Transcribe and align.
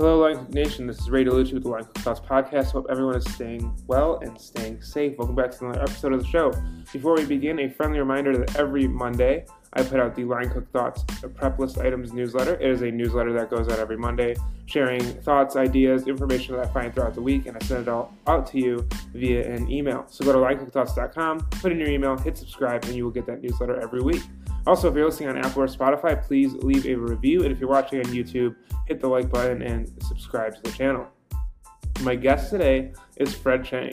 Hello, 0.00 0.20
Line 0.20 0.38
Cook 0.38 0.54
Nation. 0.54 0.86
This 0.86 0.98
is 0.98 1.10
Ray 1.10 1.26
DeLucci 1.26 1.52
with 1.52 1.62
the 1.62 1.68
Line 1.68 1.84
Cook 1.84 1.98
Thoughts 1.98 2.20
Podcast. 2.20 2.70
Hope 2.70 2.86
everyone 2.88 3.16
is 3.16 3.34
staying 3.34 3.70
well 3.86 4.18
and 4.20 4.40
staying 4.40 4.80
safe. 4.80 5.18
Welcome 5.18 5.36
back 5.36 5.50
to 5.50 5.66
another 5.66 5.82
episode 5.82 6.14
of 6.14 6.22
the 6.22 6.26
show. 6.26 6.54
Before 6.90 7.14
we 7.14 7.26
begin, 7.26 7.58
a 7.58 7.68
friendly 7.68 7.98
reminder 7.98 8.34
that 8.38 8.56
every 8.56 8.88
Monday 8.88 9.44
I 9.74 9.82
put 9.82 10.00
out 10.00 10.16
the 10.16 10.24
Line 10.24 10.48
Cook 10.48 10.72
Thoughts 10.72 11.04
Prep 11.34 11.58
List 11.58 11.76
Items 11.76 12.14
newsletter. 12.14 12.54
It 12.54 12.70
is 12.70 12.80
a 12.80 12.90
newsletter 12.90 13.34
that 13.34 13.50
goes 13.50 13.68
out 13.68 13.78
every 13.78 13.98
Monday, 13.98 14.36
sharing 14.64 15.02
thoughts, 15.02 15.56
ideas, 15.56 16.06
information 16.06 16.56
that 16.56 16.66
I 16.66 16.72
find 16.72 16.94
throughout 16.94 17.12
the 17.12 17.20
week, 17.20 17.44
and 17.44 17.54
I 17.54 17.60
send 17.66 17.82
it 17.82 17.88
all 17.90 18.14
out 18.26 18.46
to 18.52 18.58
you 18.58 18.88
via 19.12 19.52
an 19.52 19.70
email. 19.70 20.06
So 20.08 20.24
go 20.24 20.32
to 20.32 20.38
linecookthoughts.com, 20.38 21.40
put 21.60 21.72
in 21.72 21.78
your 21.78 21.90
email, 21.90 22.16
hit 22.16 22.38
subscribe, 22.38 22.84
and 22.84 22.94
you 22.94 23.04
will 23.04 23.12
get 23.12 23.26
that 23.26 23.42
newsletter 23.42 23.78
every 23.78 24.00
week. 24.00 24.22
Also, 24.66 24.88
if 24.88 24.94
you're 24.94 25.06
listening 25.06 25.30
on 25.30 25.38
Apple 25.38 25.62
or 25.62 25.66
Spotify, 25.66 26.22
please 26.22 26.54
leave 26.54 26.86
a 26.86 26.94
review. 26.94 27.42
And 27.42 27.52
if 27.52 27.58
you're 27.58 27.68
watching 27.68 28.00
on 28.00 28.06
YouTube, 28.06 28.54
hit 28.86 29.00
the 29.00 29.08
like 29.08 29.30
button 29.30 29.62
and 29.62 29.90
subscribe 30.02 30.54
to 30.56 30.62
the 30.62 30.72
channel. 30.72 31.06
My 32.02 32.14
guest 32.14 32.50
today 32.50 32.92
is 33.16 33.34
Fred 33.34 33.64
Chang. 33.64 33.92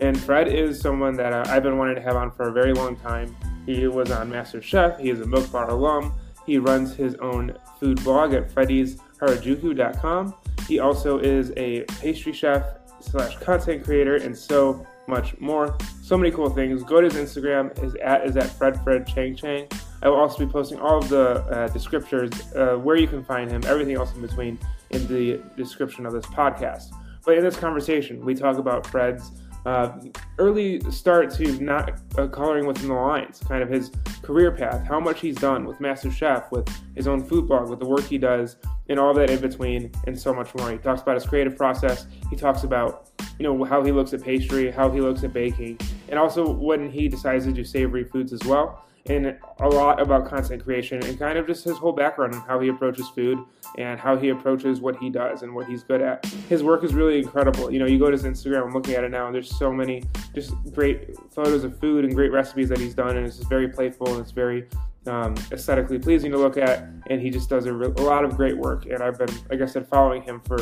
And 0.00 0.18
Fred 0.18 0.48
is 0.48 0.80
someone 0.80 1.14
that 1.14 1.32
uh, 1.32 1.44
I've 1.48 1.62
been 1.62 1.76
wanting 1.76 1.96
to 1.96 2.02
have 2.02 2.16
on 2.16 2.30
for 2.30 2.48
a 2.48 2.52
very 2.52 2.72
long 2.72 2.96
time. 2.96 3.36
He 3.66 3.86
was 3.88 4.10
on 4.10 4.30
MasterChef, 4.30 5.00
he 5.00 5.10
is 5.10 5.20
a 5.20 5.26
Milk 5.26 5.50
Bar 5.50 5.70
alum. 5.70 6.14
He 6.46 6.58
runs 6.58 6.94
his 6.94 7.14
own 7.16 7.54
food 7.78 8.02
blog 8.04 8.32
at 8.32 8.48
freddysharajuku.com. 8.48 10.34
He 10.66 10.78
also 10.78 11.18
is 11.18 11.52
a 11.56 11.82
pastry 12.00 12.32
chef 12.32 12.64
slash 13.00 13.36
content 13.36 13.84
creator 13.84 14.16
and 14.16 14.36
so 14.36 14.86
much 15.08 15.38
more. 15.40 15.76
So 16.02 16.16
many 16.16 16.30
cool 16.30 16.50
things. 16.50 16.82
Go 16.84 17.00
to 17.00 17.08
his 17.08 17.14
Instagram. 17.14 17.76
His 17.78 17.94
at 17.96 18.26
is 18.26 18.36
at 18.36 18.50
Fred 18.50 18.82
Fred 18.84 19.06
Chang 19.06 19.34
Chang. 19.34 19.66
I 20.02 20.08
will 20.08 20.16
also 20.16 20.38
be 20.38 20.50
posting 20.50 20.78
all 20.78 20.98
of 20.98 21.08
the 21.08 21.40
uh, 21.40 21.68
descriptors, 21.68 22.32
uh, 22.56 22.78
where 22.78 22.96
you 22.96 23.08
can 23.08 23.24
find 23.24 23.50
him, 23.50 23.62
everything 23.66 23.96
else 23.96 24.14
in 24.14 24.20
between, 24.20 24.58
in 24.90 25.06
the 25.08 25.42
description 25.56 26.06
of 26.06 26.12
this 26.12 26.26
podcast. 26.26 26.94
But 27.24 27.36
in 27.36 27.42
this 27.42 27.56
conversation, 27.56 28.24
we 28.24 28.34
talk 28.34 28.58
about 28.58 28.86
Fred's 28.86 29.32
uh, 29.66 29.98
early 30.38 30.80
start 30.90 31.30
to 31.34 31.60
not 31.60 32.00
uh, 32.16 32.26
coloring 32.28 32.66
within 32.66 32.88
the 32.88 32.94
lines, 32.94 33.40
kind 33.40 33.62
of 33.62 33.68
his 33.68 33.90
career 34.22 34.50
path, 34.50 34.86
how 34.86 35.00
much 35.00 35.20
he's 35.20 35.34
done 35.36 35.64
with 35.64 35.78
MasterChef, 35.78 36.50
with 36.50 36.68
his 36.94 37.08
own 37.08 37.22
food 37.22 37.48
blog, 37.48 37.68
with 37.68 37.80
the 37.80 37.86
work 37.86 38.04
he 38.04 38.18
does, 38.18 38.56
and 38.88 38.98
all 38.98 39.12
that 39.14 39.30
in 39.30 39.40
between, 39.40 39.92
and 40.06 40.18
so 40.18 40.32
much 40.32 40.54
more. 40.54 40.70
He 40.70 40.78
talks 40.78 41.02
about 41.02 41.16
his 41.16 41.26
creative 41.26 41.56
process. 41.56 42.06
He 42.30 42.36
talks 42.36 42.62
about 42.62 43.10
you 43.38 43.44
know 43.44 43.64
how 43.64 43.82
he 43.82 43.92
looks 43.92 44.12
at 44.12 44.22
pastry, 44.22 44.70
how 44.70 44.90
he 44.90 45.00
looks 45.00 45.24
at 45.24 45.32
baking, 45.32 45.78
and 46.08 46.18
also 46.18 46.50
when 46.50 46.90
he 46.90 47.08
decides 47.08 47.44
to 47.44 47.52
do 47.52 47.64
savory 47.64 48.04
foods 48.04 48.32
as 48.32 48.42
well 48.44 48.84
and 49.08 49.36
a 49.60 49.68
lot 49.68 50.00
about 50.00 50.26
content 50.26 50.62
creation 50.62 51.02
and 51.04 51.18
kind 51.18 51.38
of 51.38 51.46
just 51.46 51.64
his 51.64 51.76
whole 51.78 51.92
background 51.92 52.34
and 52.34 52.42
how 52.42 52.60
he 52.60 52.68
approaches 52.68 53.08
food 53.08 53.38
and 53.76 53.98
how 53.98 54.16
he 54.16 54.28
approaches 54.28 54.80
what 54.80 54.96
he 54.96 55.10
does 55.10 55.42
and 55.42 55.54
what 55.54 55.66
he's 55.66 55.82
good 55.82 56.00
at. 56.00 56.24
His 56.48 56.62
work 56.62 56.84
is 56.84 56.94
really 56.94 57.18
incredible. 57.18 57.70
You 57.70 57.78
know, 57.78 57.86
you 57.86 57.98
go 57.98 58.10
to 58.10 58.12
his 58.12 58.24
Instagram, 58.24 58.66
I'm 58.66 58.74
looking 58.74 58.94
at 58.94 59.04
it 59.04 59.10
now, 59.10 59.26
and 59.26 59.34
there's 59.34 59.56
so 59.56 59.72
many 59.72 60.04
just 60.34 60.54
great 60.72 61.16
photos 61.32 61.64
of 61.64 61.78
food 61.78 62.04
and 62.04 62.14
great 62.14 62.32
recipes 62.32 62.68
that 62.68 62.78
he's 62.78 62.94
done, 62.94 63.16
and 63.16 63.26
it's 63.26 63.38
just 63.38 63.48
very 63.48 63.68
playful 63.68 64.08
and 64.08 64.20
it's 64.20 64.32
very 64.32 64.68
um, 65.06 65.34
aesthetically 65.52 65.98
pleasing 65.98 66.30
to 66.32 66.38
look 66.38 66.56
at. 66.56 66.88
And 67.08 67.20
he 67.20 67.30
just 67.30 67.48
does 67.48 67.66
a, 67.66 67.72
re- 67.72 67.92
a 67.96 68.02
lot 68.02 68.24
of 68.24 68.36
great 68.36 68.56
work. 68.56 68.86
And 68.86 69.02
I've 69.02 69.18
been, 69.18 69.30
like 69.48 69.62
I 69.62 69.66
said, 69.66 69.88
following 69.88 70.22
him 70.22 70.40
for 70.44 70.58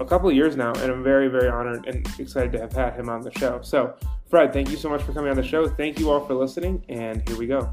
a 0.00 0.04
couple 0.04 0.28
of 0.28 0.34
years 0.34 0.56
now, 0.56 0.72
and 0.72 0.90
I'm 0.90 1.02
very, 1.02 1.28
very 1.28 1.48
honored 1.48 1.86
and 1.86 2.06
excited 2.18 2.52
to 2.52 2.60
have 2.60 2.72
had 2.72 2.94
him 2.94 3.08
on 3.08 3.20
the 3.20 3.30
show. 3.38 3.60
So, 3.62 3.94
Fred, 4.28 4.52
thank 4.52 4.70
you 4.70 4.76
so 4.76 4.88
much 4.88 5.02
for 5.02 5.12
coming 5.12 5.30
on 5.30 5.36
the 5.36 5.42
show. 5.42 5.68
Thank 5.68 5.98
you 5.98 6.10
all 6.10 6.24
for 6.26 6.34
listening, 6.34 6.84
and 6.88 7.26
here 7.28 7.38
we 7.38 7.46
go. 7.46 7.72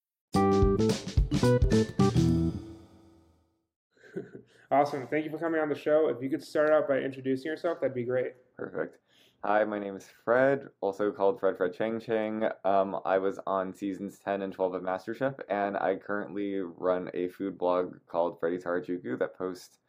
Awesome. 4.71 5.07
Thank 5.07 5.25
you 5.25 5.31
for 5.31 5.37
coming 5.37 5.61
on 5.61 5.69
the 5.69 5.75
show. 5.75 6.09
If 6.09 6.21
you 6.21 6.29
could 6.29 6.43
start 6.43 6.71
out 6.71 6.87
by 6.87 6.99
introducing 6.99 7.49
yourself, 7.49 7.79
that'd 7.81 7.93
be 7.93 8.03
great. 8.03 8.33
Perfect. 8.57 8.97
Hi, 9.43 9.63
my 9.63 9.79
name 9.79 9.95
is 9.95 10.07
Fred, 10.23 10.67
also 10.81 11.11
called 11.11 11.39
Fred 11.39 11.57
Fred 11.57 11.73
Chang 11.73 11.99
Chang. 11.99 12.43
Um, 12.63 12.99
I 13.05 13.17
was 13.17 13.39
on 13.47 13.73
seasons 13.73 14.19
10 14.23 14.43
and 14.43 14.53
12 14.53 14.75
of 14.75 14.81
MasterChef, 14.83 15.33
and 15.49 15.75
I 15.77 15.95
currently 15.95 16.59
run 16.59 17.09
a 17.15 17.27
food 17.29 17.57
blog 17.57 17.95
called 18.07 18.39
Freddy's 18.39 18.63
Harajuku 18.63 19.17
that 19.17 19.35
posts 19.35 19.79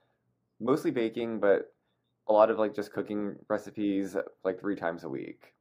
mostly 0.59 0.91
baking, 0.91 1.38
but 1.38 1.71
a 2.28 2.32
lot 2.32 2.50
of 2.50 2.59
like 2.59 2.75
just 2.75 2.94
cooking 2.94 3.37
recipes 3.48 4.16
like 4.42 4.59
three 4.59 4.76
times 4.76 5.04
a 5.04 5.09
week. 5.09 5.53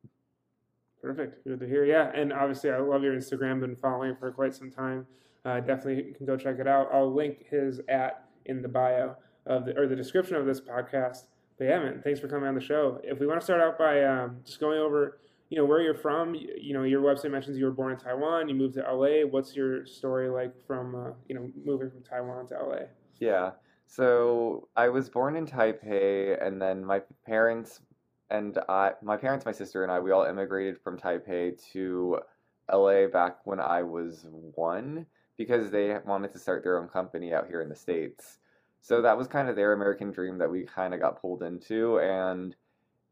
Perfect. 1.01 1.43
Good 1.43 1.59
to 1.59 1.67
hear. 1.67 1.83
Yeah, 1.83 2.11
and 2.13 2.31
obviously 2.31 2.69
I 2.69 2.77
love 2.77 3.03
your 3.03 3.13
Instagram. 3.15 3.59
Been 3.59 3.75
following 3.75 4.15
for 4.15 4.31
quite 4.31 4.53
some 4.53 4.71
time. 4.71 5.05
Uh, 5.43 5.59
definitely 5.59 6.13
can 6.13 6.25
go 6.25 6.37
check 6.37 6.59
it 6.59 6.67
out. 6.67 6.87
I'll 6.93 7.13
link 7.13 7.45
his 7.49 7.81
at 7.89 8.25
in 8.45 8.61
the 8.61 8.67
bio 8.67 9.15
of 9.45 9.65
the 9.65 9.77
or 9.77 9.87
the 9.87 9.95
description 9.95 10.35
of 10.35 10.45
this 10.45 10.61
podcast. 10.61 11.25
But 11.57 11.65
yeah, 11.65 11.79
man, 11.79 12.01
thanks 12.03 12.19
for 12.19 12.27
coming 12.27 12.47
on 12.47 12.55
the 12.55 12.61
show. 12.61 12.99
If 13.03 13.19
we 13.19 13.27
want 13.27 13.39
to 13.39 13.45
start 13.45 13.61
out 13.61 13.77
by 13.77 14.03
um, 14.03 14.37
just 14.45 14.59
going 14.59 14.79
over, 14.79 15.19
you 15.49 15.57
know, 15.57 15.65
where 15.65 15.81
you're 15.81 15.93
from. 15.93 16.33
You 16.33 16.73
know, 16.73 16.83
your 16.83 17.01
website 17.01 17.31
mentions 17.31 17.57
you 17.57 17.65
were 17.65 17.71
born 17.71 17.91
in 17.93 17.99
Taiwan. 17.99 18.49
You 18.49 18.55
moved 18.55 18.75
to 18.75 18.81
LA. 18.81 19.27
What's 19.27 19.55
your 19.55 19.85
story 19.85 20.29
like 20.29 20.53
from 20.65 20.95
uh, 20.95 21.11
you 21.27 21.35
know 21.35 21.49
moving 21.65 21.89
from 21.89 22.03
Taiwan 22.03 22.47
to 22.47 22.55
LA? 22.55 22.85
Yeah. 23.19 23.51
So 23.85 24.69
I 24.77 24.87
was 24.87 25.09
born 25.09 25.35
in 25.35 25.45
Taipei, 25.45 26.41
and 26.45 26.61
then 26.61 26.85
my 26.85 27.01
parents 27.25 27.81
and 28.31 28.57
I, 28.69 28.93
my 29.03 29.17
parents, 29.17 29.45
my 29.45 29.51
sister, 29.51 29.83
and 29.83 29.91
I, 29.91 29.99
we 29.99 30.11
all 30.11 30.23
immigrated 30.23 30.79
from 30.81 30.97
Taipei 30.97 31.61
to 31.73 32.19
LA 32.71 33.07
back 33.07 33.45
when 33.45 33.59
I 33.59 33.83
was 33.83 34.25
one 34.55 35.05
because 35.43 35.71
they 35.71 35.95
wanted 36.05 36.31
to 36.33 36.39
start 36.39 36.63
their 36.63 36.79
own 36.79 36.87
company 36.87 37.33
out 37.33 37.47
here 37.47 37.61
in 37.61 37.69
the 37.69 37.75
States. 37.75 38.37
So 38.81 39.01
that 39.01 39.17
was 39.17 39.27
kind 39.27 39.49
of 39.49 39.55
their 39.55 39.73
American 39.73 40.11
dream 40.11 40.37
that 40.39 40.49
we 40.49 40.63
kind 40.63 40.93
of 40.93 40.99
got 40.99 41.21
pulled 41.21 41.43
into. 41.43 41.99
And 41.99 42.55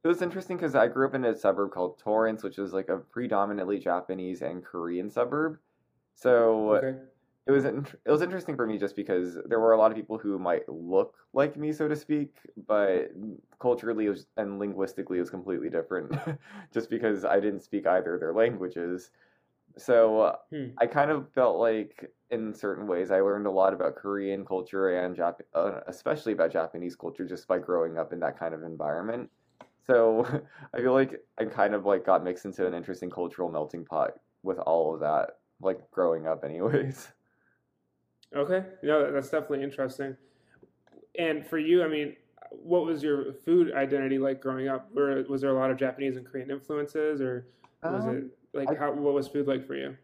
it 0.03 0.07
was 0.07 0.21
interesting 0.21 0.57
because 0.57 0.75
I 0.75 0.87
grew 0.87 1.07
up 1.07 1.15
in 1.15 1.25
a 1.25 1.35
suburb 1.35 1.71
called 1.71 1.99
Torrance, 1.99 2.43
which 2.43 2.57
was 2.57 2.73
like 2.73 2.89
a 2.89 2.97
predominantly 2.97 3.79
Japanese 3.79 4.41
and 4.41 4.63
Korean 4.63 5.09
suburb. 5.09 5.57
So 6.15 6.75
okay 6.75 6.97
it 7.49 7.51
was 7.51 7.65
it 7.65 8.11
was 8.11 8.21
interesting 8.21 8.55
for 8.55 8.67
me 8.67 8.77
just 8.77 8.95
because 8.95 9.39
there 9.45 9.59
were 9.59 9.71
a 9.71 9.77
lot 9.77 9.89
of 9.89 9.97
people 9.97 10.19
who 10.19 10.37
might 10.37 10.69
look 10.69 11.15
like 11.33 11.57
me, 11.57 11.71
so 11.71 11.87
to 11.87 11.95
speak, 11.95 12.35
but 12.67 13.11
culturally 13.59 14.07
and 14.37 14.59
linguistically 14.59 15.17
it 15.17 15.21
was 15.21 15.31
completely 15.31 15.67
different, 15.67 16.15
just 16.73 16.91
because 16.91 17.25
I 17.25 17.39
didn't 17.39 17.61
speak 17.61 17.87
either 17.87 18.13
of 18.13 18.19
their 18.19 18.35
languages. 18.35 19.09
So 19.79 20.35
hmm. 20.51 20.67
I 20.77 20.85
kind 20.85 21.11
of 21.11 21.31
felt 21.33 21.57
like, 21.57 22.11
in 22.31 22.53
certain 22.53 22.85
ways, 22.85 23.09
I 23.09 23.21
learned 23.21 23.47
a 23.47 23.51
lot 23.51 23.73
about 23.73 23.95
Korean 23.95 24.45
culture 24.45 25.03
and 25.03 25.15
Jap- 25.15 25.41
uh, 25.55 25.79
especially 25.87 26.33
about 26.33 26.51
Japanese 26.51 26.95
culture 26.95 27.25
just 27.25 27.47
by 27.47 27.57
growing 27.57 27.97
up 27.97 28.13
in 28.13 28.19
that 28.19 28.37
kind 28.37 28.53
of 28.53 28.63
environment. 28.63 29.29
So 29.87 30.25
I 30.73 30.77
feel 30.77 30.93
like 30.93 31.21
I 31.39 31.45
kind 31.45 31.73
of 31.73 31.85
like 31.85 32.05
got 32.05 32.23
mixed 32.23 32.45
into 32.45 32.67
an 32.67 32.73
interesting 32.73 33.09
cultural 33.09 33.51
melting 33.51 33.85
pot 33.85 34.11
with 34.43 34.59
all 34.59 34.93
of 34.93 34.99
that, 34.99 35.37
like 35.61 35.79
growing 35.91 36.27
up, 36.27 36.43
anyways. 36.43 37.07
Okay, 38.35 38.63
no, 38.83 39.11
that's 39.11 39.29
definitely 39.29 39.63
interesting. 39.63 40.15
And 41.17 41.43
for 41.47 41.57
you, 41.57 41.83
I 41.83 41.87
mean, 41.87 42.15
what 42.51 42.85
was 42.85 43.01
your 43.01 43.33
food 43.33 43.73
identity 43.73 44.19
like 44.19 44.39
growing 44.39 44.67
up? 44.67 44.93
Were, 44.93 45.23
was 45.27 45.41
there 45.41 45.49
a 45.49 45.59
lot 45.59 45.71
of 45.71 45.77
Japanese 45.77 46.15
and 46.15 46.23
Korean 46.23 46.51
influences, 46.51 47.21
or 47.21 47.47
was 47.81 48.05
um, 48.05 48.17
it 48.17 48.38
like 48.53 48.69
I, 48.69 48.75
how? 48.75 48.91
What 48.91 49.13
was 49.13 49.27
food 49.27 49.47
like 49.47 49.65
for 49.65 49.75
you? 49.75 49.95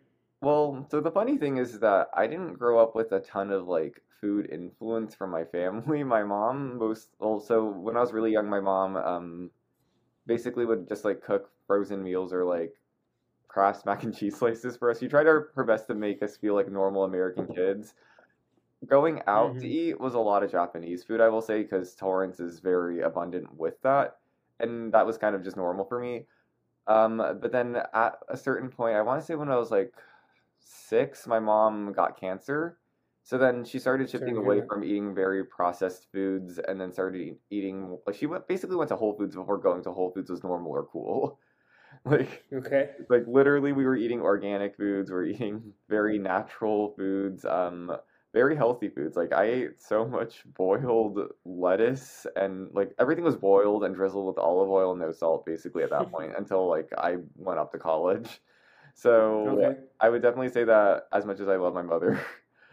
Well, 0.41 0.85
so 0.89 1.01
the 1.01 1.11
funny 1.11 1.37
thing 1.37 1.57
is 1.57 1.79
that 1.79 2.09
I 2.13 2.27
didn't 2.27 2.53
grow 2.53 2.79
up 2.79 2.95
with 2.95 3.11
a 3.11 3.19
ton 3.19 3.51
of 3.51 3.67
like 3.67 4.01
food 4.21 4.49
influence 4.51 5.15
from 5.15 5.31
my 5.31 5.43
family. 5.43 6.03
My 6.15 6.23
mom 6.23 6.77
most 6.77 7.09
also 7.19 7.63
when 7.63 7.97
I 7.97 8.01
was 8.01 8.13
really 8.13 8.31
young, 8.31 8.49
my 8.49 8.59
mom 8.59 8.95
um, 8.97 9.51
basically 10.25 10.65
would 10.65 10.87
just 10.87 11.05
like 11.05 11.23
cook 11.23 11.49
frozen 11.67 12.03
meals 12.03 12.33
or 12.33 12.45
like 12.45 12.73
Kraft 13.47 13.85
mac 13.85 14.03
and 14.03 14.15
cheese 14.15 14.35
slices 14.39 14.77
for 14.77 14.91
us. 14.91 14.99
She 14.99 15.07
tried 15.07 15.25
her, 15.25 15.49
her 15.55 15.63
best 15.63 15.87
to 15.87 15.95
make 15.95 16.21
us 16.21 16.37
feel 16.37 16.55
like 16.55 16.71
normal 16.71 17.03
American 17.03 17.47
kids 17.47 17.93
going 18.85 19.21
out 19.27 19.51
mm-hmm. 19.51 19.59
to 19.59 19.67
eat 19.67 19.99
was 19.99 20.13
a 20.13 20.19
lot 20.19 20.43
of 20.43 20.51
Japanese 20.51 21.03
food, 21.03 21.21
I 21.21 21.29
will 21.29 21.41
say, 21.41 21.63
because 21.63 21.95
Torrance 21.95 22.39
is 22.39 22.59
very 22.59 23.01
abundant 23.01 23.55
with 23.57 23.81
that. 23.81 24.17
And 24.59 24.93
that 24.93 25.05
was 25.05 25.17
kind 25.17 25.35
of 25.35 25.43
just 25.43 25.57
normal 25.57 25.85
for 25.85 25.99
me. 25.99 26.25
Um, 26.87 27.17
but 27.17 27.51
then 27.51 27.75
at 27.93 28.19
a 28.29 28.37
certain 28.37 28.69
point, 28.69 28.95
I 28.95 29.01
want 29.01 29.19
to 29.21 29.25
say 29.25 29.35
when 29.35 29.49
I 29.51 29.57
was 29.57 29.71
like 29.71 29.93
six, 30.59 31.27
my 31.27 31.39
mom 31.39 31.93
got 31.93 32.19
cancer. 32.19 32.79
So 33.23 33.37
then 33.39 33.65
she 33.65 33.79
started 33.79 34.09
shifting 34.09 34.37
away 34.37 34.61
from 34.61 34.83
eating 34.83 35.15
very 35.15 35.43
processed 35.45 36.11
foods 36.11 36.59
and 36.59 36.79
then 36.79 36.91
started 36.93 37.21
eat- 37.21 37.41
eating 37.49 37.97
like 38.05 38.15
she 38.15 38.27
went 38.27 38.47
basically 38.47 38.75
went 38.75 38.89
to 38.89 38.95
Whole 38.95 39.17
Foods 39.17 39.35
before 39.35 39.57
going 39.57 39.81
to 39.83 39.91
Whole 39.93 40.11
Foods 40.11 40.29
was 40.29 40.43
normal 40.43 40.71
or 40.71 40.85
cool. 40.85 41.39
like 42.05 42.45
Okay. 42.53 42.95
like 43.09 43.23
literally 43.27 43.73
we 43.73 43.85
were 43.85 43.95
eating 43.95 44.21
organic 44.21 44.75
foods, 44.77 45.11
we 45.11 45.17
are 45.17 45.23
eating 45.25 45.73
very 45.89 46.19
natural 46.19 46.93
foods, 46.95 47.45
um 47.45 47.97
very 48.35 48.53
healthy 48.53 48.89
foods. 48.89 49.15
Like 49.15 49.31
I 49.31 49.45
ate 49.45 49.81
so 49.81 50.05
much 50.05 50.43
boiled 50.57 51.19
lettuce 51.45 52.27
and 52.35 52.69
like 52.73 52.93
everything 52.99 53.23
was 53.23 53.37
boiled 53.37 53.85
and 53.85 53.95
drizzled 53.95 54.27
with 54.27 54.37
olive 54.37 54.69
oil 54.69 54.91
and 54.91 54.99
no 54.99 55.13
salt 55.13 55.45
basically 55.45 55.83
at 55.83 55.89
that 55.91 56.11
point 56.11 56.33
until 56.37 56.67
like 56.67 56.89
I 56.97 57.15
went 57.37 57.59
up 57.59 57.71
to 57.71 57.79
college. 57.79 58.41
So 58.93 59.57
Okay. 59.57 59.79
I 60.01 60.09
would 60.09 60.21
definitely 60.21 60.49
say 60.49 60.65
that 60.65 61.07
as 61.13 61.25
much 61.25 61.39
as 61.39 61.47
I 61.47 61.55
love 61.55 61.73
my 61.73 61.81
mother, 61.81 62.19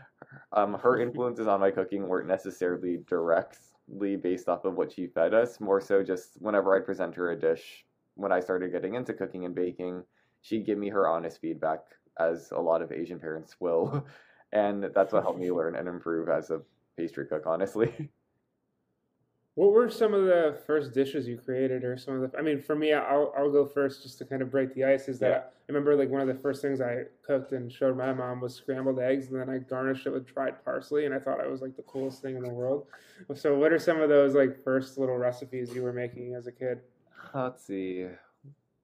um, 0.53 0.75
her 0.75 1.01
influences 1.01 1.47
on 1.47 1.61
my 1.61 1.71
cooking 1.71 2.09
weren't 2.09 2.27
necessarily 2.27 2.99
directly 3.07 4.17
based 4.17 4.49
off 4.49 4.65
of 4.65 4.75
what 4.75 4.91
she 4.91 5.07
fed 5.07 5.33
us, 5.33 5.61
more 5.61 5.81
so 5.81 6.03
just 6.03 6.41
whenever 6.41 6.75
I'd 6.75 6.87
present 6.87 7.15
her 7.15 7.31
a 7.31 7.39
dish 7.39 7.85
when 8.17 8.33
I 8.33 8.41
started 8.41 8.73
getting 8.73 8.95
into 8.95 9.15
cooking 9.15 9.45
and 9.45 9.55
baking, 9.55 10.03
she'd 10.41 10.67
give 10.67 10.79
me 10.79 10.89
her 10.89 11.09
honest 11.09 11.41
feedback, 11.41 11.81
as 12.19 12.51
a 12.51 12.61
lot 12.61 12.83
of 12.83 12.91
Asian 12.91 13.21
parents 13.21 13.57
will. 13.61 14.05
And 14.53 14.85
that's 14.95 15.13
what 15.13 15.23
helped 15.23 15.41
me 15.41 15.51
learn 15.51 15.77
and 15.77 15.89
improve 15.89 16.29
as 16.29 16.51
a 16.51 16.61
pastry 16.97 17.27
cook, 17.27 17.45
honestly. 17.47 18.11
What 19.55 19.73
were 19.73 19.91
some 19.91 20.15
of 20.15 20.25
the 20.25 20.59
first 20.67 20.95
dishes 20.95 21.29
you 21.29 21.37
created, 21.37 21.85
or 21.85 21.99
some 21.99 22.23
of 22.23 22.33
the? 22.33 22.39
I 22.39 22.41
mean, 22.41 22.59
for 22.59 22.75
me, 22.75 22.95
I'll 22.95 23.35
I'll 23.37 23.53
go 23.53 23.67
first 23.67 24.03
just 24.03 24.17
to 24.19 24.25
kind 24.25 24.41
of 24.41 24.51
break 24.51 24.75
the 24.75 24.85
ice. 24.85 25.09
Is 25.09 25.19
that 25.19 25.29
Yeah. 25.29 25.37
I 25.37 25.73
remember 25.73 25.95
like 25.95 26.09
one 26.09 26.23
of 26.23 26.27
the 26.27 26.41
first 26.41 26.63
things 26.63 26.81
I 26.81 27.03
cooked 27.27 27.53
and 27.53 27.71
showed 27.71 27.99
my 27.99 28.15
mom 28.15 28.41
was 28.41 28.55
scrambled 28.55 28.99
eggs, 28.99 29.29
and 29.29 29.39
then 29.39 29.51
I 29.51 29.59
garnished 29.59 30.07
it 30.07 30.11
with 30.11 30.27
dried 30.27 30.65
parsley, 30.65 31.05
and 31.05 31.15
I 31.15 31.19
thought 31.19 31.39
it 31.45 31.51
was 31.51 31.61
like 31.61 31.77
the 31.77 31.83
coolest 31.83 32.23
thing 32.23 32.37
in 32.37 32.43
the 32.43 32.49
world. 32.49 32.87
So, 33.35 33.59
what 33.59 33.73
are 33.73 33.79
some 33.79 34.01
of 34.01 34.09
those 34.09 34.35
like 34.35 34.57
first 34.57 34.97
little 34.97 35.19
recipes 35.19 35.75
you 35.75 35.83
were 35.83 35.93
making 35.93 36.35
as 36.35 36.47
a 36.47 36.53
kid? 36.53 36.81
Let's 37.35 37.63
see. 37.63 38.07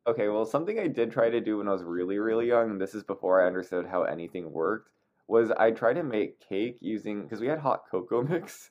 Okay, 0.06 0.28
well, 0.28 0.44
something 0.44 0.78
I 0.78 0.88
did 0.88 1.10
try 1.10 1.30
to 1.30 1.40
do 1.40 1.58
when 1.58 1.68
I 1.68 1.72
was 1.72 1.82
really, 1.82 2.18
really 2.18 2.46
young, 2.46 2.70
and 2.70 2.80
this 2.80 2.94
is 2.94 3.02
before 3.04 3.42
I 3.42 3.46
understood 3.46 3.86
how 3.86 4.02
anything 4.02 4.52
worked, 4.52 4.90
was 5.28 5.50
I 5.52 5.70
tried 5.72 5.94
to 5.94 6.02
make 6.02 6.40
cake 6.40 6.78
using, 6.80 7.22
because 7.22 7.40
we 7.40 7.46
had 7.48 7.58
hot 7.60 7.84
cocoa 7.90 8.22
mix. 8.28 8.70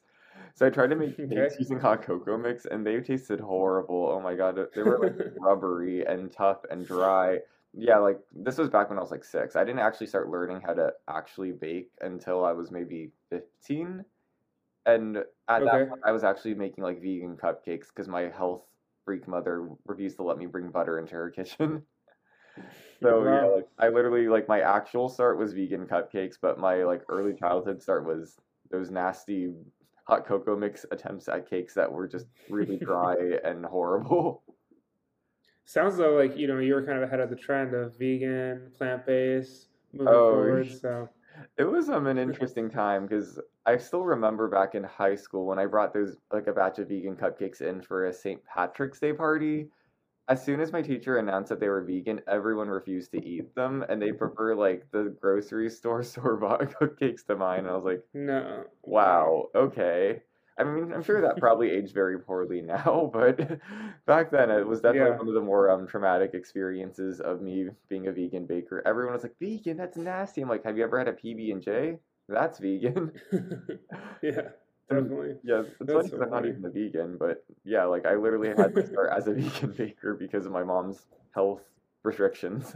So 0.56 0.66
I 0.68 0.70
tried 0.70 0.90
to 0.90 0.96
make 0.96 1.18
Okay. 1.20 1.36
cakes 1.36 1.60
using 1.60 1.80
hot 1.80 2.04
cocoa 2.04 2.38
mix, 2.38 2.66
and 2.66 2.86
they 2.86 3.00
tasted 3.02 3.40
horrible. 3.40 4.10
Oh 4.12 4.22
my 4.22 4.36
God, 4.36 4.60
they 4.76 4.84
were 4.84 5.00
like 5.00 5.14
rubbery 5.40 6.06
and 6.06 6.32
tough 6.32 6.60
and 6.70 6.86
dry. 6.86 7.40
Yeah, 7.74 7.98
like 8.00 8.20
this 8.34 8.58
was 8.58 8.70
back 8.70 8.90
when 8.90 8.98
I 8.98 9.02
was 9.02 9.12
like 9.12 9.24
six. 9.24 9.56
I 9.56 9.64
didn't 9.64 9.80
actually 9.82 10.08
start 10.08 10.30
learning 10.30 10.62
how 10.62 10.74
to 10.74 10.94
actually 11.08 11.52
bake 11.52 11.92
until 12.02 12.44
I 12.46 12.54
was 12.54 12.72
maybe 12.72 13.12
15. 13.30 14.06
And 14.86 15.18
at 15.50 15.66
that 15.66 15.88
point, 15.88 16.02
I 16.06 16.12
was 16.12 16.24
actually 16.24 16.56
making 16.56 16.84
like 16.84 17.02
vegan 17.02 17.38
cupcakes 17.38 17.90
because 17.90 18.08
my 18.08 18.24
health 18.30 18.64
freak 19.06 19.28
mother 19.28 19.70
refused 19.86 20.18
to 20.18 20.24
let 20.24 20.38
me 20.38 20.46
bring 20.48 20.70
butter 20.72 21.00
into 21.00 21.16
her 21.16 21.30
kitchen. 21.32 21.84
So 23.02 23.26
yeah, 23.26 23.46
like 23.46 23.68
I 23.78 23.90
literally 23.90 24.28
like 24.28 24.48
my 24.48 24.62
actual 24.62 25.10
start 25.10 25.38
was 25.38 25.54
vegan 25.54 25.88
cupcakes, 25.88 26.36
but 26.42 26.58
my 26.60 26.84
like 26.84 27.04
early 27.10 27.34
childhood 27.36 27.82
start 27.82 28.06
was 28.06 28.40
those 28.72 28.90
nasty 28.92 29.54
hot 30.06 30.26
cocoa 30.26 30.56
mix 30.58 30.86
attempts 30.92 31.28
at 31.28 31.50
cakes 31.50 31.74
that 31.76 31.92
were 31.92 32.08
just 32.08 32.28
really 32.50 32.78
dry 32.78 33.16
and 33.44 33.66
horrible. 33.66 34.44
Sounds 35.66 35.98
though 35.98 36.16
like 36.16 36.36
you 36.38 36.48
know 36.48 36.60
you 36.60 36.74
were 36.74 36.86
kind 36.86 36.98
of 36.98 37.04
ahead 37.04 37.20
of 37.20 37.30
the 37.30 37.36
trend 37.36 37.74
of 37.76 37.98
vegan, 37.98 38.72
plant 38.78 39.06
based, 39.06 39.70
moving 39.94 40.08
Oh, 40.14 40.30
forward. 40.30 40.68
So 40.82 41.10
It 41.58 41.66
was 41.66 41.90
um 41.90 42.08
an 42.08 42.18
interesting 42.18 42.70
time 42.70 43.06
because 43.06 43.40
I 43.66 43.78
still 43.78 44.04
remember 44.06 44.48
back 44.50 44.76
in 44.76 44.84
high 44.84 45.16
school 45.16 45.46
when 45.46 45.60
I 45.60 45.66
brought 45.68 45.94
those 45.94 46.18
like 46.32 46.48
a 46.48 46.54
batch 46.54 46.80
of 46.80 46.90
vegan 46.90 47.16
cupcakes 47.18 47.62
in 47.62 47.82
for 47.82 48.06
a 48.06 48.14
St. 48.14 48.44
Patrick's 48.46 49.00
Day 49.00 49.14
party. 49.14 49.70
As 50.30 50.44
soon 50.44 50.60
as 50.60 50.72
my 50.74 50.82
teacher 50.82 51.18
announced 51.18 51.50
that 51.50 51.60
they 51.60 51.70
were 51.70 51.82
vegan, 51.84 52.22
everyone 52.28 52.68
refused 52.70 53.12
to 53.12 53.26
eat 53.26 53.56
them, 53.56 53.84
and 53.88 54.02
they 54.02 54.12
prefer 54.14 54.56
like 54.56 54.90
the 54.92 55.16
grocery 55.22 55.70
store 55.70 56.04
store 56.12 56.38
bought 56.38 56.62
cupcakes 56.62 57.26
to 57.28 57.36
mine. 57.36 57.60
And 57.60 57.70
I 57.70 57.76
was 57.76 57.86
like, 57.86 58.04
no, 58.14 58.66
wow, 58.84 59.50
okay. 59.56 60.24
I 60.60 60.64
mean, 60.64 60.92
I'm 60.94 61.04
sure 61.04 61.22
that 61.22 61.40
probably 61.40 61.70
aged 61.72 61.94
very 61.94 62.20
poorly 62.20 62.62
now, 62.62 63.10
but 63.14 63.62
back 64.08 64.32
then 64.32 64.50
it 64.52 64.68
was 64.68 64.82
definitely 64.82 65.12
Yeah. 65.12 65.18
one 65.18 65.28
of 65.28 65.36
the 65.36 65.42
more 65.42 65.70
um, 65.70 65.88
traumatic 65.88 66.34
experiences 66.34 67.22
of 67.22 67.42
me 67.42 67.70
being 67.90 68.08
a 68.08 68.12
vegan 68.12 68.46
baker. 68.48 68.82
Everyone 68.86 69.14
was 69.14 69.24
like, 69.24 69.36
"Vegan? 69.40 69.78
That's 69.78 69.98
nasty." 69.98 70.42
I'm 70.42 70.50
like, 70.50 70.64
"Have 70.66 70.78
you 70.78 70.84
ever 70.84 70.98
had 70.98 71.08
a 71.10 71.14
PB 71.14 71.52
and 71.52 71.62
J? 71.62 72.00
That's 72.28 72.60
vegan." 72.60 73.14
yeah, 74.22 74.50
definitely. 74.90 75.36
yeah, 75.44 75.62
it's 75.62 75.70
That's 75.80 75.94
funny 75.94 76.10
so 76.10 76.22
I'm 76.24 76.30
not 76.30 76.46
even 76.46 76.66
a 76.66 76.70
vegan, 76.70 77.18
but 77.18 77.44
yeah, 77.64 77.86
like 77.86 78.06
I 78.06 78.16
literally 78.16 78.50
had 78.50 78.74
to 78.76 78.86
start 78.88 79.12
as 79.16 79.28
a 79.28 79.34
vegan 79.34 79.72
baker 79.72 80.14
because 80.16 80.46
of 80.46 80.52
my 80.52 80.64
mom's 80.64 81.08
health 81.32 81.62
restrictions. 82.04 82.76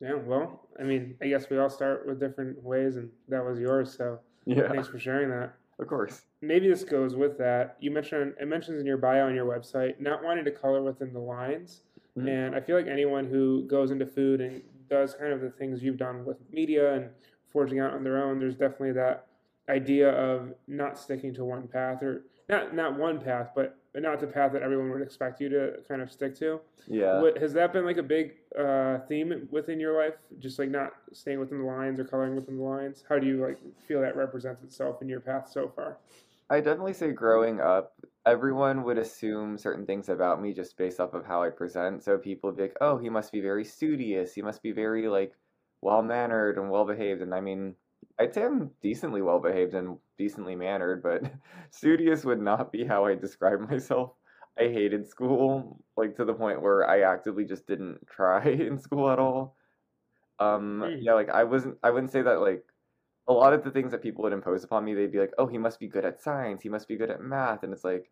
Yeah, 0.00 0.14
well, 0.14 0.68
I 0.78 0.84
mean, 0.84 1.16
I 1.20 1.26
guess 1.28 1.50
we 1.50 1.58
all 1.58 1.68
start 1.70 2.06
with 2.06 2.20
different 2.20 2.62
ways, 2.62 2.96
and 2.96 3.10
that 3.28 3.44
was 3.44 3.58
yours. 3.58 3.96
So 3.96 4.20
Yeah, 4.46 4.68
thanks 4.68 4.86
for 4.88 4.98
sharing 4.98 5.28
that. 5.30 5.54
of 5.80 5.88
course. 5.88 6.22
Maybe 6.40 6.68
this 6.68 6.84
goes 6.84 7.16
with 7.16 7.36
that. 7.38 7.76
You 7.80 7.90
mentioned 7.90 8.34
it 8.40 8.46
mentions 8.46 8.80
in 8.80 8.86
your 8.86 8.96
bio 8.96 9.26
on 9.26 9.34
your 9.34 9.46
website 9.46 9.98
not 10.00 10.22
wanting 10.22 10.44
to 10.44 10.50
color 10.52 10.82
within 10.82 11.12
the 11.12 11.18
lines, 11.18 11.82
Mhm. 12.16 12.28
and 12.28 12.54
I 12.54 12.60
feel 12.60 12.76
like 12.76 12.86
anyone 12.86 13.24
who 13.24 13.64
goes 13.66 13.90
into 13.90 14.06
food 14.06 14.40
and 14.40 14.62
does 14.88 15.14
kind 15.14 15.32
of 15.32 15.40
the 15.40 15.50
things 15.50 15.82
you've 15.82 15.98
done 15.98 16.24
with 16.24 16.38
media 16.52 16.94
and 16.94 17.10
forging 17.50 17.80
out 17.80 17.92
on 17.92 18.04
their 18.04 18.22
own, 18.22 18.38
there's 18.38 18.56
definitely 18.56 18.92
that 18.92 19.26
idea 19.68 20.10
of 20.10 20.54
not 20.66 20.98
sticking 20.98 21.34
to 21.34 21.44
one 21.44 21.68
path 21.68 22.02
or 22.02 22.24
not 22.48 22.74
not 22.74 22.98
one 22.98 23.20
path, 23.20 23.50
but 23.54 23.76
not 23.94 24.20
the 24.20 24.26
path 24.26 24.52
that 24.52 24.62
everyone 24.62 24.90
would 24.90 25.02
expect 25.02 25.40
you 25.40 25.48
to 25.48 25.72
kind 25.88 26.00
of 26.00 26.10
stick 26.10 26.34
to. 26.38 26.60
Yeah. 26.86 27.20
What, 27.20 27.38
has 27.38 27.52
that 27.54 27.72
been 27.72 27.84
like 27.84 27.96
a 27.96 28.02
big 28.02 28.32
uh, 28.58 28.98
theme 29.08 29.48
within 29.50 29.80
your 29.80 30.00
life? 30.00 30.14
Just 30.38 30.58
like 30.58 30.70
not 30.70 30.92
staying 31.12 31.40
within 31.40 31.58
the 31.58 31.64
lines 31.64 31.98
or 31.98 32.04
coloring 32.04 32.36
within 32.36 32.58
the 32.58 32.62
lines. 32.62 33.04
How 33.08 33.18
do 33.18 33.26
you 33.26 33.44
like 33.44 33.58
feel 33.86 34.00
that 34.00 34.16
represents 34.16 34.62
itself 34.62 35.02
in 35.02 35.08
your 35.08 35.20
path 35.20 35.50
so 35.52 35.72
far? 35.74 35.98
I 36.50 36.60
definitely 36.60 36.94
say 36.94 37.12
growing 37.12 37.60
up, 37.60 37.92
everyone 38.24 38.82
would 38.84 38.96
assume 38.98 39.58
certain 39.58 39.84
things 39.84 40.08
about 40.08 40.40
me 40.40 40.54
just 40.54 40.78
based 40.78 40.98
off 40.98 41.12
of 41.12 41.26
how 41.26 41.42
I 41.42 41.50
present. 41.50 42.02
So 42.02 42.16
people 42.16 42.48
would 42.48 42.56
be 42.56 42.62
like, 42.62 42.76
oh, 42.80 42.96
he 42.96 43.10
must 43.10 43.32
be 43.32 43.40
very 43.40 43.64
studious. 43.64 44.32
He 44.32 44.40
must 44.40 44.62
be 44.62 44.72
very, 44.72 45.08
like, 45.08 45.34
well 45.82 46.02
mannered 46.02 46.56
and 46.56 46.70
well 46.70 46.86
behaved. 46.86 47.20
And 47.20 47.34
I 47.34 47.40
mean, 47.40 47.74
I'd 48.18 48.34
say 48.34 48.44
I'm 48.44 48.70
decently 48.82 49.22
well 49.22 49.38
behaved 49.40 49.74
and 49.74 49.98
decently 50.16 50.56
mannered, 50.56 51.02
but 51.02 51.32
studious 51.70 52.24
would 52.24 52.40
not 52.40 52.72
be 52.72 52.84
how 52.84 53.04
I 53.06 53.14
describe 53.14 53.60
myself. 53.60 54.14
I 54.58 54.64
hated 54.64 55.06
school, 55.08 55.84
like, 55.96 56.16
to 56.16 56.24
the 56.24 56.34
point 56.34 56.62
where 56.62 56.88
I 56.88 57.02
actively 57.02 57.44
just 57.44 57.66
didn't 57.66 58.06
try 58.08 58.44
in 58.48 58.78
school 58.78 59.10
at 59.10 59.18
all. 59.20 59.56
Um, 60.38 60.92
Hmm. 60.94 60.98
yeah, 61.00 61.14
like, 61.14 61.30
I 61.30 61.44
wasn't, 61.44 61.78
I 61.82 61.90
wouldn't 61.90 62.12
say 62.12 62.22
that, 62.22 62.40
like, 62.40 62.66
a 63.28 63.32
lot 63.32 63.52
of 63.52 63.64
the 63.64 63.70
things 63.70 63.92
that 63.92 64.02
people 64.02 64.22
would 64.24 64.32
impose 64.32 64.64
upon 64.64 64.84
me, 64.84 64.94
they'd 64.94 65.12
be 65.12 65.18
like, 65.20 65.34
"Oh, 65.38 65.46
he 65.46 65.58
must 65.58 65.78
be 65.80 65.88
good 65.88 66.04
at 66.04 66.20
science. 66.20 66.62
He 66.62 66.68
must 66.70 66.88
be 66.88 66.96
good 66.96 67.10
at 67.10 67.20
math." 67.20 67.62
And 67.62 67.72
it's 67.72 67.84
like, 67.84 68.10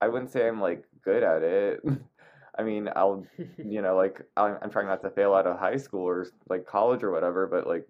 I 0.00 0.08
wouldn't 0.08 0.30
say 0.30 0.48
I'm 0.48 0.60
like 0.60 0.86
good 1.02 1.22
at 1.22 1.42
it. 1.42 1.80
I 2.58 2.62
mean, 2.64 2.88
I'll, 2.96 3.26
you 3.62 3.82
know, 3.82 3.96
like 3.96 4.22
I'm, 4.36 4.58
I'm 4.62 4.70
trying 4.70 4.86
not 4.88 5.02
to 5.02 5.10
fail 5.10 5.34
out 5.34 5.46
of 5.46 5.58
high 5.58 5.76
school 5.76 6.02
or 6.08 6.26
like 6.48 6.66
college 6.66 7.02
or 7.04 7.10
whatever. 7.12 7.46
But 7.46 7.66
like, 7.66 7.88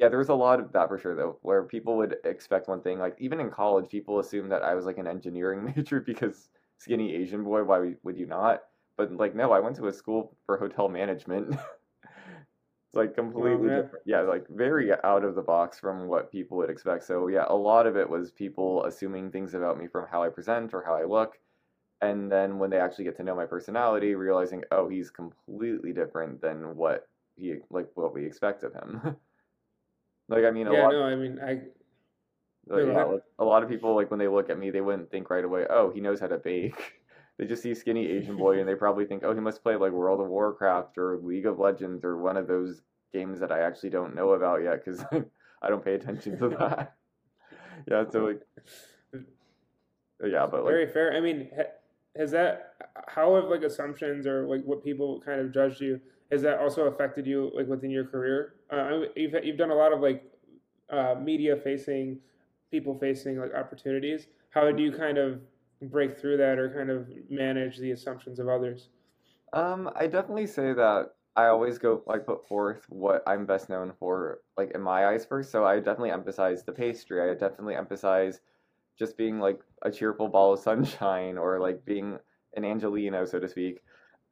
yeah, 0.00 0.08
there 0.08 0.18
was 0.18 0.30
a 0.30 0.34
lot 0.34 0.60
of 0.60 0.72
that 0.72 0.88
for 0.88 0.98
sure 0.98 1.14
though, 1.14 1.38
where 1.42 1.62
people 1.64 1.96
would 1.98 2.16
expect 2.24 2.68
one 2.68 2.82
thing. 2.82 2.98
Like 2.98 3.16
even 3.20 3.40
in 3.40 3.50
college, 3.50 3.90
people 3.90 4.18
assume 4.18 4.48
that 4.48 4.62
I 4.62 4.74
was 4.74 4.86
like 4.86 4.98
an 4.98 5.06
engineering 5.06 5.64
major 5.76 6.00
because 6.00 6.50
skinny 6.78 7.14
Asian 7.14 7.44
boy. 7.44 7.64
Why 7.64 7.78
would- 7.80 7.98
would 8.04 8.18
you 8.18 8.26
not? 8.26 8.62
But 8.96 9.12
like, 9.12 9.34
no, 9.34 9.52
I 9.52 9.60
went 9.60 9.76
to 9.76 9.86
a 9.88 9.92
school 9.92 10.36
for 10.46 10.58
hotel 10.58 10.88
management. 10.88 11.54
It's 11.54 12.94
like 12.94 13.12
oh, 13.12 13.14
completely 13.14 13.68
yeah. 13.68 13.82
different. 13.82 14.06
Yeah, 14.06 14.20
like 14.22 14.46
very 14.48 14.92
out 15.04 15.24
of 15.24 15.34
the 15.34 15.42
box 15.42 15.78
from 15.78 16.08
what 16.08 16.30
people 16.32 16.56
would 16.58 16.70
expect. 16.70 17.04
So 17.04 17.28
yeah, 17.28 17.44
a 17.48 17.54
lot 17.54 17.86
of 17.86 17.96
it 17.96 18.08
was 18.08 18.32
people 18.32 18.84
assuming 18.84 19.30
things 19.30 19.54
about 19.54 19.78
me 19.78 19.86
from 19.86 20.06
how 20.08 20.22
I 20.22 20.28
present 20.28 20.74
or 20.74 20.82
how 20.82 20.94
I 20.96 21.04
look. 21.04 21.38
And 22.02 22.30
then 22.32 22.58
when 22.58 22.70
they 22.70 22.78
actually 22.80 23.04
get 23.04 23.16
to 23.18 23.24
know 23.24 23.36
my 23.36 23.46
personality, 23.46 24.14
realizing, 24.14 24.64
oh, 24.72 24.88
he's 24.88 25.10
completely 25.10 25.92
different 25.92 26.40
than 26.42 26.76
what 26.76 27.08
he 27.36 27.56
like 27.70 27.90
what 27.94 28.14
we 28.14 28.26
expect 28.26 28.64
of 28.64 28.74
him. 28.74 29.16
like 30.30 30.44
I 30.44 30.50
mean 30.50 30.66
a 30.66 30.72
yeah, 30.72 30.82
lot 30.84 30.92
no, 30.92 31.02
I 31.02 31.16
mean, 31.16 31.38
I 31.42 31.60
like, 32.66 32.86
yeah, 32.86 33.04
like, 33.04 33.22
a 33.38 33.44
lot 33.44 33.62
of 33.62 33.68
people 33.68 33.94
like 33.94 34.10
when 34.10 34.18
they 34.18 34.28
look 34.28 34.48
at 34.48 34.58
me, 34.58 34.70
they 34.70 34.80
wouldn't 34.80 35.10
think 35.10 35.28
right 35.28 35.44
away, 35.44 35.66
oh, 35.68 35.90
he 35.90 36.00
knows 36.00 36.20
how 36.20 36.28
to 36.28 36.38
bake. 36.38 36.94
They 37.38 37.46
just 37.46 37.62
see 37.62 37.74
skinny 37.74 38.06
Asian 38.06 38.36
boy 38.36 38.60
and 38.60 38.68
they 38.68 38.74
probably 38.74 39.06
think, 39.06 39.22
oh, 39.24 39.32
he 39.32 39.40
must 39.40 39.62
play 39.62 39.74
like 39.74 39.92
World 39.92 40.20
of 40.20 40.28
Warcraft 40.28 40.98
or 40.98 41.16
League 41.22 41.46
of 41.46 41.58
Legends 41.58 42.04
or 42.04 42.18
one 42.18 42.36
of 42.36 42.46
those 42.46 42.82
games 43.14 43.40
that 43.40 43.50
I 43.50 43.60
actually 43.60 43.88
don't 43.88 44.14
know 44.14 44.32
about 44.32 44.62
yet 44.62 44.84
because 44.84 45.02
I 45.62 45.70
don't 45.70 45.82
pay 45.82 45.94
attention 45.94 46.36
to 46.38 46.48
that. 46.58 46.96
yeah, 47.90 48.04
so 48.10 48.26
like, 48.26 49.22
yeah, 50.22 50.46
but 50.50 50.64
like, 50.64 50.70
very 50.70 50.92
fair. 50.92 51.14
I 51.14 51.20
mean, 51.20 51.48
has 52.14 52.32
that? 52.32 52.74
how 53.08 53.34
have 53.36 53.44
like 53.44 53.62
assumptions 53.62 54.26
or 54.26 54.46
like 54.46 54.62
what 54.64 54.84
people 54.84 55.20
kind 55.24 55.40
of 55.40 55.52
judged 55.52 55.80
you 55.80 56.00
has 56.30 56.42
that 56.42 56.58
also 56.58 56.82
affected 56.82 57.26
you 57.26 57.50
like 57.54 57.66
within 57.66 57.90
your 57.90 58.04
career? 58.04 58.54
Uh, 58.70 59.00
you've 59.16 59.34
you've 59.42 59.58
done 59.58 59.70
a 59.70 59.74
lot 59.74 59.92
of 59.92 60.00
like 60.00 60.24
uh, 60.90 61.14
media 61.20 61.56
facing, 61.56 62.18
people 62.70 62.98
facing 62.98 63.38
like 63.38 63.54
opportunities. 63.54 64.28
How 64.50 64.70
do 64.70 64.82
you 64.82 64.92
kind 64.92 65.18
of 65.18 65.40
break 65.82 66.18
through 66.18 66.36
that 66.38 66.58
or 66.58 66.72
kind 66.74 66.90
of 66.90 67.08
manage 67.28 67.78
the 67.78 67.92
assumptions 67.92 68.38
of 68.38 68.48
others? 68.48 68.88
Um, 69.52 69.90
I 69.96 70.06
definitely 70.06 70.46
say 70.46 70.72
that 70.72 71.10
I 71.36 71.46
always 71.46 71.78
go 71.78 72.02
like 72.06 72.26
put 72.26 72.46
forth 72.46 72.84
what 72.88 73.22
I'm 73.26 73.46
best 73.46 73.68
known 73.68 73.92
for, 73.98 74.40
like 74.56 74.72
in 74.74 74.80
my 74.80 75.06
eyes 75.06 75.24
first. 75.24 75.50
So 75.50 75.64
I 75.64 75.76
definitely 75.76 76.10
emphasize 76.10 76.64
the 76.64 76.72
pastry. 76.72 77.30
I 77.30 77.34
definitely 77.34 77.74
emphasize 77.74 78.40
just 78.98 79.16
being 79.16 79.38
like 79.38 79.60
a 79.82 79.90
cheerful 79.90 80.28
ball 80.28 80.52
of 80.52 80.60
sunshine 80.60 81.38
or 81.38 81.60
like 81.60 81.84
being 81.84 82.18
an 82.54 82.64
Angeleno, 82.64 83.26
so 83.26 83.38
to 83.38 83.48
speak. 83.48 83.80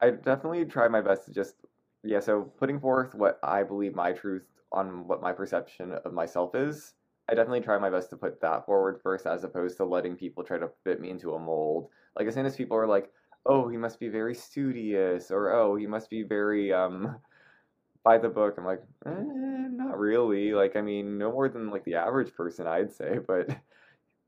I 0.01 0.11
definitely 0.11 0.65
try 0.65 0.87
my 0.87 1.01
best 1.01 1.25
to 1.25 1.33
just 1.33 1.55
yeah. 2.03 2.19
So 2.19 2.51
putting 2.59 2.79
forth 2.79 3.13
what 3.15 3.39
I 3.43 3.63
believe 3.63 3.95
my 3.95 4.11
truth 4.11 4.47
on 4.71 5.07
what 5.07 5.21
my 5.21 5.31
perception 5.31 5.93
of 6.05 6.13
myself 6.13 6.55
is. 6.55 6.93
I 7.29 7.35
definitely 7.35 7.61
try 7.61 7.77
my 7.77 7.91
best 7.91 8.09
to 8.09 8.17
put 8.17 8.41
that 8.41 8.65
forward 8.65 8.99
first, 9.03 9.27
as 9.27 9.43
opposed 9.43 9.77
to 9.77 9.85
letting 9.85 10.15
people 10.15 10.43
try 10.43 10.57
to 10.57 10.71
fit 10.83 10.99
me 10.99 11.11
into 11.11 11.35
a 11.35 11.39
mold. 11.39 11.89
Like 12.17 12.27
as 12.27 12.33
soon 12.33 12.45
as 12.45 12.55
people 12.55 12.75
are 12.77 12.87
like, 12.87 13.11
oh, 13.45 13.67
he 13.67 13.77
must 13.77 13.99
be 13.99 14.09
very 14.09 14.33
studious, 14.33 15.29
or 15.31 15.53
oh, 15.53 15.75
he 15.75 15.85
must 15.87 16.09
be 16.09 16.23
very 16.23 16.73
um 16.73 17.17
by 18.03 18.17
the 18.17 18.29
book. 18.29 18.55
I'm 18.57 18.65
like, 18.65 18.81
eh, 19.05 19.67
not 19.71 19.99
really. 19.99 20.53
Like, 20.53 20.75
I 20.75 20.81
mean, 20.81 21.17
no 21.17 21.31
more 21.31 21.49
than 21.49 21.69
like 21.69 21.83
the 21.85 21.95
average 21.95 22.33
person, 22.33 22.67
I'd 22.67 22.91
say. 22.91 23.19
But 23.27 23.49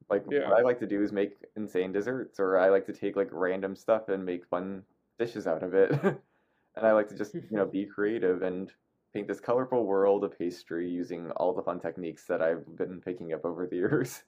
like, 0.09 0.25
yeah. 0.29 0.49
what 0.49 0.59
I 0.59 0.61
like 0.61 0.79
to 0.79 0.87
do 0.87 1.01
is 1.01 1.11
make 1.11 1.37
insane 1.55 1.91
desserts, 1.93 2.39
or 2.39 2.57
I 2.59 2.69
like 2.69 2.85
to 2.87 2.93
take 2.93 3.15
like 3.15 3.29
random 3.31 3.75
stuff 3.75 4.09
and 4.09 4.25
make 4.25 4.45
fun 4.45 4.83
dishes 5.17 5.47
out 5.47 5.63
of 5.63 5.73
it. 5.73 5.91
and 6.75 6.85
I 6.85 6.91
like 6.91 7.07
to 7.09 7.15
just 7.15 7.33
you 7.33 7.43
know 7.51 7.65
be 7.71 7.85
creative 7.85 8.41
and 8.41 8.71
paint 9.13 9.27
this 9.27 9.39
colorful 9.39 9.85
world 9.85 10.23
of 10.23 10.37
pastry 10.37 10.89
using 10.89 11.31
all 11.31 11.53
the 11.53 11.61
fun 11.61 11.79
techniques 11.79 12.25
that 12.25 12.41
I've 12.41 12.77
been 12.77 13.01
picking 13.01 13.33
up 13.33 13.43
over 13.43 13.67
the 13.67 13.75
years. 13.75 14.23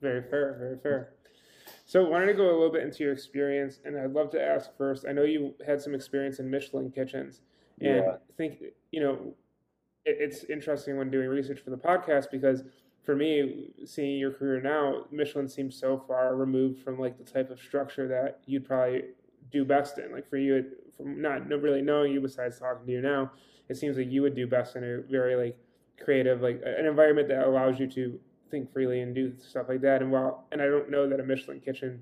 Very 0.00 0.22
fair, 0.22 0.56
very 0.58 0.78
fair. 0.78 1.14
So, 1.86 2.04
I 2.04 2.08
wanted 2.08 2.26
to 2.26 2.34
go 2.34 2.44
a 2.44 2.54
little 2.54 2.72
bit 2.72 2.82
into 2.82 3.04
your 3.04 3.12
experience, 3.12 3.80
and 3.84 3.98
I'd 3.98 4.12
love 4.12 4.30
to 4.30 4.42
ask 4.42 4.76
first. 4.76 5.04
I 5.08 5.12
know 5.12 5.22
you 5.22 5.54
had 5.66 5.80
some 5.80 5.94
experience 5.94 6.38
in 6.38 6.50
Michelin 6.50 6.90
kitchens, 6.90 7.40
and 7.80 7.96
yeah. 7.96 8.12
I 8.12 8.32
think 8.36 8.62
you 8.90 9.00
know 9.00 9.34
it, 10.04 10.16
it's 10.20 10.44
interesting 10.44 10.96
when 10.96 11.10
doing 11.10 11.28
research 11.28 11.60
for 11.60 11.70
the 11.70 11.76
podcast 11.76 12.30
because 12.30 12.62
for 13.04 13.16
me, 13.16 13.70
seeing 13.84 14.18
your 14.18 14.32
career 14.32 14.60
now, 14.60 15.06
Michelin 15.10 15.48
seems 15.48 15.78
so 15.78 16.02
far 16.06 16.36
removed 16.36 16.82
from 16.82 16.98
like 16.98 17.18
the 17.18 17.24
type 17.24 17.50
of 17.50 17.58
structure 17.58 18.06
that 18.08 18.40
you'd 18.46 18.64
probably 18.64 19.02
do 19.50 19.64
best 19.64 19.98
in. 19.98 20.12
Like 20.12 20.28
for 20.30 20.36
you, 20.36 20.64
from 21.02 21.20
not 21.20 21.48
really 21.48 21.82
knowing 21.82 22.12
you 22.12 22.20
besides 22.20 22.58
talking 22.58 22.86
to 22.86 22.92
you 22.92 23.00
now, 23.00 23.32
it 23.68 23.76
seems 23.76 23.96
like 23.96 24.10
you 24.10 24.22
would 24.22 24.34
do 24.34 24.46
best 24.46 24.76
in 24.76 24.84
a 24.84 25.02
very 25.10 25.36
like 25.36 25.56
creative, 26.02 26.40
like 26.40 26.60
an 26.64 26.86
environment 26.86 27.28
that 27.28 27.46
allows 27.46 27.78
you 27.78 27.86
to 27.88 28.18
think 28.50 28.72
freely 28.72 29.00
and 29.00 29.14
do 29.14 29.32
stuff 29.38 29.66
like 29.68 29.80
that. 29.82 30.02
And 30.02 30.10
while 30.10 30.46
and 30.52 30.60
I 30.60 30.66
don't 30.66 30.90
know 30.90 31.08
that 31.08 31.20
a 31.20 31.22
Michelin 31.22 31.60
kitchen 31.60 32.00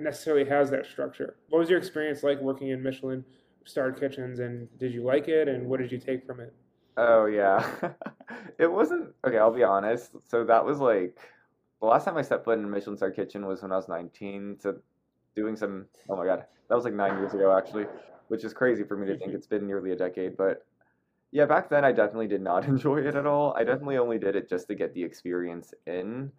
necessarily 0.00 0.48
has 0.48 0.70
that 0.70 0.86
structure. 0.86 1.36
What 1.48 1.58
was 1.58 1.70
your 1.70 1.78
experience 1.78 2.22
like 2.22 2.40
working 2.40 2.68
in 2.68 2.82
Michelin 2.82 3.24
starred 3.64 3.98
kitchens, 3.98 4.40
and 4.40 4.68
did 4.78 4.92
you 4.92 5.02
like 5.02 5.28
it? 5.28 5.48
And 5.48 5.66
what 5.66 5.80
did 5.80 5.90
you 5.92 5.98
take 5.98 6.26
from 6.26 6.40
it? 6.40 6.54
Oh 6.96 7.26
yeah, 7.26 7.68
it 8.58 8.70
wasn't 8.70 9.12
okay. 9.26 9.38
I'll 9.38 9.54
be 9.54 9.64
honest. 9.64 10.12
So 10.28 10.44
that 10.44 10.64
was 10.64 10.78
like 10.78 11.18
the 11.80 11.86
last 11.86 12.04
time 12.04 12.16
I 12.16 12.22
stepped 12.22 12.44
foot 12.44 12.58
in 12.58 12.64
a 12.64 12.68
Michelin 12.68 12.96
star 12.96 13.10
kitchen 13.10 13.46
was 13.46 13.62
when 13.62 13.72
I 13.72 13.76
was 13.76 13.88
19. 13.88 14.58
So 14.60 14.76
doing 15.34 15.56
some. 15.56 15.86
Oh 16.08 16.16
my 16.16 16.24
god, 16.24 16.44
that 16.68 16.74
was 16.74 16.84
like 16.84 16.94
nine 16.94 17.18
years 17.18 17.34
ago 17.34 17.56
actually, 17.56 17.86
which 18.28 18.44
is 18.44 18.52
crazy 18.52 18.84
for 18.84 18.96
me 18.96 19.06
to 19.06 19.18
think 19.18 19.34
it's 19.34 19.46
been 19.46 19.66
nearly 19.66 19.92
a 19.92 19.96
decade. 19.96 20.36
But 20.36 20.64
yeah, 21.34 21.46
back 21.46 21.68
then 21.68 21.84
I 21.84 21.90
definitely 21.90 22.28
did 22.28 22.40
not 22.40 22.64
enjoy 22.68 22.98
it 22.98 23.16
at 23.16 23.26
all. 23.26 23.54
I 23.58 23.64
definitely 23.64 23.98
only 23.98 24.18
did 24.18 24.36
it 24.36 24.48
just 24.48 24.68
to 24.68 24.74
get 24.74 24.94
the 24.94 25.02
experience 25.02 25.74
in. 25.86 26.30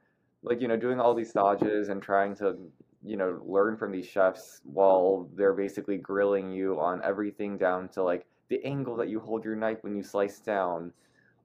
Like, 0.42 0.62
you 0.62 0.68
know, 0.68 0.78
doing 0.78 1.00
all 1.00 1.14
these 1.14 1.32
stages 1.32 1.90
and 1.90 2.02
trying 2.02 2.36
to, 2.38 2.56
you 3.04 3.18
know, 3.18 3.42
learn 3.46 3.78
from 3.78 3.92
these 3.92 4.06
chefs 4.06 4.62
while 4.64 5.28
they're 5.36 5.54
basically 5.54 5.98
grilling 5.98 6.52
you 6.52 6.80
on 6.80 7.02
everything 7.04 7.58
down 7.58 7.90
to 7.90 8.04
like 8.04 8.25
the 8.50 8.64
angle 8.64 8.96
that 8.96 9.10
you 9.10 9.20
hold 9.20 9.44
your 9.44 9.56
knife 9.56 9.80
when 9.82 9.96
you 9.96 10.04
slice 10.04 10.40
down. 10.40 10.94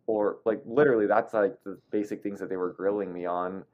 Or 0.06 0.38
like 0.44 0.62
literally 0.64 1.06
that's 1.06 1.34
like 1.34 1.56
the 1.64 1.78
basic 1.90 2.22
things 2.22 2.38
that 2.40 2.48
they 2.48 2.56
were 2.56 2.72
grilling 2.72 3.12
me 3.12 3.26
on. 3.26 3.64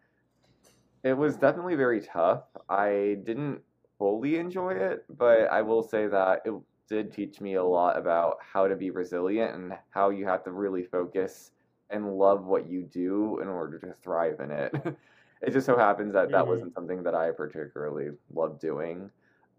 It 1.05 1.15
was 1.15 1.37
definitely 1.37 1.75
very 1.75 2.01
tough. 2.01 2.45
I 2.69 3.19
didn't 3.25 3.61
fully 3.99 4.37
enjoy 4.37 4.73
it, 4.73 5.05
but 5.17 5.51
I 5.51 5.63
will 5.63 5.83
say 5.83 6.07
that 6.07 6.43
it 6.45 6.55
did 6.89 7.13
teach 7.13 7.41
me 7.41 7.55
a 7.55 7.65
lot 7.65 7.99
about 7.99 8.39
how 8.41 8.69
to 8.69 8.77
be 8.77 8.91
resilient 8.91 9.55
and 9.55 9.73
how 9.91 10.11
you 10.11 10.27
have 10.27 10.45
to 10.45 10.53
really 10.53 10.85
focus 10.85 11.51
and 11.91 12.17
love 12.17 12.45
what 12.45 12.69
you 12.69 12.83
do 12.83 13.41
in 13.41 13.49
order 13.49 13.79
to 13.79 13.95
thrive 14.03 14.41
in 14.41 14.51
it. 14.51 14.75
it 15.43 15.53
just 15.53 15.67
so 15.67 15.77
happens 15.77 16.13
that 16.13 16.31
that 16.31 16.43
mm-hmm. 16.43 16.51
wasn't 16.51 16.75
something 16.75 17.03
that 17.03 17.15
I 17.15 17.31
particularly 17.31 18.11
loved 18.33 18.61
doing. 18.61 19.11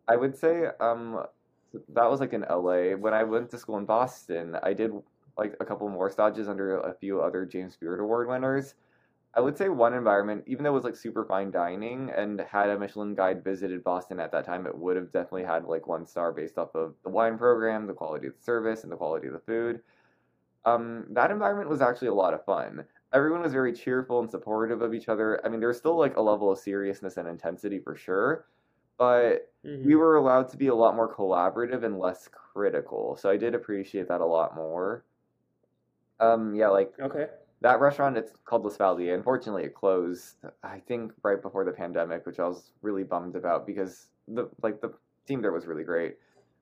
I 0.08 0.16
would 0.16 0.38
say 0.38 0.68
um, 0.80 1.24
that 1.90 2.10
was 2.10 2.20
like 2.20 2.34
in 2.34 2.46
LA. 2.50 2.96
When 2.96 3.14
I 3.14 3.24
went 3.24 3.50
to 3.52 3.58
school 3.58 3.78
in 3.78 3.86
Boston, 3.86 4.58
I 4.64 4.74
did 4.74 4.92
like 5.38 5.56
a 5.60 5.66
couple 5.66 5.88
more 5.90 6.10
stages 6.10 6.48
under 6.48 6.80
a 6.80 6.94
few 6.94 7.22
other 7.22 7.46
James 7.46 7.76
Beard 7.76 8.00
Award 8.00 8.28
winners. 8.28 8.76
I 9.38 9.40
would 9.40 9.56
say 9.56 9.70
one 9.70 9.94
environment, 9.94 10.46
even 10.48 10.64
though 10.64 10.72
it 10.72 10.74
was 10.74 10.84
like 10.84 10.96
super 10.96 11.24
fine 11.24 11.52
dining 11.52 12.10
and 12.10 12.42
had 12.42 12.72
a 12.72 12.80
Michelin 12.80 13.14
guide 13.14 13.44
visited 13.44 13.84
Boston 13.84 14.20
at 14.20 14.32
that 14.32 14.46
time, 14.46 14.66
it 14.66 14.76
would 14.76 14.96
have 14.96 15.12
definitely 15.12 15.44
had 15.44 15.66
like 15.66 15.86
one 15.86 16.08
star 16.08 16.32
based 16.32 16.58
off 16.58 16.74
of 16.74 16.96
the 17.04 17.10
wine 17.12 17.38
program, 17.38 17.86
the 17.86 17.94
quality 17.94 18.26
of 18.26 18.34
the 18.36 18.44
service, 18.44 18.82
and 18.82 18.92
the 18.92 18.96
quality 18.96 19.28
of 19.28 19.34
the 19.34 19.40
food. 19.40 19.82
Um, 20.66 21.06
that 21.12 21.30
environment 21.30 21.70
was 21.70 21.82
actually 21.82 22.08
a 22.08 22.16
lot 22.16 22.34
of 22.34 22.44
fun. 22.46 22.84
Everyone 23.14 23.44
was 23.44 23.54
very 23.54 23.74
cheerful 23.74 24.20
and 24.22 24.30
supportive 24.30 24.82
of 24.82 24.96
each 24.96 25.08
other. 25.08 25.40
I 25.46 25.50
mean, 25.50 25.60
there's 25.60 25.78
still 25.78 26.00
like 26.00 26.18
a 26.18 26.22
level 26.22 26.52
of 26.52 26.58
seriousness 26.58 27.18
and 27.18 27.28
intensity 27.28 27.78
for 27.78 27.96
sure, 27.96 28.48
but 28.98 29.52
mm-hmm. 29.64 29.86
we 29.86 29.94
were 29.96 30.16
allowed 30.16 30.50
to 30.50 30.58
be 30.58 30.68
a 30.68 30.76
lot 30.76 30.96
more 30.96 31.14
collaborative 31.14 31.84
and 31.84 32.00
less 32.00 32.28
critical. 32.28 33.16
So 33.22 33.30
I 33.30 33.38
did 33.38 33.54
appreciate 33.54 34.08
that 34.08 34.20
a 34.20 34.26
lot 34.26 34.56
more. 34.56 35.06
Um, 36.20 36.56
yeah, 36.56 36.70
like 36.70 36.92
okay 37.00 37.28
that 37.62 37.80
restaurant 37.80 38.18
it's 38.18 38.32
called 38.46 38.66
L'Espalier. 38.66 39.16
Unfortunately, 39.16 39.64
it 39.64 39.74
closed. 39.74 40.36
I 40.64 40.80
think 40.88 41.12
right 41.24 41.42
before 41.42 41.66
the 41.66 41.72
pandemic, 41.72 42.26
which 42.26 42.40
I 42.40 42.48
was 42.48 42.72
really 42.82 43.04
bummed 43.04 43.36
about 43.36 43.66
because 43.66 44.08
the 44.28 44.50
like 44.62 44.82
the 44.82 44.94
team 45.28 45.42
there 45.42 45.52
was 45.52 45.66
really 45.66 45.84
great. 45.84 46.18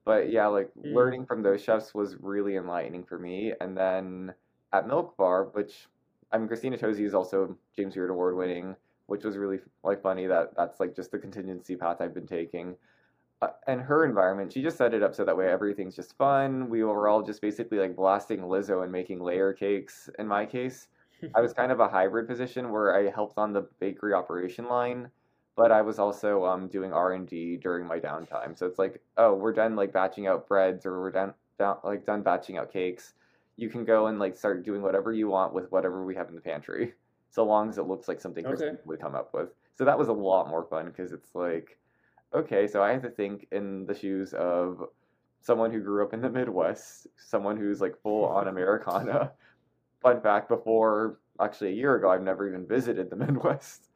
But 0.05 0.31
yeah, 0.31 0.47
like 0.47 0.69
mm. 0.77 0.93
learning 0.93 1.25
from 1.25 1.41
those 1.41 1.63
chefs 1.63 1.93
was 1.93 2.15
really 2.19 2.55
enlightening 2.55 3.03
for 3.03 3.17
me. 3.17 3.53
And 3.59 3.75
then 3.75 4.33
at 4.71 4.87
Milk 4.87 5.17
Bar, 5.17 5.45
which 5.53 5.87
I 6.31 6.37
mean, 6.37 6.47
Christina 6.47 6.77
Tosi 6.77 7.05
is 7.05 7.13
also 7.13 7.57
James 7.75 7.95
Beard 7.95 8.09
Award 8.09 8.35
winning, 8.35 8.75
which 9.07 9.23
was 9.23 9.37
really 9.37 9.59
like 9.83 10.01
funny 10.01 10.27
that 10.27 10.55
that's 10.55 10.79
like 10.79 10.95
just 10.95 11.11
the 11.11 11.19
contingency 11.19 11.75
path 11.75 11.97
I've 11.99 12.13
been 12.13 12.27
taking. 12.27 12.75
Uh, 13.41 13.47
and 13.67 13.81
her 13.81 14.05
environment, 14.05 14.53
she 14.53 14.61
just 14.61 14.77
set 14.77 14.93
it 14.93 15.03
up 15.03 15.13
so 15.13 15.25
that 15.25 15.35
way 15.35 15.47
everything's 15.47 15.95
just 15.95 16.17
fun. 16.17 16.69
We 16.69 16.83
were 16.83 17.07
all 17.07 17.21
just 17.21 17.41
basically 17.41 17.79
like 17.79 17.95
blasting 17.95 18.39
Lizzo 18.39 18.83
and 18.83 18.91
making 18.91 19.19
layer 19.19 19.51
cakes. 19.51 20.09
In 20.19 20.27
my 20.27 20.45
case, 20.45 20.87
I 21.33 21.41
was 21.41 21.53
kind 21.53 21.71
of 21.71 21.79
a 21.79 21.87
hybrid 21.87 22.27
position 22.27 22.71
where 22.71 22.95
I 22.95 23.11
helped 23.11 23.37
on 23.37 23.51
the 23.51 23.67
bakery 23.79 24.13
operation 24.13 24.69
line, 24.69 25.09
but 25.57 25.71
I 25.71 25.81
was 25.81 25.99
also 25.99 26.45
um, 26.45 26.67
doing 26.67 26.93
R 26.93 27.13
and 27.13 27.27
D 27.27 27.57
during 27.57 27.85
my 27.85 27.99
downtime. 27.99 28.57
So 28.57 28.65
it's 28.65 28.79
like, 28.79 29.01
oh, 29.17 29.33
we're 29.33 29.53
done 29.53 29.75
like 29.75 29.91
batching 29.91 30.27
out 30.27 30.47
breads 30.47 30.85
or 30.85 31.01
we're 31.01 31.11
done, 31.11 31.33
down, 31.59 31.77
like 31.83 32.05
done 32.05 32.21
batching 32.21 32.57
out 32.57 32.71
cakes. 32.71 33.13
You 33.57 33.69
can 33.69 33.83
go 33.83 34.07
and 34.07 34.17
like 34.17 34.37
start 34.37 34.63
doing 34.63 34.81
whatever 34.81 35.11
you 35.11 35.27
want 35.27 35.53
with 35.53 35.71
whatever 35.71 36.05
we 36.05 36.15
have 36.15 36.29
in 36.29 36.35
the 36.35 36.41
pantry, 36.41 36.93
so 37.29 37.43
long 37.43 37.69
as 37.69 37.77
it 37.77 37.87
looks 37.87 38.07
like 38.07 38.21
something 38.21 38.45
okay. 38.45 38.71
would 38.85 39.01
come 39.01 39.15
up 39.15 39.33
with. 39.33 39.49
So 39.77 39.83
that 39.83 39.97
was 39.97 40.07
a 40.07 40.13
lot 40.13 40.47
more 40.47 40.63
fun 40.63 40.85
because 40.85 41.11
it's 41.11 41.35
like 41.35 41.77
okay, 42.33 42.67
so 42.67 42.83
I 42.83 42.91
have 42.91 43.01
to 43.03 43.09
think 43.09 43.47
in 43.51 43.85
the 43.85 43.93
shoes 43.93 44.33
of 44.33 44.83
someone 45.41 45.71
who 45.71 45.79
grew 45.81 46.03
up 46.03 46.13
in 46.13 46.21
the 46.21 46.29
Midwest, 46.29 47.07
someone 47.17 47.57
who's 47.57 47.81
like 47.81 48.01
full 48.01 48.25
on 48.37 48.47
Americana. 48.47 49.31
Fun 50.01 50.21
fact: 50.21 50.49
before 50.49 51.19
actually 51.39 51.69
a 51.69 51.75
year 51.75 51.95
ago, 51.95 52.09
I've 52.09 52.23
never 52.23 52.47
even 52.47 52.67
visited 52.67 53.09
the 53.09 53.15
Midwest. 53.25 53.89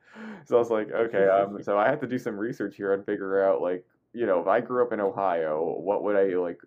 So 0.46 0.56
I 0.56 0.60
was 0.60 0.70
like, 0.70 0.92
okay, 0.92 1.28
um, 1.28 1.62
so 1.64 1.78
I 1.78 1.88
had 1.88 2.02
to 2.02 2.08
do 2.08 2.18
some 2.18 2.38
research 2.38 2.76
here 2.76 2.94
and 2.94 3.06
figure 3.06 3.48
out 3.48 3.62
like, 3.62 3.86
you 4.14 4.26
know, 4.26 4.42
if 4.42 4.48
I 4.48 4.60
grew 4.60 4.84
up 4.84 4.92
in 4.92 5.00
Ohio, 5.00 5.78
what 5.80 6.04
would 6.04 6.16
I 6.16 6.36
like? 6.36 6.60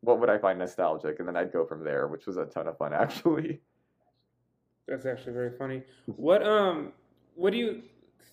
What 0.00 0.18
would 0.20 0.30
I 0.30 0.38
find 0.38 0.58
nostalgic? 0.58 1.18
And 1.18 1.28
then 1.28 1.36
I'd 1.36 1.52
go 1.52 1.66
from 1.66 1.84
there, 1.84 2.08
which 2.08 2.26
was 2.26 2.36
a 2.36 2.46
ton 2.46 2.66
of 2.66 2.78
fun 2.78 2.92
actually. 2.94 3.60
That's 4.88 5.04
actually 5.04 5.32
very 5.32 5.56
funny. 5.56 5.82
What 6.06 6.42
um, 6.42 6.92
what 7.34 7.50
do 7.50 7.58
you 7.58 7.82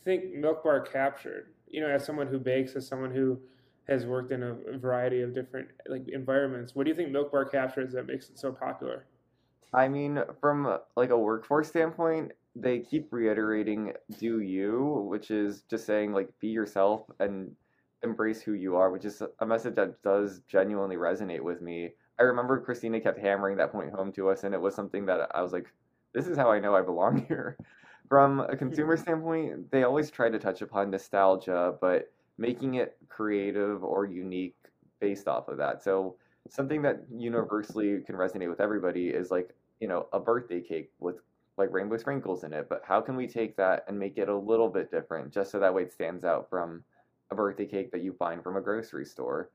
think 0.06 0.34
Milk 0.34 0.64
Bar 0.64 0.82
captured? 0.82 1.53
You 1.74 1.82
know, 1.82 1.90
as 1.90 2.06
someone 2.06 2.28
who 2.28 2.40
bakes, 2.40 2.76
as 2.76 2.88
someone 2.88 3.12
who 3.12 3.40
has 3.90 4.06
worked 4.06 4.32
in 4.32 4.44
a 4.44 4.78
variety 4.78 5.22
of 5.22 5.34
different 5.34 5.68
like 5.90 6.08
environments, 6.08 6.76
what 6.76 6.84
do 6.86 6.90
you 6.90 6.96
think 6.96 7.12
Milk 7.12 7.32
Bar 7.32 7.46
captures 7.46 7.92
that 7.94 8.06
makes 8.06 8.30
it 8.30 8.40
so 8.40 8.52
popular? 8.52 9.08
I 9.74 9.88
mean, 9.88 10.20
from 10.40 10.78
like 10.96 11.10
a 11.10 11.18
workforce 11.18 11.68
standpoint, 11.68 12.32
they 12.56 12.80
keep 12.80 13.08
reiterating 13.12 13.94
"do 14.20 14.40
you," 14.40 15.08
which 15.10 15.32
is 15.32 15.64
just 15.64 15.86
saying 15.86 16.14
like 16.14 16.30
be 16.40 16.50
yourself 16.50 17.02
and 17.20 17.52
embrace 18.04 18.42
who 18.42 18.54
you 18.54 18.76
are, 18.76 18.92
which 18.92 19.06
is 19.06 19.24
a 19.40 19.46
message 19.46 19.76
that 19.76 20.02
does 20.04 20.42
genuinely 20.48 20.96
resonate 20.96 21.42
with 21.42 21.62
me. 21.62 21.90
I 22.20 22.24
remember 22.24 22.62
Christina 22.62 23.02
kept 23.02 23.18
hammering 23.18 23.58
that 23.58 23.72
point 23.72 23.92
home 23.92 24.12
to 24.14 24.30
us, 24.30 24.44
and 24.44 24.54
it 24.54 24.62
was 24.62 24.76
something 24.76 25.08
that 25.08 25.30
I 25.34 25.42
was 25.42 25.52
like, 25.52 25.66
this 26.14 26.28
is 26.28 26.38
how 26.38 26.52
I 26.52 26.60
know 26.60 26.76
I 26.76 26.84
belong 26.84 27.26
here. 27.28 27.58
From 28.10 28.40
a 28.40 28.44
mm-hmm. 28.44 28.58
consumer 28.58 28.98
standpoint, 28.98 29.72
they 29.72 29.84
always 29.84 30.12
try 30.12 30.30
to 30.30 30.40
touch 30.40 30.62
upon 30.62 30.92
nostalgia, 30.92 31.76
but 31.82 32.12
making 32.38 32.76
it 32.76 32.98
creative 33.10 33.84
or 33.84 34.06
unique 34.06 34.56
based 35.00 35.28
off 35.28 35.48
of 35.48 35.58
that. 35.58 35.84
So 35.84 36.16
something 36.50 36.82
that 36.82 37.04
universally 37.12 38.02
can 38.02 38.16
resonate 38.16 38.50
with 38.50 38.60
everybody 38.60 39.08
is 39.08 39.32
like, 39.32 39.56
you 39.80 39.88
know, 39.88 40.08
a 40.14 40.20
birthday 40.20 40.62
cake 40.62 40.92
with 41.00 41.16
like 41.58 41.72
rainbow 41.72 41.98
sprinkles 41.98 42.44
in 42.44 42.54
it. 42.54 42.68
But 42.70 42.82
how 42.86 43.02
can 43.02 43.16
we 43.16 43.28
take 43.28 43.56
that 43.58 43.86
and 43.88 43.98
make 43.98 44.18
it 44.18 44.30
a 44.30 44.38
little 44.38 44.70
bit 44.70 44.92
different 44.92 45.32
just 45.32 45.52
so 45.52 45.60
that 45.60 45.74
way 45.74 45.84
it 45.84 45.94
stands 45.94 46.26
out 46.26 46.50
from 46.50 46.84
a 47.32 47.36
birthday 47.36 47.66
cake 47.66 47.92
that 47.92 48.02
you 48.02 48.14
find 48.14 48.44
from 48.44 48.58
a 48.58 48.62
grocery 48.62 49.06
store? 49.06 49.50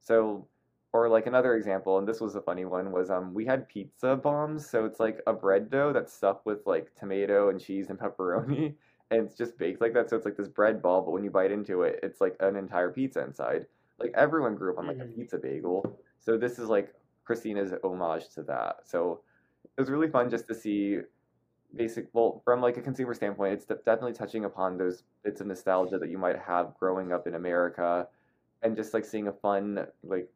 So 0.00 0.46
or 0.94 1.10
like 1.10 1.26
another 1.26 1.56
example, 1.56 1.98
and 1.98 2.08
this 2.08 2.22
was 2.22 2.36
a 2.36 2.42
funny 2.42 2.64
one, 2.66 2.92
was 2.92 3.10
um 3.10 3.34
we 3.34 3.46
had 3.46 3.68
pizza 3.68 4.16
bombs. 4.16 4.68
So 4.70 4.86
it's 4.86 5.00
like 5.00 5.22
a 5.28 5.34
bread 5.34 5.70
dough 5.70 5.92
that's 5.92 6.14
stuffed 6.14 6.46
with 6.46 6.66
like 6.66 6.94
tomato 6.96 7.50
and 7.50 7.60
cheese 7.60 7.90
and 7.90 7.98
pepperoni, 8.00 8.78
and 9.12 9.26
it's 9.26 9.36
just 9.36 9.58
baked 9.58 9.82
like 9.82 9.94
that. 9.94 10.10
So 10.10 10.16
it's 10.16 10.26
like 10.26 10.36
this 10.38 10.48
bread 10.48 10.82
ball, 10.82 11.02
but 11.02 11.12
when 11.12 11.24
you 11.24 11.32
bite 11.32 11.52
into 11.52 11.82
it, 11.82 12.00
it's 12.04 12.22
like 12.22 12.36
an 12.40 12.56
entire 12.56 12.92
pizza 12.92 13.22
inside. 13.24 13.66
Like 13.98 14.12
everyone 14.14 14.56
grew 14.56 14.72
up 14.72 14.78
on 14.78 14.86
like 14.86 15.00
a 15.02 15.06
Mhm. 15.06 15.14
pizza 15.14 15.38
bagel, 15.38 15.98
so 16.20 16.38
this 16.38 16.58
is 16.60 16.68
like 16.70 16.94
Christina's 17.24 17.74
homage 17.84 18.30
to 18.30 18.44
that. 18.44 18.88
So 18.88 19.24
it 19.64 19.80
was 19.80 19.90
really 19.90 20.10
fun 20.10 20.30
just 20.30 20.48
to 20.48 20.54
see 20.54 21.00
basic 21.74 22.08
well 22.12 22.40
from 22.44 22.60
like 22.60 22.76
a 22.76 22.82
consumer 22.82 23.14
standpoint 23.14 23.52
it's 23.52 23.66
definitely 23.66 24.12
touching 24.12 24.44
upon 24.44 24.76
those 24.76 25.02
bits 25.24 25.40
of 25.40 25.46
nostalgia 25.48 25.98
that 25.98 26.08
you 26.10 26.18
might 26.18 26.38
have 26.38 26.74
growing 26.78 27.12
up 27.12 27.26
in 27.26 27.34
america 27.34 28.08
and 28.62 28.76
just 28.76 28.94
like 28.94 29.04
seeing 29.04 29.28
a 29.28 29.32
fun 29.32 29.86
like 30.02 30.30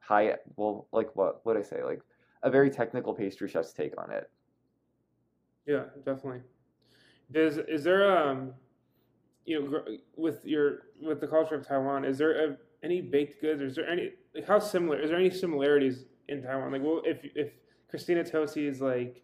high 0.00 0.34
well 0.56 0.88
like 0.92 1.14
what 1.14 1.44
what 1.44 1.56
i 1.56 1.62
say 1.62 1.82
like 1.84 2.00
a 2.42 2.50
very 2.50 2.70
technical 2.70 3.14
pastry 3.14 3.48
chef's 3.48 3.72
take 3.72 3.92
on 4.00 4.10
it 4.10 4.30
Yeah, 5.66 5.84
definitely. 6.04 6.40
Does 7.30 7.58
is 7.58 7.84
there 7.84 8.10
um, 8.10 8.54
you 9.44 9.60
know, 9.60 9.82
with 10.16 10.44
your 10.44 10.86
with 11.00 11.20
the 11.20 11.26
culture 11.26 11.54
of 11.54 11.66
Taiwan, 11.66 12.04
is 12.04 12.18
there 12.18 12.50
a, 12.50 12.56
any 12.82 13.00
baked 13.00 13.40
goods? 13.40 13.62
Or 13.62 13.66
is 13.66 13.76
there 13.76 13.88
any 13.88 14.10
like 14.34 14.46
how 14.46 14.58
similar? 14.58 15.00
Is 15.00 15.10
there 15.10 15.18
any 15.18 15.30
similarities 15.30 16.04
in 16.28 16.42
Taiwan? 16.42 16.72
Like, 16.72 16.82
well, 16.82 17.02
if 17.04 17.18
if 17.34 17.52
Christina 17.88 18.24
Tosi's 18.24 18.80
like 18.80 19.22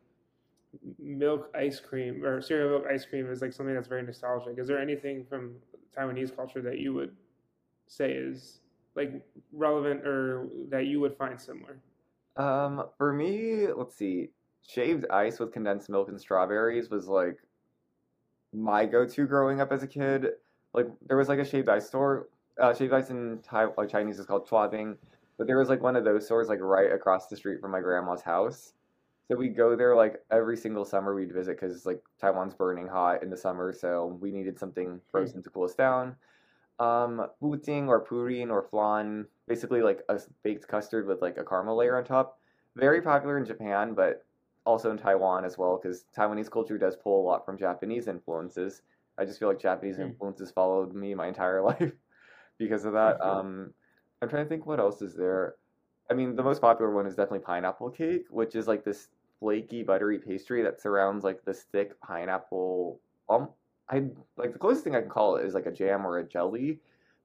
milk 0.99 1.50
ice 1.54 1.80
cream 1.80 2.25
or 2.25 2.40
cereal 2.40 2.71
milk 2.71 2.85
ice 2.92 3.04
cream 3.04 3.30
is 3.30 3.40
like 3.40 3.52
something 3.52 3.75
that's 3.75 3.88
very 3.88 4.02
nostalgic. 4.02 4.59
Is 4.59 4.68
there 4.68 4.78
anything 4.78 5.25
from 5.25 5.56
Taiwanese 5.97 6.35
culture 6.35 6.62
that 6.62 6.78
you 6.78 6.92
would 6.95 7.16
say 7.88 8.12
is 8.12 8.61
like 8.96 9.12
relevant 9.52 10.06
or 10.06 10.48
that 10.70 10.86
you 10.86 11.00
would 11.00 11.16
find 11.16 11.40
similar? 11.40 11.78
um 12.36 12.84
for 12.98 13.12
me 13.12 13.66
let's 13.76 13.94
see. 13.96 14.30
Shaved 14.66 15.06
ice 15.10 15.38
with 15.38 15.52
condensed 15.52 15.88
milk 15.88 16.08
and 16.08 16.20
strawberries 16.20 16.90
was 16.90 17.06
like 17.06 17.38
my 18.52 18.84
go-to 18.84 19.26
growing 19.26 19.60
up 19.60 19.70
as 19.70 19.82
a 19.82 19.86
kid. 19.86 20.26
Like 20.74 20.88
there 21.06 21.16
was 21.16 21.28
like 21.28 21.38
a 21.38 21.44
shaved 21.44 21.68
ice 21.68 21.86
store 21.86 22.28
uh, 22.60 22.74
shaved 22.74 22.92
ice 22.92 23.10
in 23.10 23.38
Thai, 23.42 23.66
like 23.76 23.90
chinese 23.90 24.18
is 24.18 24.26
called 24.26 24.48
chuabing 24.48 24.96
but 25.38 25.46
there 25.46 25.58
was 25.58 25.68
like 25.68 25.82
one 25.82 25.96
of 25.96 26.04
those 26.04 26.24
stores 26.24 26.48
like 26.48 26.60
right 26.60 26.92
across 26.92 27.26
the 27.26 27.36
street 27.36 27.60
from 27.60 27.70
my 27.70 27.80
grandma's 27.80 28.22
house. 28.22 28.72
So 29.28 29.36
we 29.36 29.48
go 29.48 29.76
there 29.76 29.94
like 29.94 30.22
every 30.30 30.56
single 30.56 30.84
summer 30.84 31.14
we'd 31.14 31.32
visit 31.32 31.58
because 31.60 31.84
like 31.84 32.00
taiwan's 32.20 32.54
burning 32.54 32.86
hot 32.86 33.24
in 33.24 33.30
the 33.30 33.36
summer 33.36 33.72
so 33.72 34.18
we 34.20 34.30
needed 34.30 34.56
something 34.56 35.00
frozen 35.10 35.42
to 35.42 35.50
cool 35.50 35.64
us 35.64 35.74
down 35.74 36.14
um 36.78 37.26
puting 37.40 37.88
or 37.88 38.04
purin 38.04 38.50
or 38.50 38.62
flan 38.62 39.26
basically 39.49 39.80
like 39.83 40.02
a 40.09 40.21
baked 40.42 40.68
custard 40.68 41.07
with 41.07 41.22
like 41.22 41.38
a 41.38 41.44
caramel 41.44 41.77
layer 41.77 41.96
on 41.96 42.05
top. 42.05 42.38
Very 42.77 43.00
popular 43.00 43.38
in 43.38 43.44
japan 43.44 43.94
but 43.94 44.27
also 44.66 44.90
in 44.90 44.98
taiwan 44.98 45.44
as 45.44 45.57
well 45.57 45.79
because 45.81 46.05
taiwanese 46.16 46.50
culture 46.50 46.77
does 46.79 46.96
pull 46.96 47.20
a 47.20 47.27
lot 47.27 47.46
from 47.46 47.57
japanese 47.57 48.09
influences. 48.09 48.83
I 49.18 49.24
just 49.24 49.38
feel 49.38 49.48
like 49.48 49.59
japanese 49.61 49.98
Hmm. 49.98 50.11
influences 50.11 50.50
followed 50.50 50.94
me 50.94 51.14
my 51.14 51.29
entire 51.29 51.62
life 51.70 51.92
because 52.59 52.85
of 52.85 52.92
that. 52.94 53.20
Um 53.27 53.72
i'm 54.22 54.29
trying 54.29 54.44
to 54.44 54.48
think 54.48 54.66
what 54.66 54.81
else 54.81 55.03
is 55.03 55.14
there. 55.14 55.57
I 56.11 56.14
mean 56.14 56.37
the 56.37 56.42
most 56.42 56.61
popular 56.61 56.92
one 56.92 57.07
is 57.07 57.16
definitely 57.16 57.40
pineapple 57.40 57.90
cake 57.90 58.27
which 58.31 58.55
is 58.55 58.68
like 58.68 58.85
this 58.85 59.09
flaky 59.40 59.83
buttery 59.83 60.18
pastry 60.18 60.62
that 60.62 60.81
surrounds 60.81 61.24
like 61.24 61.44
this 61.44 61.64
thick 61.64 62.00
pineapple 62.00 63.00
um 63.29 63.50
i 63.90 64.03
like 64.37 64.53
the 64.53 64.59
closest 64.59 64.85
thing 64.85 64.94
i 64.96 65.01
can 65.01 65.11
call 65.11 65.37
it 65.37 65.44
is 65.44 65.55
like 65.55 65.66
a 65.66 65.72
jam 65.72 66.07
or 66.07 66.18
a 66.18 66.29
jelly 66.29 66.81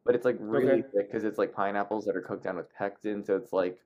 but 0.06 0.16
it's 0.16 0.26
like 0.26 0.38
really 0.40 0.82
Okay. 0.82 0.84
thick 0.94 1.10
because 1.10 1.24
it's 1.24 1.38
like 1.38 1.54
pineapples 1.54 2.06
that 2.06 2.16
are 2.16 2.22
cooked 2.22 2.44
down 2.44 2.56
with 2.58 2.74
pectin 2.74 3.24
so 3.24 3.36
it's 3.36 3.54
like 3.54 3.80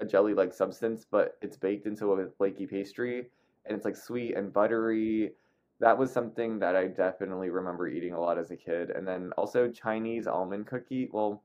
a 0.00 0.06
jelly 0.06 0.34
like 0.34 0.52
substance 0.52 1.04
but 1.10 1.36
it's 1.42 1.56
baked 1.56 1.86
into 1.86 2.12
a 2.12 2.30
flaky 2.30 2.66
pastry 2.66 3.30
and 3.66 3.76
it's 3.76 3.84
like 3.84 3.96
sweet 3.96 4.36
and 4.36 4.52
buttery 4.52 5.32
that 5.80 5.96
was 5.96 6.12
something 6.12 6.58
that 6.58 6.76
i 6.76 6.86
definitely 6.86 7.50
remember 7.50 7.88
eating 7.88 8.12
a 8.12 8.20
lot 8.20 8.38
as 8.38 8.50
a 8.50 8.56
kid 8.56 8.90
and 8.90 9.06
then 9.06 9.32
also 9.36 9.68
chinese 9.70 10.26
almond 10.26 10.66
cookie 10.66 11.08
well 11.12 11.42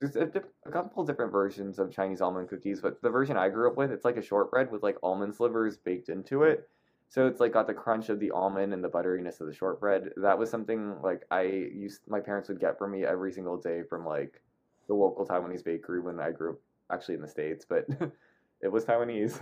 there's 0.00 0.16
a, 0.16 0.30
a 0.66 0.70
couple 0.70 1.04
different 1.04 1.32
versions 1.32 1.78
of 1.78 1.90
chinese 1.92 2.20
almond 2.20 2.48
cookies 2.48 2.80
but 2.80 3.00
the 3.02 3.10
version 3.10 3.36
i 3.36 3.48
grew 3.48 3.68
up 3.68 3.76
with 3.76 3.90
it's 3.90 4.04
like 4.04 4.16
a 4.16 4.22
shortbread 4.22 4.70
with 4.70 4.82
like 4.82 4.96
almond 5.02 5.34
slivers 5.34 5.76
baked 5.76 6.08
into 6.08 6.42
it 6.44 6.68
so 7.08 7.26
it's 7.26 7.40
like 7.40 7.52
got 7.52 7.66
the 7.66 7.74
crunch 7.74 8.08
of 8.08 8.20
the 8.20 8.30
almond 8.30 8.72
and 8.72 8.82
the 8.82 8.88
butteriness 8.88 9.40
of 9.40 9.46
the 9.46 9.54
shortbread. 9.54 10.10
That 10.16 10.38
was 10.38 10.50
something 10.50 10.96
like 11.02 11.22
I 11.30 11.42
used 11.42 12.00
my 12.08 12.20
parents 12.20 12.48
would 12.48 12.60
get 12.60 12.78
for 12.78 12.88
me 12.88 13.04
every 13.04 13.32
single 13.32 13.56
day 13.56 13.82
from 13.88 14.04
like 14.04 14.42
the 14.88 14.94
local 14.94 15.26
Taiwanese 15.26 15.64
bakery 15.64 16.00
when 16.00 16.20
I 16.20 16.30
grew 16.30 16.52
up 16.52 16.58
actually 16.90 17.14
in 17.14 17.22
the 17.22 17.28
States, 17.28 17.64
but 17.68 17.86
it 18.60 18.68
was 18.68 18.84
Taiwanese. 18.84 19.40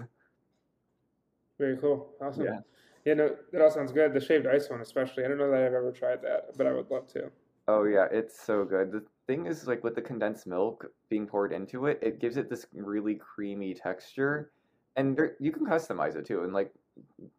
Very 1.59 1.77
cool. 1.77 2.11
Awesome. 2.21 2.45
Yeah. 2.45 2.59
Yeah, 3.05 3.15
no, 3.15 3.37
that 3.53 3.61
all 3.61 3.71
sounds 3.71 3.93
good. 3.93 4.15
The 4.15 4.21
shaved 4.21 4.47
ice 4.47 4.71
one, 4.71 4.81
especially. 4.81 5.25
I 5.25 5.29
don't 5.29 5.37
know 5.37 5.51
that 5.51 5.61
I've 5.61 5.75
ever 5.75 5.93
tried 5.93 6.23
that, 6.23 6.57
but 6.57 6.67
I 6.67 6.73
would 6.73 6.91
love 6.91 7.07
to. 7.09 7.31
Oh 7.69 7.85
yeah, 7.85 8.07
it's 8.11 8.39
so 8.41 8.65
good. 8.65 8.93
The 8.93 9.05
thing 9.27 9.47
is 9.47 9.67
like 9.67 9.85
with 9.85 9.95
the 9.95 10.03
condensed 10.03 10.47
milk 10.47 10.87
being 11.11 11.27
poured 11.27 11.53
into 11.53 11.87
it, 11.87 11.99
it 12.03 12.21
gives 12.21 12.37
it 12.37 12.49
this 12.49 12.67
really 12.73 13.15
creamy 13.15 13.75
texture. 13.75 14.53
And 14.97 15.17
there, 15.17 15.37
you 15.39 15.53
can 15.53 15.67
customize 15.67 16.17
it 16.17 16.25
too. 16.25 16.45
And 16.45 16.53
like 16.53 16.73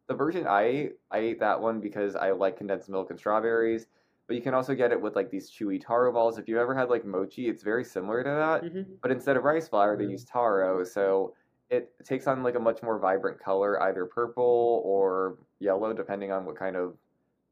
the 0.07 0.13
version 0.15 0.47
I 0.47 0.91
I 1.11 1.19
ate 1.19 1.39
that 1.39 1.61
one 1.61 1.81
because 1.81 2.15
I 2.15 2.31
like 2.31 2.57
condensed 2.57 2.89
milk 2.89 3.09
and 3.09 3.19
strawberries, 3.19 3.87
but 4.27 4.35
you 4.35 4.41
can 4.41 4.53
also 4.53 4.75
get 4.75 4.91
it 4.91 5.01
with 5.01 5.15
like 5.15 5.29
these 5.29 5.49
chewy 5.51 5.81
taro 5.81 6.11
balls. 6.11 6.37
If 6.37 6.47
you've 6.47 6.57
ever 6.59 6.75
had 6.75 6.89
like 6.89 7.05
mochi, 7.05 7.47
it's 7.49 7.63
very 7.63 7.83
similar 7.83 8.23
to 8.23 8.29
that. 8.29 8.69
hmm 8.69 8.97
But 9.01 9.11
instead 9.11 9.37
of 9.37 9.43
rice 9.43 9.67
flour, 9.67 9.97
they 9.97 10.05
Mhm. 10.05 10.11
use 10.11 10.25
taro, 10.25 10.83
so 10.83 11.35
it 11.69 11.93
takes 12.03 12.27
on 12.27 12.43
like 12.43 12.55
a 12.55 12.59
much 12.59 12.81
more 12.83 12.99
vibrant 12.99 13.39
color, 13.39 13.81
either 13.83 14.05
purple 14.05 14.81
or 14.85 15.39
yellow, 15.59 15.93
depending 15.93 16.31
on 16.31 16.45
what 16.45 16.55
kind 16.57 16.75
of 16.75 16.97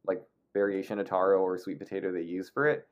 like 0.05 0.23
variation 0.53 0.99
of 0.99 1.07
taro 1.07 1.41
or 1.41 1.57
sweet 1.57 1.79
potato 1.79 2.11
they 2.11 2.21
use 2.21 2.49
for 2.49 2.67
it. 2.67 2.87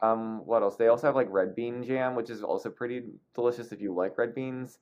Um, 0.00 0.46
what 0.46 0.62
else? 0.62 0.76
They 0.76 0.88
also 0.88 1.06
have 1.08 1.16
like 1.16 1.28
red 1.30 1.54
bean 1.54 1.84
jam, 1.84 2.14
which 2.16 2.30
is 2.30 2.42
also 2.42 2.70
pretty 2.70 3.12
delicious 3.34 3.72
if 3.72 3.80
you 3.80 3.94
like 3.94 4.18
red 4.18 4.34
beans. 4.34 4.80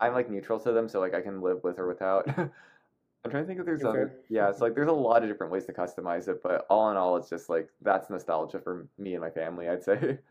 I'm 0.00 0.12
like 0.14 0.30
neutral 0.30 0.60
to 0.60 0.72
them, 0.72 0.88
so 0.88 1.00
like 1.00 1.14
I 1.14 1.22
can 1.22 1.40
live 1.42 1.62
with 1.64 1.78
or 1.78 1.86
without. 1.88 2.28
I'm 3.24 3.30
trying 3.30 3.44
to 3.44 3.46
think 3.46 3.60
if 3.60 3.66
there's 3.66 3.82
Okay. 3.82 3.88
other. 3.88 4.20
Yeah, 4.28 4.48
it's 4.48 4.60
like 4.60 4.74
there's 4.74 4.88
a 4.88 4.92
lot 4.92 5.22
of 5.22 5.28
different 5.28 5.52
ways 5.52 5.64
to 5.66 5.72
customize 5.72 6.26
it, 6.28 6.42
but 6.42 6.66
all 6.68 6.90
in 6.90 6.96
all, 6.96 7.16
it's 7.16 7.28
just 7.28 7.48
like 7.48 7.68
that's 7.80 8.10
nostalgia 8.10 8.58
for 8.58 8.88
me 8.98 9.14
and 9.14 9.20
my 9.20 9.30
family. 9.30 9.68
I'd 9.68 9.82
say. 9.82 10.18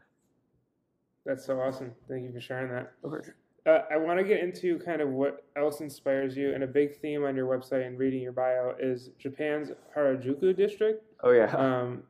That's 1.23 1.45
so 1.45 1.59
awesome. 1.61 1.91
Thank 2.09 2.23
you 2.23 2.33
for 2.33 2.41
sharing 2.41 2.71
that. 2.71 2.93
Okay. 3.05 3.29
Uh, 3.67 3.81
I 3.91 3.97
want 3.97 4.17
to 4.19 4.23
get 4.23 4.39
into 4.39 4.79
kind 4.79 5.01
of 5.01 5.09
what 5.09 5.45
else 5.55 5.79
inspires 5.79 6.35
you, 6.35 6.55
and 6.55 6.63
a 6.63 6.67
big 6.67 6.99
theme 6.99 7.23
on 7.23 7.35
your 7.35 7.45
website 7.45 7.85
and 7.85 7.99
reading 7.99 8.21
your 8.23 8.31
bio 8.31 8.73
is 8.79 9.11
Japan's 9.19 9.71
Harajuku 9.95 10.55
district. 10.57 11.03
Oh 11.23 11.29
yeah. 11.31 11.55
Um, 11.55 12.03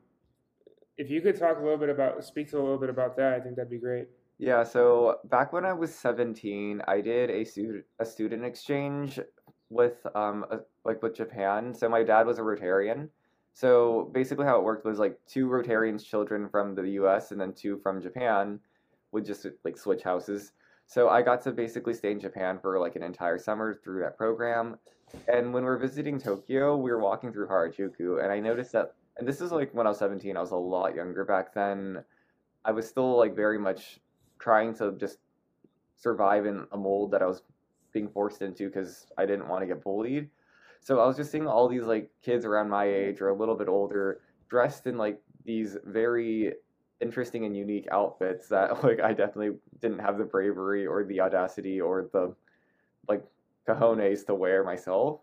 if 0.96 1.10
you 1.10 1.20
could 1.20 1.38
talk 1.38 1.58
a 1.58 1.60
little 1.62 1.76
bit 1.76 1.90
about, 1.90 2.24
speak 2.24 2.48
to 2.50 2.58
a 2.58 2.62
little 2.62 2.78
bit 2.78 2.88
about 2.90 3.16
that, 3.16 3.34
I 3.34 3.40
think 3.40 3.56
that'd 3.56 3.70
be 3.70 3.78
great. 3.78 4.08
Yeah, 4.38 4.62
so 4.62 5.18
back 5.24 5.52
when 5.52 5.64
I 5.66 5.72
was 5.74 5.94
17, 5.94 6.80
I 6.88 7.00
did 7.02 7.28
a 7.30 7.44
student 7.44 7.84
a 7.98 8.06
student 8.06 8.44
exchange 8.46 9.20
with 9.72 10.06
um 10.14 10.44
a, 10.50 10.58
like 10.84 11.02
with 11.02 11.16
Japan. 11.16 11.74
So 11.74 11.88
my 11.88 12.02
dad 12.02 12.26
was 12.26 12.38
a 12.38 12.42
Rotarian. 12.42 13.08
So 13.54 14.10
basically 14.12 14.46
how 14.46 14.58
it 14.58 14.64
worked 14.64 14.84
was 14.84 14.98
like 14.98 15.18
two 15.26 15.46
Rotarians 15.46 16.04
children 16.04 16.48
from 16.48 16.74
the 16.74 16.88
US 17.00 17.32
and 17.32 17.40
then 17.40 17.52
two 17.52 17.78
from 17.78 18.00
Japan 18.00 18.60
would 19.12 19.24
just 19.24 19.46
like 19.64 19.76
switch 19.76 20.02
houses. 20.02 20.52
So 20.86 21.08
I 21.08 21.22
got 21.22 21.42
to 21.42 21.52
basically 21.52 21.94
stay 21.94 22.12
in 22.12 22.20
Japan 22.20 22.58
for 22.60 22.78
like 22.78 22.96
an 22.96 23.02
entire 23.02 23.38
summer 23.38 23.74
through 23.74 24.00
that 24.00 24.16
program. 24.16 24.76
And 25.28 25.52
when 25.52 25.64
we 25.64 25.70
were 25.70 25.78
visiting 25.78 26.18
Tokyo, 26.18 26.76
we 26.76 26.90
were 26.90 27.00
walking 27.00 27.32
through 27.32 27.48
Harajuku 27.48 28.22
and 28.22 28.32
I 28.32 28.40
noticed 28.40 28.72
that 28.72 28.94
and 29.16 29.28
this 29.28 29.40
is 29.40 29.52
like 29.52 29.74
when 29.74 29.86
I 29.86 29.90
was 29.90 29.98
17, 29.98 30.36
I 30.36 30.40
was 30.40 30.52
a 30.52 30.56
lot 30.56 30.94
younger 30.94 31.24
back 31.24 31.52
then. 31.52 32.02
I 32.64 32.72
was 32.72 32.88
still 32.88 33.16
like 33.16 33.36
very 33.36 33.58
much 33.58 34.00
trying 34.38 34.74
to 34.76 34.92
just 34.98 35.18
survive 35.96 36.46
in 36.46 36.66
a 36.72 36.76
mold 36.76 37.12
that 37.12 37.22
I 37.22 37.26
was 37.26 37.42
being 37.92 38.08
forced 38.08 38.42
into 38.42 38.68
because 38.68 39.06
I 39.18 39.26
didn't 39.26 39.48
want 39.48 39.62
to 39.62 39.66
get 39.66 39.82
bullied. 39.82 40.28
So 40.80 40.98
I 40.98 41.06
was 41.06 41.16
just 41.16 41.30
seeing 41.30 41.46
all 41.46 41.68
these 41.68 41.84
like 41.84 42.10
kids 42.22 42.44
around 42.44 42.68
my 42.68 42.84
age 42.84 43.20
or 43.20 43.28
a 43.28 43.34
little 43.34 43.54
bit 43.54 43.68
older 43.68 44.20
dressed 44.48 44.86
in 44.86 44.98
like 44.98 45.20
these 45.44 45.76
very 45.84 46.54
interesting 47.00 47.44
and 47.44 47.56
unique 47.56 47.88
outfits 47.90 48.48
that 48.48 48.82
like 48.84 49.00
I 49.00 49.12
definitely 49.12 49.58
didn't 49.80 50.00
have 50.00 50.18
the 50.18 50.24
bravery 50.24 50.86
or 50.86 51.04
the 51.04 51.20
audacity 51.20 51.80
or 51.80 52.08
the 52.12 52.34
like 53.08 53.24
cojones 53.68 54.26
to 54.26 54.34
wear 54.34 54.64
myself. 54.64 55.20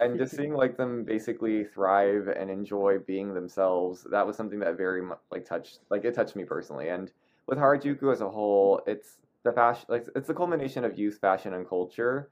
And 0.00 0.18
just 0.18 0.36
seeing 0.36 0.54
like 0.54 0.76
them 0.76 1.04
basically 1.04 1.64
thrive 1.64 2.28
and 2.28 2.50
enjoy 2.50 2.98
being 3.06 3.34
themselves, 3.34 4.06
that 4.10 4.26
was 4.26 4.36
something 4.36 4.58
that 4.60 4.76
very 4.76 5.02
much 5.02 5.18
like 5.30 5.44
touched 5.44 5.80
like 5.90 6.04
it 6.04 6.14
touched 6.14 6.36
me 6.36 6.44
personally. 6.44 6.88
And 6.88 7.10
with 7.46 7.58
Harajuku 7.58 8.12
as 8.12 8.20
a 8.20 8.28
whole, 8.28 8.80
it's 8.86 9.18
the 9.42 9.52
fashion 9.52 9.86
like 9.88 10.06
it's 10.14 10.28
the 10.28 10.34
culmination 10.34 10.84
of 10.84 10.98
youth 10.98 11.18
fashion 11.20 11.54
and 11.54 11.68
culture. 11.68 12.30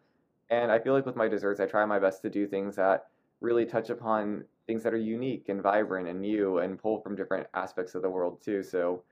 And 0.50 0.72
I 0.72 0.78
feel 0.78 0.94
like 0.94 1.06
with 1.06 1.16
my 1.16 1.28
desserts, 1.28 1.60
I 1.60 1.66
try 1.66 1.84
my 1.84 1.98
best 1.98 2.22
to 2.22 2.30
do 2.30 2.46
things 2.46 2.76
that 2.76 3.06
really 3.40 3.66
touch 3.66 3.90
upon 3.90 4.44
things 4.66 4.82
that 4.82 4.94
are 4.94 4.98
unique 4.98 5.48
and 5.48 5.62
vibrant 5.62 6.08
and 6.08 6.20
new 6.20 6.58
and 6.58 6.78
pull 6.78 7.00
from 7.00 7.16
different 7.16 7.46
aspects 7.54 7.94
of 7.94 8.02
the 8.02 8.10
world 8.10 8.40
too. 8.42 8.62
So 8.62 9.02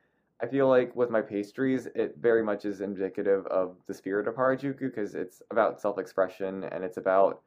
I 0.43 0.47
feel 0.47 0.69
like 0.69 0.95
with 0.95 1.11
my 1.11 1.23
pastries, 1.23 1.87
it 1.95 2.17
very 2.21 2.43
much 2.43 2.65
is 2.65 2.81
indicative 2.81 3.47
of 3.47 3.77
the 3.87 3.95
spirit 3.95 4.29
of 4.29 4.35
Harajuku 4.35 4.79
because 4.81 5.15
it's 5.15 5.43
about 5.51 5.81
self 5.81 5.99
expression 5.99 6.65
and 6.65 6.85
it's 6.85 6.99
about 6.99 7.41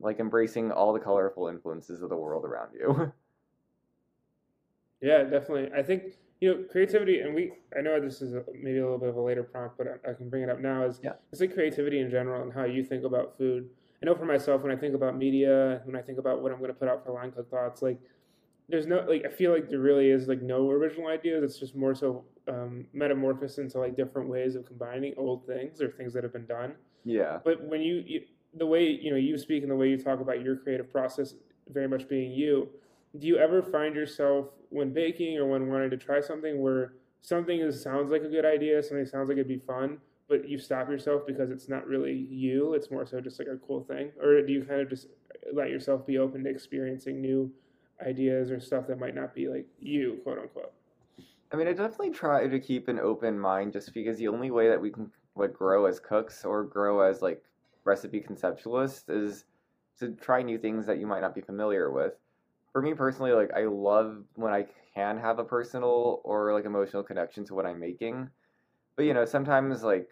like 0.00 0.20
embracing 0.20 0.70
all 0.72 0.92
the 0.92 1.00
colorful 1.00 1.48
influences 1.48 2.02
of 2.02 2.08
the 2.08 2.16
world 2.16 2.44
around 2.44 2.70
you. 2.74 3.12
yeah, 5.00 5.24
definitely. 5.24 5.70
I 5.76 5.82
think 5.82 6.14
you 6.40 6.54
know 6.54 6.64
creativity, 6.70 7.20
and 7.20 7.34
we 7.34 7.52
I 7.76 7.80
know 7.80 8.00
this 8.00 8.22
is 8.22 8.34
a, 8.34 8.42
maybe 8.54 8.78
a 8.78 8.82
little 8.82 8.98
bit 8.98 9.08
of 9.08 9.16
a 9.16 9.20
later 9.20 9.42
prompt, 9.42 9.78
but 9.78 9.86
I, 9.86 10.10
I 10.10 10.14
can 10.14 10.28
bring 10.28 10.42
it 10.42 10.50
up 10.50 10.60
now. 10.60 10.84
Is 10.84 11.00
yeah. 11.02 11.12
it's 11.32 11.40
like 11.40 11.54
creativity 11.54 12.00
in 12.00 12.10
general 12.10 12.42
and 12.42 12.52
how 12.52 12.64
you 12.64 12.84
think 12.84 13.04
about 13.04 13.36
food. 13.36 13.68
I 14.02 14.06
know 14.06 14.14
for 14.14 14.26
myself 14.26 14.62
when 14.62 14.70
I 14.70 14.76
think 14.76 14.94
about 14.94 15.16
media, 15.16 15.80
when 15.84 15.96
I 15.96 16.02
think 16.02 16.18
about 16.18 16.40
what 16.42 16.52
I'm 16.52 16.58
going 16.58 16.72
to 16.72 16.78
put 16.78 16.88
out 16.88 17.04
for 17.04 17.12
Line 17.12 17.32
Cook 17.32 17.50
Thoughts, 17.50 17.82
like 17.82 17.98
there's 18.68 18.86
no 18.86 19.04
like 19.08 19.24
I 19.26 19.30
feel 19.30 19.52
like 19.52 19.68
there 19.68 19.80
really 19.80 20.10
is 20.10 20.28
like 20.28 20.42
no 20.42 20.70
original 20.70 21.08
ideas. 21.08 21.42
It's 21.42 21.58
just 21.58 21.74
more 21.74 21.94
so 21.94 22.24
um, 22.48 22.86
metamorphosis 22.92 23.58
into 23.58 23.78
like 23.78 23.96
different 23.96 24.28
ways 24.28 24.54
of 24.54 24.66
combining 24.66 25.14
old 25.16 25.46
things 25.46 25.80
or 25.80 25.90
things 25.90 26.12
that 26.14 26.22
have 26.22 26.32
been 26.32 26.46
done. 26.46 26.74
Yeah. 27.04 27.38
But 27.44 27.64
when 27.64 27.80
you, 27.80 28.04
you 28.06 28.20
the 28.54 28.66
way 28.66 28.86
you 28.86 29.10
know 29.10 29.16
you 29.16 29.38
speak 29.38 29.62
and 29.62 29.70
the 29.70 29.76
way 29.76 29.88
you 29.88 29.98
talk 29.98 30.20
about 30.20 30.42
your 30.42 30.56
creative 30.56 30.90
process 30.90 31.34
very 31.68 31.88
much 31.88 32.08
being 32.08 32.32
you, 32.32 32.68
do 33.16 33.26
you 33.26 33.38
ever 33.38 33.62
find 33.62 33.94
yourself 33.94 34.48
when 34.70 34.92
baking 34.92 35.38
or 35.38 35.46
when 35.46 35.68
wanting 35.68 35.90
to 35.90 35.96
try 35.96 36.20
something 36.20 36.60
where 36.60 36.94
something 37.22 37.60
is, 37.60 37.82
sounds 37.82 38.10
like 38.10 38.22
a 38.22 38.28
good 38.28 38.44
idea, 38.44 38.82
something 38.82 39.06
sounds 39.06 39.28
like 39.28 39.38
it'd 39.38 39.48
be 39.48 39.58
fun, 39.58 39.98
but 40.28 40.48
you 40.48 40.58
stop 40.58 40.88
yourself 40.88 41.22
because 41.26 41.50
it's 41.50 41.68
not 41.68 41.86
really 41.86 42.26
you. 42.30 42.74
It's 42.74 42.90
more 42.90 43.06
so 43.06 43.20
just 43.20 43.38
like 43.38 43.48
a 43.48 43.56
cool 43.66 43.82
thing, 43.84 44.12
or 44.22 44.42
do 44.42 44.52
you 44.52 44.64
kind 44.64 44.80
of 44.80 44.90
just 44.90 45.08
let 45.52 45.70
yourself 45.70 46.06
be 46.06 46.18
open 46.18 46.44
to 46.44 46.50
experiencing 46.50 47.20
new 47.20 47.50
ideas 48.06 48.50
or 48.50 48.60
stuff 48.60 48.86
that 48.88 49.00
might 49.00 49.14
not 49.14 49.34
be 49.34 49.48
like 49.48 49.66
you, 49.80 50.20
quote 50.22 50.38
unquote? 50.38 50.72
I 51.50 51.56
mean, 51.56 51.66
I 51.66 51.72
definitely 51.72 52.10
try 52.10 52.46
to 52.46 52.60
keep 52.60 52.88
an 52.88 52.98
open 52.98 53.38
mind, 53.38 53.72
just 53.72 53.94
because 53.94 54.18
the 54.18 54.28
only 54.28 54.50
way 54.50 54.68
that 54.68 54.80
we 54.80 54.90
can 54.90 55.10
like 55.34 55.54
grow 55.54 55.86
as 55.86 55.98
cooks 55.98 56.44
or 56.44 56.64
grow 56.64 57.00
as 57.00 57.22
like 57.22 57.42
recipe 57.84 58.20
conceptualists 58.20 59.08
is 59.08 59.44
to 59.98 60.10
try 60.12 60.42
new 60.42 60.58
things 60.58 60.84
that 60.86 60.98
you 60.98 61.06
might 61.06 61.22
not 61.22 61.34
be 61.34 61.40
familiar 61.40 61.90
with. 61.90 62.12
For 62.78 62.82
me 62.82 62.94
personally, 62.94 63.32
like 63.32 63.50
I 63.56 63.64
love 63.64 64.22
when 64.36 64.52
I 64.52 64.66
can 64.94 65.18
have 65.18 65.40
a 65.40 65.44
personal 65.44 66.20
or 66.22 66.54
like 66.54 66.64
emotional 66.64 67.02
connection 67.02 67.44
to 67.46 67.54
what 67.56 67.66
I'm 67.66 67.80
making. 67.80 68.30
But 68.94 69.06
you 69.06 69.14
know, 69.14 69.24
sometimes 69.24 69.82
like 69.82 70.10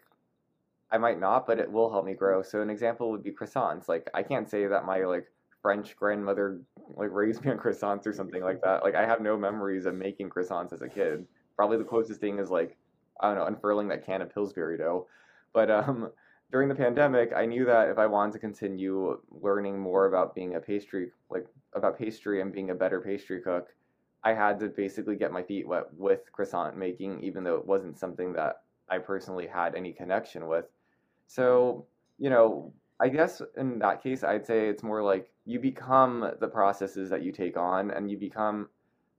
I 0.91 0.97
might 0.97 1.17
not, 1.17 1.47
but 1.47 1.59
it 1.59 1.71
will 1.71 1.89
help 1.89 2.03
me 2.03 2.13
grow. 2.13 2.41
So 2.41 2.61
an 2.61 2.69
example 2.69 3.09
would 3.11 3.23
be 3.23 3.31
croissants. 3.31 3.87
Like 3.87 4.09
I 4.13 4.21
can't 4.21 4.49
say 4.49 4.67
that 4.67 4.85
my 4.85 5.05
like 5.05 5.27
French 5.61 5.95
grandmother 5.95 6.59
like 6.97 7.13
raised 7.13 7.45
me 7.45 7.51
on 7.51 7.57
croissants 7.57 8.05
or 8.05 8.11
something 8.11 8.43
like 8.43 8.61
that. 8.63 8.83
Like 8.83 8.95
I 8.95 9.05
have 9.05 9.21
no 9.21 9.37
memories 9.37 9.85
of 9.85 9.95
making 9.95 10.29
croissants 10.29 10.73
as 10.73 10.81
a 10.81 10.89
kid. 10.89 11.25
Probably 11.55 11.77
the 11.77 11.85
closest 11.85 12.19
thing 12.19 12.37
is 12.37 12.49
like 12.49 12.75
I 13.21 13.29
don't 13.29 13.37
know, 13.37 13.45
unfurling 13.45 13.87
that 13.87 14.05
can 14.05 14.21
of 14.21 14.33
Pillsbury 14.33 14.77
dough. 14.77 15.07
But 15.53 15.71
um 15.71 16.11
during 16.51 16.69
the 16.69 16.75
pandemic, 16.75 17.33
I 17.35 17.45
knew 17.45 17.65
that 17.65 17.89
if 17.89 17.97
I 17.97 18.05
wanted 18.05 18.33
to 18.33 18.39
continue 18.39 19.19
learning 19.41 19.79
more 19.79 20.05
about 20.05 20.33
being 20.33 20.55
a 20.55 20.59
pastry 20.59 21.11
like 21.29 21.45
about 21.73 21.97
pastry 21.97 22.41
and 22.41 22.53
being 22.53 22.69
a 22.69 22.75
better 22.75 23.01
pastry 23.01 23.41
cook, 23.41 23.67
I 24.23 24.33
had 24.33 24.59
to 24.59 24.67
basically 24.67 25.15
get 25.15 25.31
my 25.31 25.43
feet 25.43 25.67
wet 25.67 25.93
with 25.93 26.31
croissant 26.31 26.77
making 26.77 27.21
even 27.23 27.43
though 27.43 27.55
it 27.55 27.65
wasn't 27.65 27.99
something 27.99 28.33
that 28.33 28.61
I 28.89 28.99
personally 28.99 29.47
had 29.47 29.75
any 29.75 29.91
connection 29.91 30.47
with. 30.47 30.65
So, 31.27 31.85
you 32.17 32.29
know, 32.29 32.73
I 32.99 33.09
guess 33.09 33.41
in 33.57 33.79
that 33.79 34.01
case, 34.01 34.23
I'd 34.23 34.45
say 34.45 34.69
it's 34.69 34.83
more 34.83 35.03
like 35.03 35.29
you 35.45 35.59
become 35.59 36.31
the 36.39 36.47
processes 36.47 37.09
that 37.09 37.21
you 37.21 37.31
take 37.31 37.57
on, 37.57 37.91
and 37.91 38.09
you 38.09 38.17
become 38.17 38.69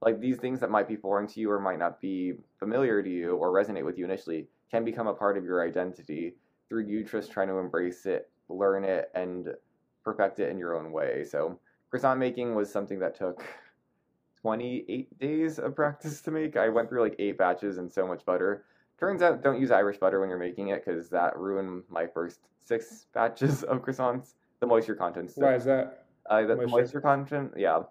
like 0.01 0.21
these 0.21 0.39
things 0.39 0.61
that 0.61 0.71
might 0.71 0.89
be 0.89 0.97
foreign 0.97 1.27
to 1.27 1.41
you 1.41 1.51
or 1.51 1.61
might 1.61 1.79
not 1.79 2.01
be 2.01 2.35
familiar 2.59 3.03
to 3.03 3.11
you 3.11 3.37
or 3.37 3.53
resonate 3.53 3.85
with 3.85 3.99
you 3.99 4.05
initially 4.05 4.47
can 4.71 4.85
become 4.85 5.07
a 5.07 5.15
part 5.15 5.37
of 5.37 5.45
your 5.45 5.67
identity 5.67 6.35
through 6.69 6.87
you 6.87 7.05
just 7.05 7.33
trying 7.33 7.49
to 7.49 7.59
embrace 7.59 8.07
it, 8.07 8.31
learn 8.49 8.85
it, 8.85 9.11
and 9.15 9.49
perfect 10.05 10.41
it 10.41 10.51
in 10.51 10.59
your 10.59 10.77
own 10.77 10.93
way. 10.93 11.25
So, 11.25 11.59
croissant 11.91 12.19
making 12.19 12.55
was 12.55 12.71
something 12.71 12.99
that 13.01 13.17
took 13.17 13.43
28 14.43 15.19
days 15.19 15.59
of 15.59 15.75
practice 15.75 16.21
to 16.23 16.31
make. 16.31 16.57
I 16.57 16.69
went 16.69 16.89
through 16.89 17.03
like 17.03 17.17
eight 17.19 17.39
batches 17.39 17.79
and 17.79 17.91
so 17.91 18.07
much 18.07 18.25
butter. 18.25 18.65
Turns 18.99 19.23
out, 19.23 19.43
don't 19.43 19.61
use 19.61 19.71
Irish 19.71 19.99
butter 19.99 20.21
when 20.21 20.29
you're 20.29 20.39
making 20.39 20.69
it 20.69 20.85
because 20.85 21.09
that 21.11 21.37
ruined 21.39 21.85
my 21.89 22.07
first 22.07 22.41
six 22.65 23.07
batches 23.15 23.63
of 23.63 23.83
croissants. 23.83 24.35
The 24.61 24.67
moisture 24.67 24.97
content. 24.97 25.31
Why 25.37 25.55
is 25.55 25.65
that? 25.65 26.05
Uh, 26.29 26.43
the 26.43 26.57
moisture. 26.57 26.69
moisture 26.69 27.01
content, 27.01 27.53
yeah. 27.57 27.83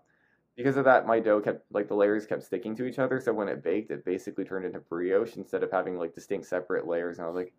Because 0.58 0.76
of 0.76 0.86
that, 0.86 1.06
my 1.06 1.20
dough 1.20 1.40
kept 1.40 1.72
like 1.72 1.88
the 1.88 1.94
layers 1.94 2.26
kept 2.26 2.44
sticking 2.44 2.76
to 2.76 2.86
each 2.86 3.00
other. 3.00 3.22
So 3.22 3.32
when 3.32 3.48
it 3.48 3.64
baked, 3.64 3.92
it 3.92 4.04
basically 4.04 4.44
turned 4.44 4.66
into 4.66 4.80
brioche 4.80 5.38
instead 5.38 5.64
of 5.64 5.72
having 5.72 5.98
like 5.98 6.16
distinct 6.16 6.48
separate 6.48 6.88
layers. 6.88 7.20
And 7.20 7.26
I 7.26 7.30
was 7.30 7.36
like, 7.36 7.54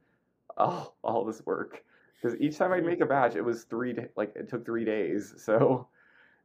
oh, 0.59 0.93
all 1.03 1.25
this 1.25 1.45
work. 1.47 1.83
Because 2.21 2.39
each 2.41 2.59
time 2.59 2.73
I'd 2.73 2.85
make 2.85 3.01
a 3.01 3.07
batch, 3.07 3.37
it 3.37 3.45
was 3.45 3.65
three 3.65 3.95
like 4.17 4.33
it 4.35 4.49
took 4.49 4.65
three 4.65 4.85
days. 4.85 5.35
So 5.45 5.89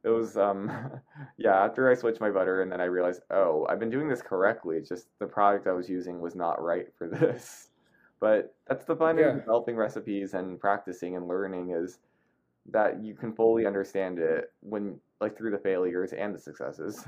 it 0.04 0.10
was 0.10 0.36
um 0.36 0.70
yeah 1.38 1.64
after 1.64 1.90
i 1.90 1.94
switched 1.94 2.20
my 2.20 2.30
butter 2.30 2.62
and 2.62 2.70
then 2.70 2.80
i 2.80 2.84
realized 2.84 3.22
oh 3.30 3.66
i've 3.68 3.80
been 3.80 3.90
doing 3.90 4.08
this 4.08 4.22
correctly 4.22 4.76
it's 4.76 4.88
just 4.88 5.06
the 5.18 5.26
product 5.26 5.66
i 5.66 5.72
was 5.72 5.88
using 5.88 6.20
was 6.20 6.34
not 6.36 6.62
right 6.62 6.86
for 6.96 7.08
this 7.08 7.70
but 8.20 8.54
that's 8.68 8.84
the 8.84 8.94
fun 8.94 9.18
yeah. 9.18 9.30
in 9.30 9.38
developing 9.38 9.76
recipes 9.76 10.34
and 10.34 10.60
practicing 10.60 11.16
and 11.16 11.26
learning 11.26 11.70
is 11.70 11.98
that 12.70 13.02
you 13.02 13.14
can 13.14 13.32
fully 13.32 13.66
understand 13.66 14.18
it 14.18 14.52
when 14.60 14.98
like 15.20 15.36
through 15.36 15.50
the 15.50 15.58
failures 15.58 16.12
and 16.12 16.34
the 16.34 16.38
successes 16.38 17.04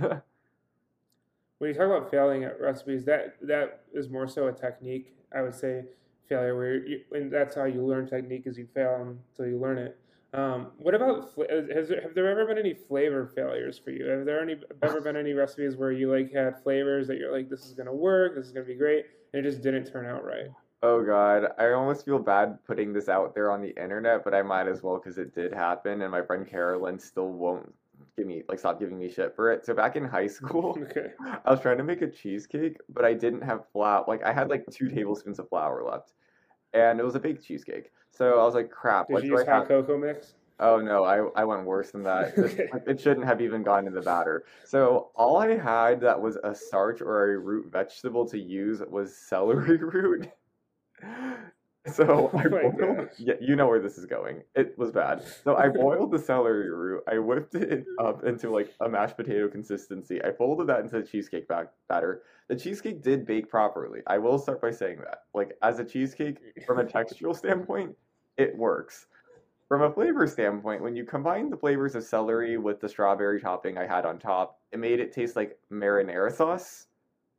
when 1.58 1.70
you 1.70 1.74
talk 1.74 1.86
about 1.86 2.10
failing 2.10 2.44
at 2.44 2.60
recipes 2.60 3.04
that 3.04 3.36
that 3.42 3.82
is 3.94 4.08
more 4.08 4.26
so 4.26 4.48
a 4.48 4.52
technique 4.52 5.14
i 5.34 5.42
would 5.42 5.54
say 5.54 5.84
failure 6.28 6.56
where 6.56 6.76
you, 6.76 7.00
and 7.12 7.32
that's 7.32 7.54
how 7.54 7.64
you 7.64 7.84
learn 7.84 8.06
technique 8.06 8.42
is 8.46 8.58
you 8.58 8.68
fail 8.74 9.16
until 9.32 9.50
you 9.50 9.58
learn 9.58 9.78
it 9.78 9.98
um, 10.36 10.72
what 10.76 10.94
about 10.94 11.30
has 11.48 11.88
there, 11.88 12.02
have 12.02 12.14
there 12.14 12.28
ever 12.28 12.44
been 12.46 12.58
any 12.58 12.74
flavor 12.74 13.26
failures 13.34 13.78
for 13.82 13.90
you? 13.90 14.06
Have 14.06 14.26
there 14.26 14.42
any 14.42 14.56
ever 14.82 15.00
been 15.00 15.16
any 15.16 15.32
recipes 15.32 15.76
where 15.76 15.92
you 15.92 16.12
like 16.12 16.30
had 16.30 16.62
flavors 16.62 17.06
that 17.08 17.16
you're 17.16 17.32
like 17.32 17.48
this 17.48 17.64
is 17.64 17.72
gonna 17.72 17.94
work, 17.94 18.34
this 18.34 18.46
is 18.46 18.52
gonna 18.52 18.66
be 18.66 18.74
great, 18.74 19.06
and 19.32 19.44
it 19.44 19.48
just 19.48 19.62
didn't 19.62 19.90
turn 19.90 20.04
out 20.04 20.24
right? 20.24 20.50
Oh 20.82 21.02
god, 21.02 21.46
I 21.58 21.70
almost 21.72 22.04
feel 22.04 22.18
bad 22.18 22.58
putting 22.66 22.92
this 22.92 23.08
out 23.08 23.34
there 23.34 23.50
on 23.50 23.62
the 23.62 23.74
internet, 23.82 24.24
but 24.24 24.34
I 24.34 24.42
might 24.42 24.68
as 24.68 24.82
well 24.82 24.98
because 24.98 25.16
it 25.16 25.34
did 25.34 25.54
happen, 25.54 26.02
and 26.02 26.10
my 26.10 26.22
friend 26.22 26.46
Carolyn 26.46 26.98
still 26.98 27.32
won't 27.32 27.72
give 28.16 28.26
me 28.26 28.42
like 28.48 28.58
stop 28.58 28.80
giving 28.80 28.98
me 28.98 29.10
shit 29.10 29.34
for 29.34 29.52
it. 29.52 29.64
So 29.64 29.74
back 29.74 29.96
in 29.96 30.04
high 30.04 30.26
school, 30.38 30.78
okay. 30.90 31.12
I 31.44 31.50
was 31.50 31.60
trying 31.60 31.78
to 31.78 31.84
make 31.84 32.02
a 32.02 32.08
cheesecake, 32.08 32.78
but 32.88 33.04
I 33.04 33.14
didn't 33.14 33.42
have 33.42 33.68
flour. 33.72 34.04
Like 34.08 34.22
I 34.24 34.32
had 34.32 34.48
like 34.48 34.64
two 34.70 34.88
tablespoons 34.88 35.38
of 35.38 35.48
flour 35.48 35.84
left, 35.84 36.12
and 36.72 36.98
it 36.98 37.04
was 37.04 37.14
a 37.14 37.20
baked 37.20 37.44
cheesecake. 37.44 37.90
So 38.10 38.40
I 38.40 38.44
was 38.44 38.54
like, 38.54 38.70
crap. 38.70 39.08
Did 39.08 39.14
what 39.14 39.24
you 39.24 39.36
use 39.36 39.46
hot 39.46 39.68
cocoa 39.68 39.98
mix? 39.98 40.34
Oh 40.58 40.80
no, 40.80 41.04
I, 41.04 41.18
I 41.40 41.44
went 41.44 41.64
worse 41.64 41.90
than 41.90 42.02
that. 42.04 42.32
okay. 42.38 42.68
It 42.86 42.98
shouldn't 42.98 43.26
have 43.26 43.42
even 43.42 43.62
gone 43.62 43.86
in 43.86 43.92
the 43.92 44.00
batter. 44.00 44.44
So 44.64 45.10
all 45.14 45.36
I 45.36 45.58
had 45.58 46.00
that 46.00 46.18
was 46.18 46.38
a 46.42 46.54
starch 46.54 47.02
or 47.02 47.32
a 47.32 47.38
root 47.38 47.70
vegetable 47.70 48.26
to 48.28 48.38
use 48.38 48.80
was 48.88 49.14
celery 49.14 49.76
root. 49.80 50.30
So 51.92 52.30
oh 52.32 52.38
I 52.38 52.48
boiled, 52.48 53.08
yeah, 53.16 53.34
you 53.40 53.54
know 53.54 53.68
where 53.68 53.80
this 53.80 53.96
is 53.96 54.06
going. 54.06 54.42
It 54.56 54.76
was 54.76 54.90
bad. 54.90 55.22
So 55.44 55.56
I 55.56 55.68
boiled 55.68 56.10
the 56.10 56.18
celery 56.18 56.68
root. 56.68 57.04
I 57.06 57.18
whipped 57.18 57.54
it 57.54 57.84
up 58.00 58.24
into 58.24 58.50
like 58.50 58.74
a 58.80 58.88
mashed 58.88 59.16
potato 59.16 59.48
consistency. 59.48 60.20
I 60.22 60.32
folded 60.32 60.66
that 60.66 60.80
into 60.80 61.00
the 61.00 61.06
cheesecake 61.06 61.46
back 61.46 61.68
batter. 61.88 62.22
The 62.48 62.56
cheesecake 62.56 63.02
did 63.02 63.24
bake 63.24 63.48
properly. 63.48 64.00
I 64.08 64.18
will 64.18 64.36
start 64.38 64.60
by 64.60 64.72
saying 64.72 64.98
that. 64.98 65.22
Like 65.32 65.56
as 65.62 65.78
a 65.78 65.84
cheesecake, 65.84 66.38
from 66.66 66.80
a 66.80 66.84
textural 66.84 67.36
standpoint, 67.36 67.94
it 68.36 68.56
works. 68.56 69.06
From 69.68 69.82
a 69.82 69.92
flavor 69.92 70.26
standpoint, 70.26 70.82
when 70.82 70.96
you 70.96 71.04
combine 71.04 71.50
the 71.50 71.56
flavors 71.56 71.94
of 71.94 72.02
celery 72.02 72.56
with 72.56 72.80
the 72.80 72.88
strawberry 72.88 73.40
topping 73.40 73.78
I 73.78 73.86
had 73.86 74.04
on 74.04 74.18
top, 74.18 74.60
it 74.72 74.78
made 74.78 74.98
it 74.98 75.12
taste 75.12 75.36
like 75.36 75.58
marinara 75.72 76.32
sauce. 76.32 76.86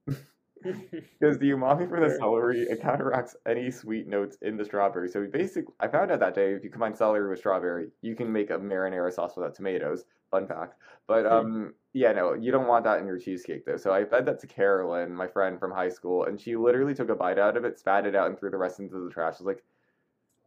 Because 1.20 1.38
the 1.39 1.50
umami 1.52 1.89
from 1.89 2.02
the 2.04 2.15
celery 2.17 2.62
it 2.62 2.82
counteracts 2.82 3.36
any 3.46 3.70
sweet 3.72 4.08
notes 4.08 4.38
in 4.41 4.58
the 4.58 4.65
strawberry. 4.65 5.10
So 5.10 5.26
basically, 5.32 5.74
I 5.80 5.88
found 5.88 6.12
out 6.12 6.20
that 6.20 6.36
day 6.36 6.54
if 6.54 6.63
you 6.63 6.70
combine 6.70 6.96
celery 6.96 7.30
with 7.30 7.39
strawberry, 7.39 7.88
you 8.02 8.15
can 8.15 8.32
make 8.32 8.50
a 8.50 8.58
marinara 8.58 9.12
sauce 9.12 9.36
without 9.36 9.56
tomatoes. 9.56 10.06
fun 10.32 10.48
fact. 10.48 10.76
But 11.08 11.26
um, 11.26 11.74
yeah, 11.93 12.12
no, 12.12 12.34
you 12.34 12.52
don't 12.52 12.67
want 12.67 12.84
that 12.86 13.00
in 13.00 13.08
your 13.08 13.17
cheesecake 13.17 13.65
though. 13.65 13.78
So 13.78 13.91
I 13.93 14.04
fed 14.06 14.26
that 14.26 14.39
to 14.41 14.48
Carolyn, 14.48 15.13
my 15.15 15.28
friend 15.28 15.60
from 15.60 15.72
high 15.72 15.89
school, 15.89 16.26
and 16.26 16.39
she 16.39 16.56
literally 16.56 16.93
took 16.93 17.10
a 17.10 17.15
bite 17.15 17.39
out 17.39 17.56
of 17.58 17.63
it, 17.65 17.80
spat 17.80 18.06
it 18.06 18.15
out, 18.15 18.28
and 18.28 18.38
threw 18.38 18.50
the 18.50 18.58
rest 18.58 18.80
into 18.80 19.00
the 19.04 19.10
trash. 19.10 19.36
I 19.36 19.43
was 19.43 19.46
like, 19.48 19.63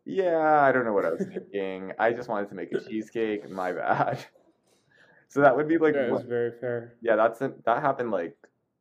yeah, 0.04 0.60
I 0.62 0.72
don't 0.72 0.84
know 0.84 0.92
what 0.92 1.04
I 1.06 1.10
was 1.12 1.24
thinking. 1.26 1.92
I 1.98 2.12
just 2.12 2.28
wanted 2.28 2.48
to 2.50 2.54
make 2.54 2.72
a 2.72 2.80
cheesecake. 2.80 3.48
My 3.50 3.72
bad. 3.72 4.24
So 5.32 5.42
that 5.42 5.56
would 5.56 5.68
be 5.68 5.78
like, 5.78 5.94
That 5.94 6.06
is 6.06 6.10
what- 6.10 6.24
very 6.26 6.50
fair. 6.60 6.94
yeah, 7.02 7.14
that's 7.14 7.38
that 7.38 7.80
happened 7.80 8.10
like 8.10 8.36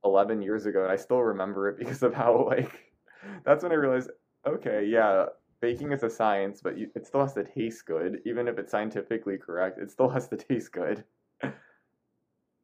11 0.06 0.42
years 0.42 0.66
ago, 0.66 0.84
and 0.84 0.92
I 0.92 0.96
still 0.96 1.22
remember 1.22 1.70
it 1.70 1.78
because 1.78 2.04
of 2.04 2.14
how 2.14 2.46
like 2.48 2.94
that's 3.46 3.64
when 3.64 3.72
I 3.72 3.76
realized, 3.76 4.10
okay, 4.48 4.86
yeah, 4.86 5.26
baking 5.62 5.92
is 5.92 6.04
a 6.04 6.10
science, 6.10 6.62
but 6.62 6.78
you, 6.78 6.90
it 6.96 7.06
still 7.06 7.22
has 7.22 7.34
to 7.34 7.44
taste 7.44 7.86
good, 7.86 8.22
even 8.26 8.48
if 8.48 8.58
it's 8.58 8.72
scientifically 8.72 9.38
correct. 9.38 9.80
It 9.80 9.92
still 9.92 10.10
has 10.10 10.28
to 10.30 10.38
taste 10.38 10.72
good. 10.72 11.04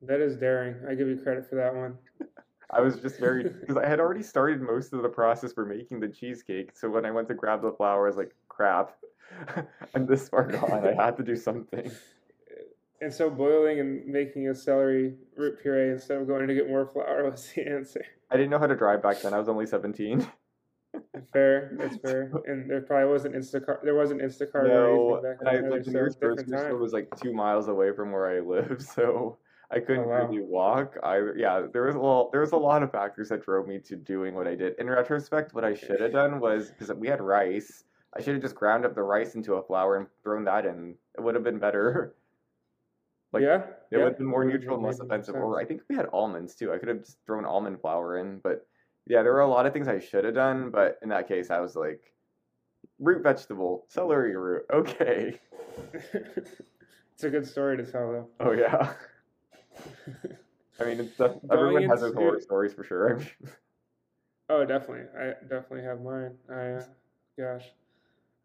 That 0.02 0.21
is 0.21 0.38
daring. 0.38 0.76
I 0.88 0.93
give 0.93 1.08
you 1.08 1.17
credit 1.17 1.50
for 1.50 1.56
that 1.56 1.74
one. 1.74 1.98
I 2.71 2.82
was 2.82 3.00
just 3.00 3.19
very 3.19 3.43
because 3.43 3.78
I 3.78 3.88
had 3.88 4.00
already 4.00 4.24
started 4.24 4.62
most 4.62 4.93
of 4.93 5.02
the 5.02 5.10
process 5.10 5.54
for 5.54 5.65
making 5.65 6.00
the 6.00 6.08
cheesecake. 6.08 6.71
So 6.76 6.89
when 6.89 7.06
I 7.06 7.12
went 7.12 7.28
to 7.30 7.34
grab 7.34 7.62
the 7.62 7.71
flour, 7.71 8.06
I 8.06 8.08
was 8.10 8.17
like, 8.17 8.36
crap, 8.50 8.95
I'm 9.95 10.06
this 10.06 10.30
far 10.30 10.45
gone. 10.45 10.86
I 10.86 10.93
had 11.06 11.17
to 11.17 11.24
do 11.24 11.36
something. 11.36 11.91
And 13.06 13.13
so 13.13 13.30
boiling 13.30 13.80
and 13.80 14.04
making 14.08 14.50
a 14.50 14.56
celery 14.56 15.13
root 15.38 15.62
puree 15.62 15.91
instead 15.91 16.20
of 16.20 16.26
going 16.26 16.48
to 16.48 16.56
get 16.56 16.68
more 16.68 16.88
flour 16.88 17.30
was 17.30 17.52
the 17.54 17.62
answer. 17.62 18.04
I 18.32 18.36
didn't 18.36 18.50
know 18.50 18.58
how 18.58 18.65
to 18.65 18.76
drive 18.76 19.04
back 19.04 19.22
then. 19.22 19.32
I 19.32 19.38
was 19.38 19.48
only 19.48 19.68
17. 19.68 20.28
Fair, 21.32 21.78
that's 21.78 21.98
fair. 21.98 22.32
And 22.48 22.68
there 22.68 22.82
probably 22.82 23.12
wasn't 23.12 23.36
Instacart. 23.36 23.84
There 23.84 23.94
wasn't 23.94 24.24
Instacart 24.24 24.68
No, 24.70 25.22
back 25.22 25.38
and 25.39 25.48
I, 25.48 25.62
then. 25.62 25.70
like 25.70 25.84
the 25.84 25.91
so 25.91 25.91
nearest 25.91 26.20
different 26.20 26.50
grocery 26.50 26.65
store 26.65 26.78
was 26.80 26.94
like 26.94 27.15
two 27.22 27.32
miles 27.32 27.68
away 27.68 27.94
from 27.96 28.12
where 28.12 28.26
I 28.26 28.39
live, 28.39 28.82
so 28.96 29.38
I 29.70 29.76
oh, 29.78 29.82
couldn't 29.82 30.06
Oh, 30.06 30.08
wow. 30.08 30.28
really 30.28 30.41
walk. 30.41 30.98
I 31.04 31.20
yeah, 31.38 31.68
there 31.72 31.84
was 31.84 31.94
a 31.94 32.00
lot, 32.00 32.32
there 32.32 32.41
was 32.41 32.54
a 32.54 32.58
lot 32.58 32.82
of 32.82 32.91
factors 32.91 33.30
that 33.30 33.46
drove 33.46 33.68
me 33.68 33.78
to 33.82 33.96
doing 33.96 34.34
what 34.34 34.48
I 34.48 34.56
did. 34.56 34.80
In 34.80 34.89
retrospect, 34.89 35.54
what 35.54 35.63
I 35.63 35.76
should 35.76 36.00
have 36.00 36.12
done 36.12 36.39
was 36.39 36.72
because 36.72 36.91
we 36.96 37.08
had 37.08 37.22
rice, 37.22 37.84
I 38.18 38.22
should 38.24 38.34
have 38.34 38.41
just 38.41 38.56
ground 38.56 38.84
up 38.84 38.96
the 38.96 39.04
rice 39.04 39.36
into 39.36 39.54
a 39.56 39.63
flour 39.63 39.98
and 39.98 40.08
thrown 40.24 40.46
that 40.46 40.65
in. 40.65 40.96
It 41.15 41.22
would 41.22 41.36
have 41.36 41.44
been 41.44 41.60
better. 41.60 42.15
Like 43.36 43.43
yeah, 43.43 43.58
it 43.58 43.65
yeah, 43.91 43.98
would 43.98 44.08
have 44.12 44.17
been 44.17 44.28
more 44.28 44.45
neutral 44.45 44.78
and 44.78 44.86
less 44.86 45.02
offensive. 45.02 45.36
Or. 45.36 45.60
I 45.60 45.65
think 45.65 45.82
we 45.89 45.95
had 45.98 46.06
almonds 46.13 46.56
too. 46.56 46.71
I 46.71 46.78
could 46.78 46.88
have 46.88 47.04
just 47.04 47.17
thrown 47.26 47.43
almond 47.43 47.82
flour 47.82 48.17
in, 48.17 48.39
but 48.39 48.65
yeah, 49.08 49.24
there 49.24 49.34
were 49.34 49.41
a 49.41 49.50
lot 49.50 49.65
of 49.65 49.74
things 49.74 49.89
I 49.89 50.00
should 50.00 50.24
have 50.24 50.36
done. 50.36 50.69
But 50.69 51.00
in 51.04 51.10
that 51.10 51.28
case, 51.28 51.52
I 51.52 51.60
was 51.60 51.76
like, 51.76 52.13
root 52.98 53.24
vegetable, 53.24 53.88
celery 53.89 54.38
root, 54.38 54.63
okay. 54.74 55.38
it's 56.04 57.24
a 57.26 57.30
good 57.30 57.45
story 57.45 57.76
to 57.76 57.84
tell, 57.84 58.10
though. 58.10 58.30
Oh 58.39 58.54
yeah. 58.54 58.93
I 60.80 60.86
mean, 60.86 61.02
it's 61.02 61.17
def- 61.17 61.36
everyone 61.52 61.84
has 61.89 62.00
their 62.00 62.13
horror 62.13 62.39
stories 62.39 62.74
for 62.74 62.86
sure. 62.86 63.19
Sure. 63.19 63.50
Oh, 64.48 64.63
definitely. 64.63 65.08
I 65.19 65.34
definitely 65.41 65.84
have 65.84 66.00
mine. 66.02 66.36
I, 66.50 66.54
uh, 66.54 66.84
gosh, 67.38 67.65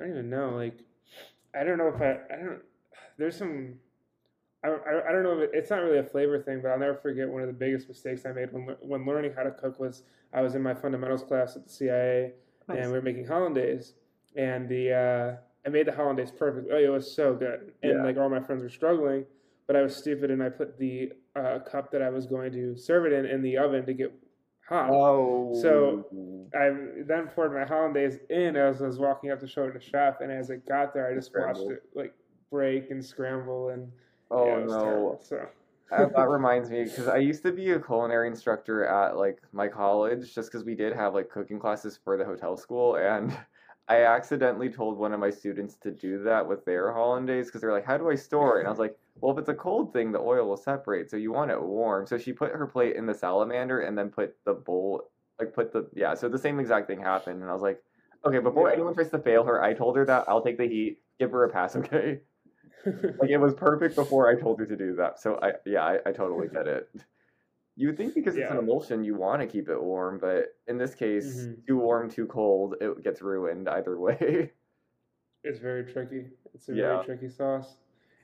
I 0.01 0.03
don't 0.03 0.13
even 0.13 0.31
know. 0.31 0.51
Like, 0.57 0.81
I 1.55 1.63
don't 1.63 1.79
know 1.79 1.93
if 1.95 2.01
I, 2.01 2.35
I 2.35 2.39
don't. 2.39 2.63
There's 3.19 3.37
some. 3.37 3.75
I, 4.63 4.69
I, 4.69 5.09
I 5.09 5.13
don't 5.13 5.23
know 5.23 5.39
if 5.39 5.45
it, 5.45 5.51
it's 5.55 5.71
not 5.71 5.83
really 5.83 5.99
a 5.99 6.05
flavor 6.05 6.39
thing, 6.39 6.61
but 6.63 6.71
I'll 6.71 6.79
never 6.79 6.95
forget 6.97 7.29
one 7.29 7.41
of 7.43 7.49
the 7.49 7.55
biggest 7.55 7.89
mistakes 7.89 8.27
I 8.27 8.33
made 8.33 8.53
when 8.53 8.77
when 8.81 9.07
learning 9.07 9.33
how 9.35 9.43
to 9.43 9.51
cook 9.51 9.79
was 9.81 10.03
I 10.33 10.43
was 10.43 10.55
in 10.55 10.63
my 10.63 10.75
fundamentals 10.75 11.23
class 11.23 11.57
at 11.57 11.65
the 11.67 11.73
CIA 11.73 12.33
Nice. 12.69 12.79
and 12.79 12.87
we 12.89 12.93
were 12.93 13.03
making 13.03 13.27
hollandaise, 13.27 13.95
and 14.37 14.69
the 14.69 14.93
uh, 14.93 15.37
I 15.67 15.71
made 15.71 15.87
the 15.87 15.93
hollandaise 15.93 16.31
perfect. 16.31 16.69
Oh, 16.73 16.77
it 16.77 16.89
was 16.89 17.11
so 17.11 17.35
good, 17.35 17.73
and 17.83 17.93
Yeah. 17.99 18.03
like 18.05 18.17
all 18.17 18.29
my 18.29 18.41
friends 18.41 18.63
were 18.63 18.69
struggling, 18.69 19.25
but 19.67 19.77
I 19.77 19.83
was 19.83 19.97
stupid 19.97 20.31
and 20.31 20.43
I 20.43 20.51
put 20.51 20.79
the 20.79 21.13
uh, 21.37 21.61
cup 21.61 21.91
that 21.93 22.03
I 22.03 22.11
was 22.11 22.27
going 22.27 22.53
to 22.53 22.77
serve 22.77 23.07
it 23.07 23.13
in 23.13 23.25
in 23.27 23.43
the 23.43 23.57
oven 23.59 23.87
to 23.87 23.93
get 23.95 24.13
hot. 24.69 24.91
Oh. 24.93 25.53
So, 25.61 26.05
I 26.55 26.71
then 27.07 27.29
poured 27.29 27.53
my 27.53 27.65
hollandaise 27.65 28.19
in 28.29 28.57
as 28.57 28.83
I 28.83 28.87
was 28.87 28.99
walking 28.99 29.31
up 29.31 29.41
to 29.41 29.47
show 29.49 29.65
it 29.65 29.73
to 29.73 29.79
the 29.79 29.85
chef, 29.85 30.21
and 30.21 30.31
as 30.31 30.51
it 30.51 30.67
got 30.69 30.93
there, 30.95 31.11
I 31.11 31.15
just 31.15 31.33
watched 31.35 31.61
it 31.71 31.83
like 31.95 32.15
break 32.51 32.91
and 32.91 33.05
scramble, 33.05 33.71
and 33.71 33.91
oh 34.31 34.59
yeah, 34.59 34.67
no. 34.67 34.83
terrible. 34.83 35.21
So 35.23 35.49
Uh, 35.93 36.07
that 36.17 36.29
reminds 36.29 36.71
me 36.71 36.85
because 36.85 37.09
I 37.09 37.19
used 37.19 37.43
to 37.45 37.53
be 37.53 37.73
a 37.73 37.81
culinary 37.81 38.29
instructor 38.29 38.85
at 38.87 39.17
like 39.17 39.41
my 39.53 39.69
college, 39.69 40.35
just 40.35 40.51
because 40.51 40.65
we 40.65 40.75
did 40.75 40.95
have 40.95 41.15
like 41.15 41.31
cooking 41.31 41.59
classes 41.61 41.99
for 42.05 42.17
the 42.17 42.25
hotel 42.25 42.57
school, 42.57 42.97
and 42.97 43.37
I 43.89 44.05
accidentally 44.05 44.71
told 44.71 44.99
one 44.99 45.13
of 45.15 45.21
my 45.21 45.31
students 45.31 45.77
to 45.79 45.91
do 45.93 46.23
that 46.25 46.47
with 46.49 46.65
their 46.65 46.93
hollandaise 46.93 47.47
because 47.49 47.61
they're 47.63 47.73
like, 47.73 47.87
"How 47.87 47.99
do 47.99 48.11
I 48.11 48.17
store 48.17 48.59
it?" 48.59 48.61
And 48.61 48.69
I 48.69 48.73
was 48.73 48.81
like, 48.81 48.99
"Well, 49.21 49.33
if 49.33 49.39
it's 49.39 49.49
a 49.51 49.55
cold 49.55 49.93
thing, 49.93 50.13
the 50.13 50.21
oil 50.21 50.49
will 50.49 50.57
separate, 50.59 51.11
so 51.11 51.17
you 51.17 51.33
want 51.33 51.51
it 51.53 51.63
warm." 51.63 52.07
So 52.07 52.19
she 52.19 52.33
put 52.33 52.53
her 52.53 52.67
plate 52.67 52.97
in 52.97 53.07
the 53.07 53.15
salamander 53.15 53.81
and 53.81 53.99
then 53.99 54.11
put 54.11 54.37
the 54.45 54.55
bowl, 54.55 55.11
like 55.41 55.55
put 55.55 55.73
the 55.73 55.89
yeah. 55.95 56.15
So 56.15 56.29
the 56.29 56.39
same 56.39 56.61
exact 56.61 56.87
thing 56.89 57.01
happened, 57.01 57.43
and 57.43 57.51
I 57.51 57.55
was 57.55 57.63
like, 57.63 57.83
"Okay, 58.25 58.39
before 58.39 58.69
Yeah. 58.69 58.75
anyone 58.75 58.95
tries 58.95 59.11
to 59.11 59.19
fail 59.19 59.45
her, 59.45 59.63
I 59.63 59.75
told 59.75 59.97
her 59.97 60.05
that 60.07 60.29
I'll 60.29 60.43
take 60.43 60.59
the 60.59 60.69
heat, 60.69 61.03
give 61.19 61.33
her 61.33 61.45
a 61.45 61.51
pass, 61.51 61.77
okay?" 61.83 62.23
Like 62.87 63.31
it 63.31 63.39
was 63.39 63.55
perfect 63.55 63.95
before 63.97 64.29
I 64.29 64.41
told 64.41 64.61
you 64.61 64.67
to 64.67 64.77
do 64.77 64.95
that. 64.97 65.19
So 65.21 65.39
I 65.43 65.53
yeah, 65.67 65.83
I, 65.85 65.99
I 66.07 66.13
totally 66.13 66.49
get 66.49 66.67
it. 66.67 66.89
You 67.77 67.89
would 67.89 67.97
think 67.97 68.15
because 68.15 68.37
it's 68.37 68.51
an 68.51 68.59
emulsion, 68.59 69.05
you 69.05 69.15
want 69.17 69.41
to 69.41 69.47
keep 69.47 69.69
it 69.69 69.83
warm, 69.83 70.19
but 70.21 70.57
in 70.67 70.77
this 70.77 70.95
case, 70.95 71.47
Mhm. 71.49 71.67
too 71.67 71.79
warm, 71.79 72.11
too 72.11 72.27
cold, 72.27 72.75
it 72.81 73.03
gets 73.03 73.23
ruined 73.23 73.69
either 73.69 73.99
way. 73.99 74.53
it's 75.45 75.59
very 75.59 75.85
tricky. 75.91 76.27
It's 76.55 76.69
a 76.69 76.73
Yeah. 76.75 76.97
very 76.97 77.05
tricky 77.07 77.29
sauce. 77.29 77.77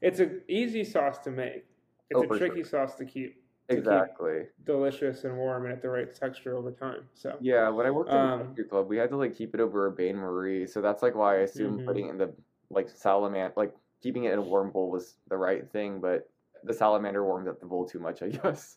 It's 0.03 0.21
an 0.21 0.43
easy 0.49 0.85
sauce 0.85 1.19
to 1.21 1.31
make. 1.31 1.65
It's 2.11 2.21
Oh, 2.21 2.23
a 2.23 2.39
tricky 2.39 2.57
sure. 2.63 2.65
sauce 2.65 2.97
to 2.97 3.05
keep 3.05 3.43
keep- 3.69 3.79
exactly. 3.79 4.49
delicious 4.65 5.25
and 5.25 5.37
warm 5.37 5.65
and 5.65 5.73
at 5.73 5.81
the 5.83 5.89
right 5.89 6.15
texture 6.15 6.57
over 6.57 6.71
time. 6.71 7.09
So 7.15 7.39
Yeah, 7.41 7.69
when 7.71 7.87
I 7.87 7.91
worked 7.91 8.11
in 8.11 8.17
Um, 8.17 8.39
the 8.39 8.45
country 8.45 8.65
club, 8.65 8.89
we 8.89 8.97
had 8.99 9.11
to 9.11 9.17
like 9.17 9.35
keep 9.35 9.55
it 9.55 9.61
over 9.61 9.87
a 9.87 9.91
Bain 9.93 10.17
Marie, 10.17 10.67
so 10.67 10.81
that's 10.83 11.03
like 11.03 11.15
why 11.15 11.37
I 11.37 11.39
assumed 11.41 11.81
Mhm. 11.81 11.87
putting 11.87 12.07
it 12.09 12.11
in 12.11 12.19
the 12.19 12.35
like 12.71 12.89
salamander, 12.91 13.55
like 13.57 13.75
keeping 14.07 14.23
it 14.23 14.33
in 14.33 14.39
a 14.39 14.43
warm 14.43 14.71
bowl 14.71 14.89
was 14.89 15.17
the 15.29 15.37
right 15.37 15.69
thing, 15.73 16.01
but 16.01 16.31
the 16.63 16.73
salamander 16.73 17.25
warmed 17.25 17.49
up 17.49 17.59
the 17.59 17.67
bowl 17.67 17.85
too 17.85 17.99
much, 17.99 18.23
I 18.23 18.29
guess. 18.39 18.77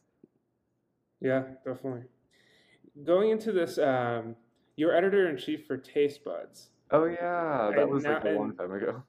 yeah, 1.21 1.43
definitely. 1.63 2.05
Going 3.03 3.29
into 3.29 3.51
this, 3.51 3.77
um, 3.77 4.35
you're 4.75 4.95
editor 4.95 5.29
in 5.29 5.37
chief 5.37 5.67
for 5.67 5.77
Taste 5.77 6.23
Buds. 6.25 6.71
Oh 6.89 7.05
yeah, 7.05 7.69
that 7.75 7.83
And 7.83 7.91
was 7.91 8.05
like 8.05 8.23
a 8.23 8.29
long 8.29 8.55
time 8.55 8.71
ago. 8.71 9.03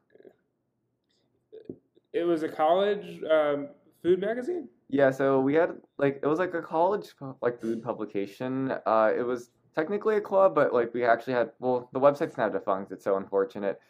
It 2.13 2.25
was 2.25 2.43
a 2.43 2.49
college 2.51 3.23
um, 3.31 3.69
food 4.03 4.21
magazine. 4.21 4.69
Yeah, 4.91 5.11
so 5.11 5.41
we 5.41 5.55
had 5.55 5.71
like 5.97 6.21
it 6.23 6.27
was 6.27 6.39
like 6.39 6.53
a 6.53 6.61
college 6.61 7.15
like 7.41 7.59
food 7.59 7.83
publication. 7.83 8.73
Uh, 8.85 9.11
it 9.17 9.23
was 9.23 9.51
technically 9.75 10.17
a 10.17 10.21
club, 10.21 10.55
but 10.55 10.75
like 10.75 10.93
we 10.93 11.03
actually 11.03 11.33
had 11.33 11.53
well, 11.61 11.89
the 11.95 12.01
website's 12.01 12.37
now 12.37 12.51
defunct. 12.51 12.93
It's 12.93 13.05
so 13.05 13.17
unfortunate. 13.17 13.81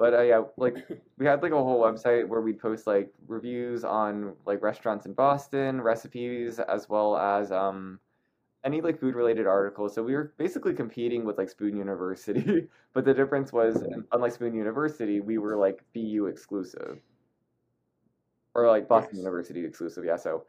But 0.00 0.14
uh, 0.14 0.22
yeah, 0.22 0.42
like 0.56 0.76
we 1.18 1.26
had 1.26 1.42
like 1.42 1.52
a 1.52 1.62
whole 1.62 1.78
website 1.78 2.26
where 2.26 2.40
we'd 2.40 2.58
post 2.58 2.86
like 2.86 3.12
reviews 3.28 3.84
on 3.84 4.32
like 4.46 4.62
restaurants 4.62 5.04
in 5.04 5.12
Boston, 5.12 5.78
recipes, 5.82 6.58
as 6.58 6.88
well 6.88 7.18
as 7.18 7.52
um 7.52 8.00
any 8.64 8.80
like 8.80 8.98
food 8.98 9.14
related 9.14 9.46
articles. 9.46 9.94
So 9.94 10.02
we 10.02 10.14
were 10.14 10.32
basically 10.38 10.72
competing 10.72 11.26
with 11.26 11.36
like 11.36 11.50
Spoon 11.50 11.76
University, 11.76 12.66
but 12.94 13.04
the 13.04 13.12
difference 13.12 13.52
was 13.52 13.84
unlike 14.12 14.32
Spoon 14.32 14.54
University, 14.54 15.20
we 15.20 15.36
were 15.36 15.54
like 15.54 15.84
BU 15.94 16.28
exclusive. 16.28 16.98
Or 18.54 18.68
like 18.68 18.88
Boston 18.88 19.16
Nice. 19.16 19.24
University 19.24 19.66
exclusive, 19.66 20.06
yeah. 20.06 20.16
So 20.16 20.44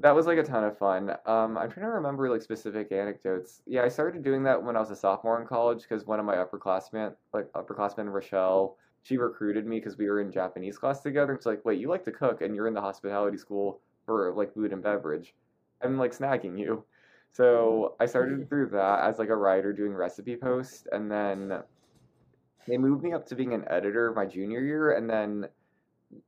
that 0.00 0.14
was 0.14 0.26
like 0.26 0.38
a 0.38 0.42
ton 0.42 0.64
of 0.64 0.78
fun. 0.78 1.10
Um, 1.26 1.58
I'm 1.58 1.70
trying 1.70 1.86
to 1.86 1.92
remember 1.92 2.30
like 2.30 2.42
specific 2.42 2.92
anecdotes. 2.92 3.62
Yeah, 3.66 3.82
I 3.82 3.88
started 3.88 4.22
doing 4.22 4.44
that 4.44 4.62
when 4.62 4.76
I 4.76 4.80
was 4.80 4.90
a 4.90 4.96
sophomore 4.96 5.40
in 5.40 5.46
college 5.46 5.82
because 5.82 6.06
one 6.06 6.20
of 6.20 6.26
my 6.26 6.36
upperclassmen, 6.36 7.14
like 7.32 7.52
upperclassmen 7.52 8.12
Rochelle, 8.12 8.76
she 9.02 9.16
recruited 9.16 9.66
me 9.66 9.78
because 9.78 9.98
we 9.98 10.08
were 10.08 10.20
in 10.20 10.30
Japanese 10.30 10.78
class 10.78 11.00
together. 11.00 11.32
It's 11.32 11.46
like, 11.46 11.64
wait, 11.64 11.80
you 11.80 11.88
like 11.88 12.04
to 12.04 12.12
cook 12.12 12.42
and 12.42 12.54
you're 12.54 12.68
in 12.68 12.74
the 12.74 12.80
hospitality 12.80 13.38
school 13.38 13.80
for 14.06 14.32
like 14.34 14.54
food 14.54 14.72
and 14.72 14.82
beverage. 14.82 15.34
I'm 15.82 15.98
like 15.98 16.16
snagging 16.16 16.58
you. 16.58 16.84
So 17.32 17.96
I 17.98 18.06
started 18.06 18.48
through 18.48 18.70
that 18.70 19.00
as 19.00 19.18
like 19.18 19.30
a 19.30 19.36
writer 19.36 19.72
doing 19.72 19.94
recipe 19.94 20.36
posts, 20.36 20.86
and 20.92 21.10
then 21.10 21.62
they 22.68 22.78
moved 22.78 23.02
me 23.02 23.12
up 23.12 23.26
to 23.26 23.34
being 23.34 23.52
an 23.52 23.64
editor 23.68 24.12
my 24.14 24.26
junior 24.26 24.60
year, 24.60 24.92
and 24.92 25.10
then 25.10 25.48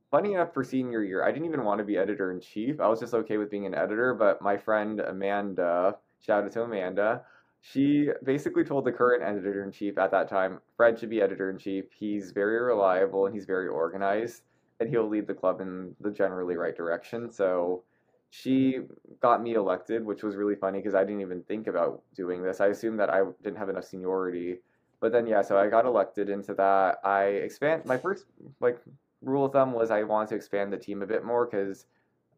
funny 0.09 0.33
enough 0.33 0.53
for 0.53 0.63
senior 0.63 1.03
year, 1.03 1.23
I 1.23 1.31
didn't 1.31 1.47
even 1.47 1.63
want 1.63 1.79
to 1.79 1.83
be 1.83 1.97
editor 1.97 2.31
in 2.31 2.39
chief. 2.39 2.79
I 2.79 2.87
was 2.87 2.99
just 2.99 3.13
okay 3.13 3.37
with 3.37 3.49
being 3.49 3.65
an 3.65 3.73
editor, 3.73 4.13
but 4.13 4.41
my 4.41 4.57
friend 4.57 4.99
Amanda, 4.99 5.97
shout 6.19 6.43
out 6.43 6.51
to 6.53 6.63
Amanda, 6.63 7.23
she 7.61 8.09
basically 8.23 8.63
told 8.63 8.85
the 8.85 8.91
current 8.91 9.23
editor 9.23 9.63
in 9.63 9.71
chief 9.71 9.97
at 9.97 10.11
that 10.11 10.27
time, 10.27 10.59
Fred 10.75 10.99
should 10.99 11.11
be 11.11 11.21
editor 11.21 11.49
in 11.49 11.57
chief. 11.57 11.85
He's 11.97 12.31
very 12.31 12.59
reliable 12.59 13.27
and 13.27 13.35
he's 13.35 13.45
very 13.45 13.67
organized, 13.67 14.41
and 14.79 14.89
he'll 14.89 15.07
lead 15.07 15.27
the 15.27 15.35
club 15.35 15.61
in 15.61 15.95
the 16.01 16.09
generally 16.09 16.55
right 16.55 16.75
direction. 16.75 17.31
So 17.31 17.83
she 18.31 18.79
got 19.21 19.43
me 19.43 19.53
elected, 19.53 20.03
which 20.03 20.23
was 20.23 20.35
really 20.35 20.55
funny 20.55 20.79
because 20.79 20.95
I 20.95 21.03
didn't 21.03 21.21
even 21.21 21.43
think 21.43 21.67
about 21.67 22.01
doing 22.15 22.41
this. 22.41 22.61
I 22.61 22.67
assumed 22.67 22.99
that 22.99 23.11
I 23.11 23.21
didn't 23.43 23.57
have 23.57 23.69
enough 23.69 23.85
seniority. 23.85 24.57
But 24.99 25.11
then 25.11 25.27
yeah, 25.27 25.41
so 25.41 25.57
I 25.57 25.67
got 25.67 25.85
elected 25.85 26.29
into 26.29 26.53
that. 26.55 26.97
I 27.03 27.23
expand 27.25 27.85
my 27.85 27.97
first 27.97 28.25
like 28.59 28.79
rule 29.21 29.45
of 29.45 29.53
thumb 29.53 29.73
was 29.73 29.91
I 29.91 30.03
wanted 30.03 30.29
to 30.29 30.35
expand 30.35 30.73
the 30.73 30.77
team 30.77 31.01
a 31.01 31.07
bit 31.07 31.23
more 31.23 31.45
because 31.45 31.85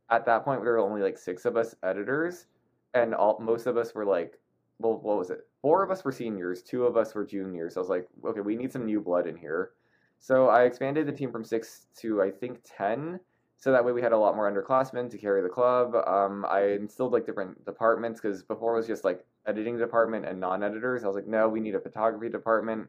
at 0.09 0.25
that 0.25 0.43
point 0.43 0.61
we 0.61 0.67
were 0.67 0.79
only 0.79 1.01
like 1.01 1.17
six 1.17 1.45
of 1.45 1.57
us 1.57 1.75
editors, 1.83 2.47
and 2.93 3.13
all 3.13 3.39
most 3.39 3.65
of 3.67 3.77
us 3.77 3.95
were 3.95 4.05
like, 4.05 4.39
well, 4.79 4.99
what 4.99 5.17
was 5.17 5.29
it? 5.29 5.47
Four 5.61 5.83
of 5.83 5.91
us 5.91 6.03
were 6.03 6.11
seniors, 6.11 6.61
two 6.61 6.85
of 6.85 6.97
us 6.97 7.15
were 7.15 7.25
juniors. 7.25 7.77
I 7.77 7.79
was 7.79 7.89
like, 7.89 8.07
okay, 8.25 8.41
we 8.41 8.55
need 8.55 8.71
some 8.71 8.85
new 8.85 8.99
blood 8.99 9.27
in 9.27 9.37
here. 9.37 9.71
So 10.19 10.47
I 10.49 10.63
expanded 10.63 11.07
the 11.07 11.11
team 11.11 11.31
from 11.31 11.43
six 11.43 11.87
to 11.97 12.21
I 12.21 12.31
think 12.31 12.59
ten. 12.63 13.19
So 13.57 13.71
that 13.71 13.85
way 13.85 13.93
we 13.93 14.01
had 14.01 14.11
a 14.11 14.17
lot 14.17 14.35
more 14.35 14.51
underclassmen 14.51 15.09
to 15.09 15.17
carry 15.17 15.41
the 15.41 15.49
club. 15.49 15.95
Um, 15.95 16.45
I 16.49 16.71
instilled 16.71 17.13
like 17.13 17.25
different 17.25 17.63
departments 17.65 18.19
because 18.19 18.43
before 18.43 18.73
it 18.73 18.77
was 18.77 18.87
just 18.87 19.05
like 19.05 19.25
editing 19.45 19.77
department 19.77 20.25
and 20.25 20.39
non-editors. 20.39 21.03
I 21.03 21.07
was 21.07 21.15
like, 21.15 21.27
no, 21.27 21.47
we 21.47 21.59
need 21.59 21.75
a 21.75 21.79
photography 21.79 22.29
department, 22.29 22.87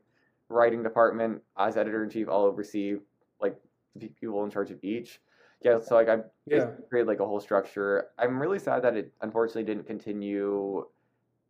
writing 0.48 0.82
department. 0.82 1.42
As 1.56 1.76
editor 1.76 2.02
in 2.02 2.10
chief, 2.10 2.28
I'll 2.28 2.42
oversee 2.42 2.96
like 3.40 3.56
people 3.98 4.44
in 4.44 4.50
charge 4.50 4.70
of 4.70 4.82
each. 4.82 5.20
Yeah, 5.62 5.78
so 5.80 5.94
like 5.94 6.08
I 6.08 6.18
Yeah. 6.46 6.70
created 6.88 7.08
like 7.08 7.20
a 7.20 7.26
whole 7.26 7.40
structure. 7.40 8.10
I'm 8.18 8.38
really 8.40 8.58
sad 8.58 8.82
that 8.82 8.96
it 8.96 9.12
unfortunately 9.22 9.64
didn't 9.64 9.86
continue 9.86 10.86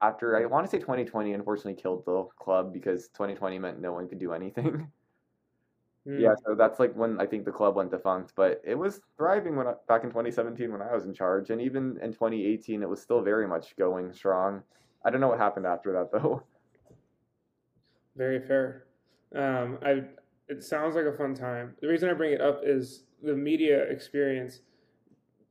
after 0.02 0.36
I 0.36 0.44
want 0.46 0.66
to 0.66 0.70
say 0.70 0.78
2020 0.78 1.32
unfortunately 1.32 1.74
killed 1.80 2.04
the 2.04 2.24
club 2.38 2.72
because 2.72 3.08
2020 3.08 3.58
meant 3.58 3.80
no 3.80 3.92
one 3.92 4.08
could 4.08 4.18
do 4.18 4.32
anything. 4.32 4.90
Mm. 6.06 6.18
Yeah, 6.20 6.34
so 6.46 6.54
that's 6.54 6.78
like 6.78 6.94
when 6.94 7.18
I 7.20 7.26
think 7.26 7.44
the 7.44 7.50
club 7.52 7.76
went 7.76 7.90
defunct, 7.90 8.34
but 8.36 8.60
it 8.64 8.74
was 8.76 9.00
thriving 9.16 9.56
when 9.56 9.66
I, 9.66 9.72
back 9.88 10.04
in 10.04 10.10
2017 10.10 10.70
when 10.70 10.82
I 10.82 10.94
was 10.94 11.06
in 11.06 11.14
charge, 11.14 11.50
and 11.50 11.60
even 11.60 11.98
in 12.02 12.12
2018 12.12 12.82
it 12.82 12.88
was 12.88 13.00
still 13.00 13.22
very 13.22 13.48
much 13.48 13.74
going 13.76 14.12
strong. 14.12 14.62
I 15.04 15.10
don't 15.10 15.20
know 15.20 15.28
what 15.28 15.38
happened 15.38 15.66
after 15.66 15.92
that 15.94 16.12
though. 16.12 16.42
Very 18.16 18.40
fair. 18.40 18.84
Um, 19.34 19.78
I 19.82 20.04
it 20.48 20.62
sounds 20.62 20.94
like 20.94 21.06
a 21.06 21.12
fun 21.12 21.34
time. 21.34 21.74
The 21.80 21.88
reason 21.88 22.08
I 22.08 22.14
bring 22.14 22.32
it 22.32 22.40
up 22.40 22.60
is 22.64 23.04
the 23.22 23.34
media 23.34 23.82
experience. 23.84 24.60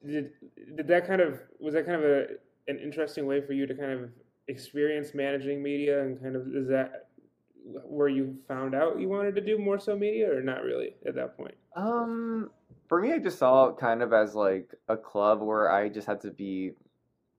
Did 0.05 0.31
did 0.75 0.87
that 0.87 1.07
kind 1.07 1.21
of 1.21 1.39
was 1.59 1.73
that 1.73 1.85
kind 1.85 2.03
of 2.03 2.09
a 2.09 2.25
an 2.67 2.79
interesting 2.79 3.25
way 3.25 3.41
for 3.41 3.53
you 3.53 3.65
to 3.65 3.73
kind 3.73 3.91
of 3.91 4.09
experience 4.47 5.13
managing 5.13 5.63
media 5.63 6.03
and 6.03 6.21
kind 6.21 6.35
of 6.35 6.47
is 6.55 6.67
that 6.67 7.07
where 7.85 8.09
you 8.09 8.35
found 8.47 8.75
out 8.75 8.99
you 8.99 9.07
wanted 9.07 9.35
to 9.35 9.41
do 9.41 9.57
more 9.57 9.79
so 9.79 9.97
media 9.97 10.29
or 10.29 10.41
not 10.41 10.63
really 10.63 10.95
at 11.07 11.15
that 11.15 11.37
point? 11.37 11.55
Um, 11.75 12.49
for 12.89 13.01
me, 13.01 13.13
I 13.13 13.19
just 13.19 13.39
saw 13.39 13.67
it 13.67 13.77
kind 13.77 14.01
of 14.01 14.11
as 14.13 14.35
like 14.35 14.75
a 14.89 14.97
club 14.97 15.41
where 15.41 15.71
I 15.71 15.89
just 15.89 16.05
had 16.05 16.21
to 16.21 16.31
be 16.31 16.71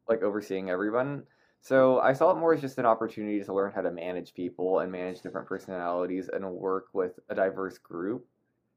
like 0.09 0.23
overseeing 0.23 0.71
everyone. 0.71 1.25
So 1.65 1.99
I 1.99 2.13
saw 2.13 2.31
it 2.33 2.39
more 2.39 2.53
as 2.53 2.61
just 2.61 2.77
an 2.79 2.85
opportunity 2.85 3.43
to 3.43 3.55
learn 3.55 3.73
how 3.73 3.81
to 3.81 3.91
manage 3.91 4.35
people 4.35 4.81
and 4.81 4.93
manage 4.93 5.23
different 5.23 5.49
personalities 5.49 6.29
and 6.29 6.53
work 6.53 6.89
with 6.93 7.19
a 7.31 7.35
diverse 7.35 7.79
group 7.79 8.29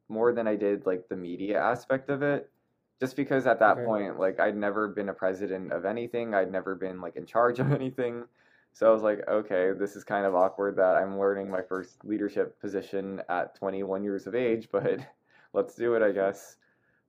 more 0.10 0.34
than 0.34 0.47
I 0.47 0.56
did 0.56 0.86
like 0.86 1.10
the 1.10 1.17
media 1.17 1.62
aspect 1.62 2.10
of 2.10 2.23
it. 2.23 2.52
Just 3.00 3.15
because 3.17 3.45
at 3.47 3.60
that 3.60 3.84
Okay. 3.84 3.84
point, 3.84 4.19
like 4.19 4.39
I'd 4.39 4.56
never 4.58 4.88
been 4.88 5.10
a 5.10 5.13
president 5.13 5.73
of 5.73 5.86
anything, 5.86 6.34
I'd 6.34 6.52
never 6.52 6.76
been 6.76 7.02
like 7.02 7.17
in 7.17 7.26
charge 7.26 7.60
of 7.62 7.73
anything. 7.73 8.26
So 8.73 8.89
I 8.89 8.93
was 8.93 9.04
like, 9.04 9.28
okay, 9.28 9.73
this 9.78 9.95
is 9.97 10.04
kind 10.06 10.26
of 10.26 10.36
awkward 10.36 10.78
that 10.78 10.95
I'm 10.95 11.19
learning 11.19 11.50
my 11.52 11.63
first 11.63 12.06
leadership 12.06 12.60
position 12.62 13.21
at 13.30 13.56
21 13.56 14.04
years 14.04 14.28
of 14.28 14.36
age, 14.36 14.69
but 14.71 15.06
let's 15.54 15.76
do 15.76 15.95
it, 15.95 16.04
I 16.04 16.12
guess. 16.13 16.58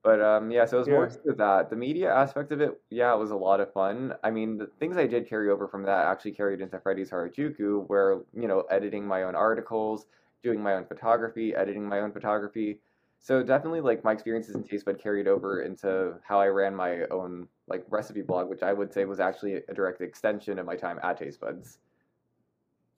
But 0.02 0.20
um, 0.22 0.50
yeah, 0.50 0.64
so 0.64 0.76
it 0.76 0.80
was 0.80 0.90
more 0.90 1.06
Yeah. 1.06 1.12
to 1.26 1.34
that. 1.34 1.70
The 1.70 1.76
media 1.76 2.14
aspect 2.14 2.52
of 2.52 2.60
it, 2.60 2.80
yeah, 2.90 3.12
it 3.14 3.18
was 3.18 3.30
a 3.32 3.36
lot 3.36 3.60
of 3.60 3.72
fun. 3.72 4.14
I 4.22 4.30
mean, 4.30 4.56
the 4.56 4.66
things 4.78 4.96
I 4.96 5.06
did 5.06 5.28
carry 5.28 5.50
over 5.50 5.66
from 5.68 5.82
that 5.84 6.06
actually 6.06 6.32
carried 6.32 6.60
into 6.60 6.78
Freddy's 6.80 7.10
Harajuku, 7.10 7.86
where, 7.88 8.22
you 8.32 8.46
know, 8.48 8.60
editing 8.70 9.06
my 9.06 9.24
own 9.24 9.34
articles, 9.34 10.06
doing 10.42 10.62
my 10.62 10.74
own 10.74 10.86
photography, 10.86 11.54
editing 11.54 11.86
my 11.88 12.00
own 12.00 12.12
photography. 12.12 12.80
So 13.18 13.42
definitely, 13.42 13.80
like, 13.80 14.04
my 14.04 14.12
experiences 14.12 14.54
in 14.54 14.62
Tastebud 14.62 15.00
carried 15.00 15.26
over 15.26 15.62
into 15.62 16.20
how 16.24 16.38
I 16.40 16.46
ran 16.46 16.74
my 16.76 17.04
own, 17.06 17.48
like, 17.66 17.84
recipe 17.88 18.22
blog, 18.22 18.48
which 18.48 18.62
I 18.62 18.72
would 18.72 18.92
say 18.92 19.04
was 19.04 19.18
actually 19.18 19.54
a 19.56 19.74
direct 19.74 20.00
extension 20.00 20.58
of 20.60 20.66
my 20.66 20.76
time 20.76 21.00
at 21.02 21.18
Tastebuds. 21.18 21.78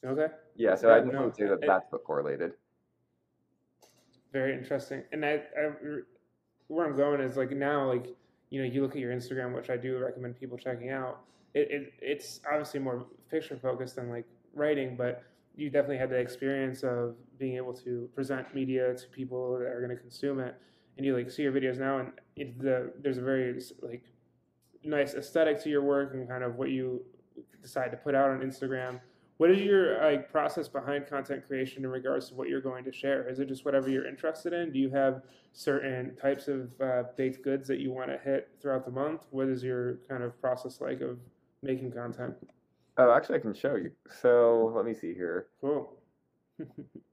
Okay. 0.04 0.28
Yeah, 0.54 0.74
so 0.76 0.88
Yeah, 0.88 0.94
I 0.94 1.00
no, 1.00 1.24
would 1.24 1.34
say 1.36 1.46
that 1.46 1.60
it- 1.62 1.66
that's 1.66 1.90
what 1.90 2.04
correlated. 2.04 2.56
Very 4.32 4.54
interesting. 4.54 5.04
And 5.12 5.24
I, 5.24 5.42
I, 5.56 5.72
where 6.70 6.86
I'm 6.86 6.96
going 6.96 7.20
is 7.20 7.36
like 7.36 7.50
now, 7.50 7.88
like 7.88 8.06
you 8.50 8.60
know, 8.62 8.68
you 8.68 8.82
look 8.82 8.92
at 8.92 8.98
your 8.98 9.12
Instagram, 9.12 9.54
which 9.54 9.70
I 9.70 9.76
do 9.76 9.98
recommend 9.98 10.38
people 10.38 10.56
checking 10.56 10.90
out. 10.90 11.20
It, 11.54 11.68
it 11.70 11.92
it's 12.00 12.40
obviously 12.48 12.80
more 12.80 13.06
picture 13.30 13.56
focused 13.56 13.96
than 13.96 14.08
like 14.08 14.26
writing, 14.54 14.96
but 14.96 15.24
you 15.56 15.68
definitely 15.68 15.98
had 15.98 16.10
the 16.10 16.16
experience 16.16 16.82
of 16.82 17.16
being 17.38 17.56
able 17.56 17.74
to 17.74 18.08
present 18.14 18.54
media 18.54 18.94
to 18.94 19.06
people 19.08 19.58
that 19.58 19.66
are 19.66 19.80
going 19.80 19.94
to 19.94 20.00
consume 20.00 20.38
it. 20.40 20.54
And 20.96 21.04
you 21.04 21.16
like 21.16 21.30
see 21.30 21.42
your 21.42 21.52
videos 21.52 21.78
now, 21.78 21.98
and 21.98 22.12
it, 22.36 22.58
the 22.60 22.92
there's 23.00 23.18
a 23.18 23.22
very 23.22 23.60
like 23.82 24.04
nice 24.84 25.14
aesthetic 25.14 25.62
to 25.64 25.70
your 25.70 25.82
work 25.82 26.14
and 26.14 26.28
kind 26.28 26.44
of 26.44 26.54
what 26.56 26.70
you 26.70 27.02
decide 27.62 27.90
to 27.90 27.96
put 27.96 28.14
out 28.14 28.30
on 28.30 28.40
Instagram. 28.40 29.00
What 29.40 29.50
is 29.50 29.62
your 29.62 29.98
like 30.04 30.30
process 30.30 30.68
behind 30.68 31.06
content 31.06 31.46
creation 31.46 31.82
in 31.82 31.90
regards 31.90 32.28
to 32.28 32.34
what 32.34 32.50
you're 32.50 32.60
going 32.60 32.84
to 32.84 32.92
share? 32.92 33.26
Is 33.26 33.38
it 33.38 33.48
just 33.48 33.64
whatever 33.64 33.88
you're 33.88 34.06
interested 34.06 34.52
in? 34.52 34.70
Do 34.70 34.78
you 34.78 34.90
have 34.90 35.22
certain 35.54 36.14
types 36.14 36.46
of 36.46 36.68
uh, 36.78 37.04
baked 37.16 37.42
goods 37.42 37.66
that 37.68 37.78
you 37.78 37.90
want 37.90 38.10
to 38.10 38.18
hit 38.22 38.50
throughout 38.60 38.84
the 38.84 38.90
month? 38.90 39.22
What 39.30 39.48
is 39.48 39.64
your 39.64 40.00
kind 40.06 40.22
of 40.22 40.38
process 40.42 40.82
like 40.82 41.00
of 41.00 41.16
making 41.62 41.90
content? 41.92 42.34
Oh, 42.98 43.12
actually, 43.12 43.36
I 43.36 43.40
can 43.40 43.54
show 43.54 43.76
you. 43.76 43.92
So 44.20 44.74
let 44.76 44.84
me 44.84 44.92
see 44.92 45.14
here. 45.14 45.46
Cool. 45.62 45.96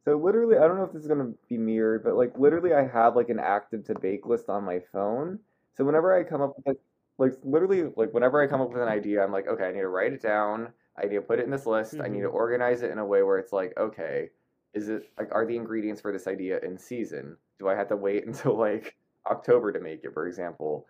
So 0.03 0.17
literally, 0.17 0.57
I 0.57 0.67
don't 0.67 0.77
know 0.77 0.83
if 0.83 0.93
this 0.93 1.01
is 1.01 1.07
gonna 1.07 1.31
be 1.49 1.57
mirrored, 1.57 2.03
but 2.03 2.15
like 2.15 2.37
literally, 2.37 2.73
I 2.73 2.87
have 2.87 3.15
like 3.17 3.29
an 3.29 3.39
active 3.39 3.85
to 3.87 3.99
bake 3.99 4.25
list 4.25 4.47
on 4.47 4.63
my 4.63 4.81
phone. 4.91 5.39
So 5.75 5.83
whenever 5.83 6.17
I 6.17 6.23
come 6.23 6.41
up 6.41 6.55
with 6.57 6.65
like, 6.65 6.77
like 7.17 7.39
literally, 7.43 7.83
like 7.95 8.13
whenever 8.13 8.41
I 8.41 8.47
come 8.47 8.61
up 8.61 8.71
with 8.71 8.81
an 8.81 8.87
idea, 8.87 9.23
I'm 9.23 9.33
like, 9.33 9.47
okay, 9.47 9.65
I 9.65 9.71
need 9.71 9.81
to 9.81 9.89
write 9.89 10.13
it 10.13 10.21
down. 10.21 10.73
I 10.97 11.03
need 11.03 11.15
to 11.15 11.21
put 11.21 11.39
it 11.39 11.45
in 11.45 11.51
this 11.51 11.65
list. 11.65 11.95
I 12.03 12.07
need 12.07 12.21
to 12.21 12.27
organize 12.27 12.81
it 12.81 12.91
in 12.91 12.97
a 12.97 13.05
way 13.05 13.23
where 13.23 13.38
it's 13.38 13.53
like, 13.53 13.73
okay, 13.77 14.29
is 14.73 14.89
it 14.89 15.10
like 15.17 15.29
are 15.31 15.45
the 15.45 15.55
ingredients 15.55 16.01
for 16.01 16.12
this 16.12 16.27
idea 16.27 16.60
in 16.60 16.77
season? 16.77 17.38
Do 17.60 17.67
I 17.67 17.75
have 17.75 17.88
to 17.89 17.95
wait 17.95 18.25
until 18.27 18.57
like 18.57 18.95
October 19.29 19.71
to 19.71 19.79
make 19.79 20.03
it, 20.03 20.13
for 20.13 20.27
example? 20.27 20.88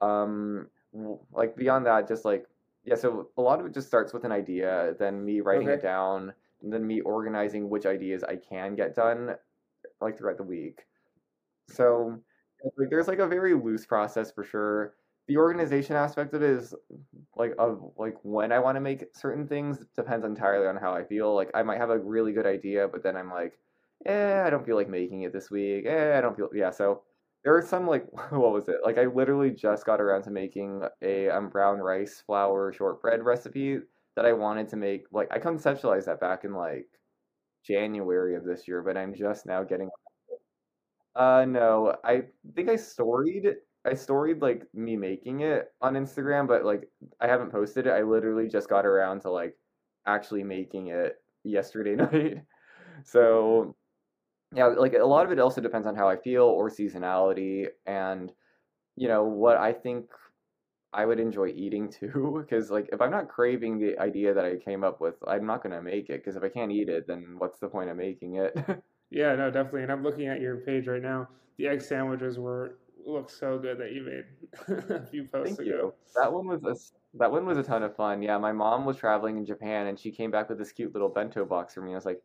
Um, 0.00 0.68
like 1.32 1.56
beyond 1.56 1.86
that, 1.86 2.08
just 2.08 2.24
like 2.24 2.46
yeah. 2.84 2.94
So 2.94 3.30
a 3.36 3.42
lot 3.42 3.60
of 3.60 3.66
it 3.66 3.74
just 3.74 3.88
starts 3.88 4.12
with 4.12 4.24
an 4.24 4.32
idea, 4.32 4.94
then 4.98 5.24
me 5.24 5.40
writing 5.40 5.68
it 5.68 5.82
down, 5.82 6.32
and 6.62 6.72
then 6.72 6.86
me 6.86 7.00
organizing 7.00 7.68
which 7.68 7.86
ideas 7.86 8.22
I 8.24 8.36
can 8.36 8.74
get 8.74 8.94
done, 8.94 9.34
like 10.00 10.18
throughout 10.18 10.36
the 10.36 10.42
week. 10.42 10.80
So 11.68 12.20
like, 12.76 12.90
there's 12.90 13.08
like 13.08 13.18
a 13.18 13.26
very 13.26 13.54
loose 13.54 13.86
process 13.86 14.30
for 14.30 14.44
sure. 14.44 14.94
The 15.28 15.38
organization 15.38 15.96
aspect 15.96 16.34
of 16.34 16.42
it 16.42 16.50
is 16.50 16.74
like 17.36 17.54
of 17.58 17.92
like 17.96 18.16
when 18.22 18.52
I 18.52 18.58
want 18.60 18.76
to 18.76 18.80
make 18.80 19.04
certain 19.14 19.46
things 19.48 19.78
depends 19.96 20.24
entirely 20.24 20.66
on 20.68 20.76
how 20.76 20.94
I 20.94 21.04
feel. 21.04 21.34
Like 21.34 21.50
I 21.54 21.62
might 21.64 21.78
have 21.78 21.90
a 21.90 21.98
really 21.98 22.32
good 22.32 22.46
idea, 22.46 22.86
but 22.88 23.02
then 23.02 23.16
I'm 23.16 23.30
like, 23.30 23.58
eh, 24.06 24.42
I 24.46 24.50
don't 24.50 24.64
feel 24.64 24.76
like 24.76 24.88
making 24.88 25.22
it 25.22 25.32
this 25.32 25.50
week. 25.50 25.84
Eh, 25.86 26.16
I 26.16 26.20
don't 26.20 26.36
feel 26.36 26.48
yeah. 26.54 26.70
So 26.70 27.02
there 27.44 27.56
are 27.56 27.62
some 27.62 27.86
like 27.88 28.06
what 28.32 28.52
was 28.52 28.68
it? 28.68 28.76
Like 28.84 28.98
I 28.98 29.06
literally 29.06 29.50
just 29.50 29.84
got 29.86 30.00
around 30.00 30.22
to 30.24 30.30
making 30.30 30.82
a 31.02 31.28
um, 31.30 31.48
brown 31.48 31.78
rice 31.78 32.22
flour 32.24 32.72
shortbread 32.72 33.22
recipe 33.24 33.80
that 34.16 34.26
I 34.26 34.32
wanted 34.32 34.68
to 34.68 34.76
make. 34.76 35.06
Like 35.12 35.28
I 35.32 35.38
conceptualized 35.40 36.06
that 36.06 36.20
back 36.20 36.44
in 36.44 36.54
like 36.54 36.88
January 37.64 38.36
of 38.36 38.44
this 38.44 38.68
year, 38.68 38.82
but 38.82 38.96
I'm 38.96 39.14
just 39.14 39.46
now 39.46 39.64
getting. 39.64 39.90
Uh 41.14 41.44
no, 41.48 41.96
I 42.04 42.24
think 42.54 42.68
I 42.68 42.76
storied 42.76 43.56
I 43.86 43.94
storied 43.94 44.42
like 44.42 44.62
me 44.74 44.96
making 44.96 45.40
it 45.40 45.72
on 45.80 45.94
Instagram, 45.94 46.46
but 46.46 46.64
like 46.64 46.88
I 47.20 47.26
haven't 47.26 47.52
posted 47.52 47.86
it. 47.86 47.90
I 47.90 48.02
literally 48.02 48.48
just 48.48 48.68
got 48.68 48.86
around 48.86 49.20
to 49.22 49.30
like 49.30 49.56
actually 50.06 50.44
making 50.44 50.88
it 50.88 51.16
yesterday 51.44 51.94
night. 51.96 52.42
So 53.04 53.76
yeah, 54.54 54.66
like 54.66 54.94
a 54.94 55.04
lot 55.04 55.26
of 55.26 55.32
it 55.32 55.38
also 55.38 55.60
depends 55.60 55.86
on 55.86 55.96
how 55.96 56.08
I 56.08 56.16
feel 56.16 56.44
or 56.44 56.70
seasonality 56.70 57.66
and 57.86 58.32
you 58.96 59.08
know 59.08 59.24
what 59.24 59.56
I 59.56 59.72
think 59.72 60.06
I 60.92 61.04
would 61.04 61.20
enjoy 61.20 61.48
eating 61.48 61.90
too 62.00 62.42
because 62.42 62.70
like 62.70 62.88
if 62.92 63.00
I'm 63.00 63.10
not 63.10 63.28
craving 63.28 63.78
the 63.78 63.98
idea 63.98 64.34
that 64.34 64.44
I 64.44 64.56
came 64.56 64.84
up 64.84 65.00
with, 65.00 65.14
I'm 65.26 65.46
not 65.46 65.62
going 65.62 65.74
to 65.74 65.82
make 65.82 66.08
it 66.10 66.24
because 66.24 66.36
if 66.36 66.42
I 66.42 66.48
can't 66.48 66.72
eat 66.72 66.88
it, 66.88 67.06
then 67.06 67.36
what's 67.38 67.58
the 67.58 67.68
point 67.68 67.90
of 67.90 67.96
making 67.96 68.36
it? 68.36 68.56
Yeah, 69.08 69.36
no, 69.36 69.52
definitely. 69.52 69.84
And 69.84 69.92
I'm 69.92 70.02
looking 70.02 70.26
at 70.26 70.40
your 70.40 70.56
page 70.56 70.88
right 70.88 71.00
now. 71.00 71.28
The 71.58 71.68
egg 71.68 71.80
sandwiches 71.80 72.40
were 72.40 72.78
look 73.04 73.30
so 73.30 73.58
good 73.58 73.78
that 73.78 73.92
you 73.92 74.02
made 74.02 74.88
a 74.90 75.06
few 75.06 75.24
posts 75.24 75.58
Thank 75.58 75.68
ago. 75.68 75.78
you. 75.78 75.94
That 76.14 76.32
one 76.32 76.46
was 76.46 76.64
a 76.64 77.18
that 77.18 77.30
one 77.30 77.46
was 77.46 77.58
a 77.58 77.62
ton 77.62 77.82
of 77.82 77.94
fun. 77.96 78.22
Yeah, 78.22 78.38
my 78.38 78.52
mom 78.52 78.84
was 78.84 78.96
traveling 78.96 79.36
in 79.36 79.46
Japan 79.46 79.86
and 79.86 79.98
she 79.98 80.10
came 80.10 80.30
back 80.30 80.48
with 80.48 80.58
this 80.58 80.72
cute 80.72 80.92
little 80.92 81.08
bento 81.08 81.44
box 81.44 81.74
for 81.74 81.82
me. 81.82 81.92
I 81.92 81.94
was 81.94 82.06
like, 82.06 82.22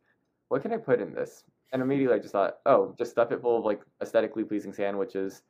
"What 0.49 0.61
can 0.61 0.74
I 0.74 0.78
put 0.78 1.01
in 1.01 1.13
this?" 1.13 1.43
And 1.72 1.82
immediately 1.82 2.15
I 2.15 2.19
just 2.19 2.34
thought, 2.34 2.59
"Oh, 2.65 2.93
just 2.97 3.11
stuff 3.11 3.32
it 3.32 3.41
full 3.41 3.57
of 3.57 3.65
like 3.65 3.82
aesthetically 4.01 4.43
pleasing 4.43 4.74
sandwiches." 4.74 5.43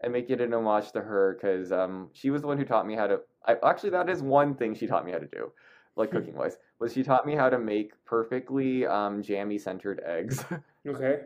And 0.00 0.12
make 0.12 0.28
it 0.28 0.40
an 0.40 0.52
homage 0.52 0.92
to 0.92 1.00
her 1.00 1.34
because 1.34 1.72
um, 1.72 2.10
she 2.12 2.28
was 2.28 2.42
the 2.42 2.48
one 2.48 2.58
who 2.58 2.64
taught 2.64 2.86
me 2.86 2.94
how 2.94 3.06
to. 3.06 3.20
I, 3.46 3.56
actually, 3.64 3.90
that 3.90 4.10
is 4.10 4.22
one 4.22 4.54
thing 4.54 4.74
she 4.74 4.86
taught 4.86 5.06
me 5.06 5.12
how 5.12 5.18
to 5.18 5.26
do, 5.26 5.52
like 5.96 6.10
Hmm. 6.10 6.16
cooking 6.18 6.34
wise, 6.34 6.58
was 6.78 6.92
she 6.92 7.02
taught 7.02 7.24
me 7.26 7.34
how 7.34 7.48
to 7.48 7.58
make 7.58 7.92
perfectly 8.04 8.86
um, 8.86 9.22
jammy 9.22 9.56
centered 9.56 10.00
eggs. 10.04 10.44
Okay. 10.86 11.20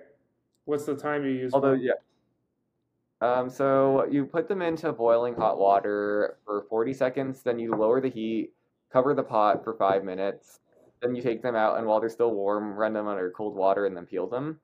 What's 0.66 0.84
the 0.84 0.94
time 0.94 1.24
you 1.24 1.30
use? 1.30 1.52
Although, 1.52 1.74
for? 1.74 1.76
yeah, 1.76 1.94
Um, 3.20 3.50
so 3.50 4.06
you 4.10 4.24
put 4.24 4.48
them 4.48 4.62
into 4.62 4.92
boiling 4.92 5.34
hot 5.34 5.58
water 5.58 6.38
for 6.44 6.66
40 6.68 6.92
seconds, 6.92 7.42
then 7.42 7.58
you 7.58 7.74
lower 7.74 8.00
the 8.00 8.08
heat, 8.08 8.52
cover 8.92 9.12
the 9.14 9.24
pot 9.24 9.64
for 9.64 9.74
five 9.74 10.04
minutes, 10.04 10.60
then 11.02 11.14
you 11.14 11.22
take 11.22 11.42
them 11.42 11.56
out, 11.56 11.78
and 11.78 11.86
while 11.86 12.00
they're 12.00 12.08
still 12.08 12.32
warm, 12.32 12.74
run 12.74 12.92
them 12.92 13.08
under 13.08 13.30
cold 13.30 13.54
water 13.56 13.86
and 13.86 13.96
then 13.96 14.06
peel 14.06 14.28
them. 14.28 14.60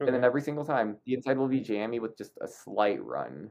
And 0.00 0.14
then 0.14 0.22
every 0.22 0.40
single 0.40 0.64
time, 0.64 0.96
the 1.06 1.14
inside 1.14 1.36
will 1.36 1.48
be 1.48 1.60
jammy 1.60 1.98
with 1.98 2.16
just 2.16 2.32
a 2.40 2.46
slight 2.46 3.02
run. 3.04 3.50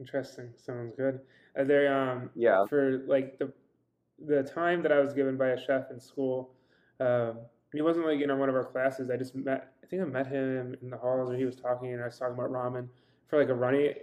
Interesting. 0.00 0.52
Sounds 0.56 0.94
good. 0.96 1.20
Are 1.54 1.64
they 1.64 1.86
um 1.86 2.30
Yeah. 2.34 2.64
for 2.66 3.04
like 3.06 3.38
the 3.38 3.52
the 4.26 4.42
time 4.42 4.82
that 4.82 4.90
I 4.90 5.00
was 5.00 5.12
given 5.12 5.36
by 5.36 5.48
a 5.48 5.60
chef 5.60 5.90
in 5.90 6.00
school, 6.00 6.54
um, 6.98 7.40
he 7.72 7.82
wasn't 7.82 8.06
like 8.06 8.20
in 8.20 8.36
one 8.38 8.48
of 8.48 8.54
our 8.54 8.64
classes. 8.64 9.10
I 9.10 9.16
just 9.16 9.34
met. 9.34 9.74
I 9.82 9.86
think 9.86 10.00
I 10.02 10.04
met 10.06 10.26
him 10.26 10.76
in 10.80 10.88
the 10.88 10.96
halls, 10.96 11.28
and 11.28 11.38
he 11.38 11.44
was 11.44 11.56
talking, 11.56 11.92
and 11.92 12.00
I 12.00 12.06
was 12.06 12.18
talking 12.18 12.34
about 12.34 12.50
ramen 12.50 12.88
for 13.26 13.38
like 13.38 13.48
a 13.48 13.54
runny 13.54 13.94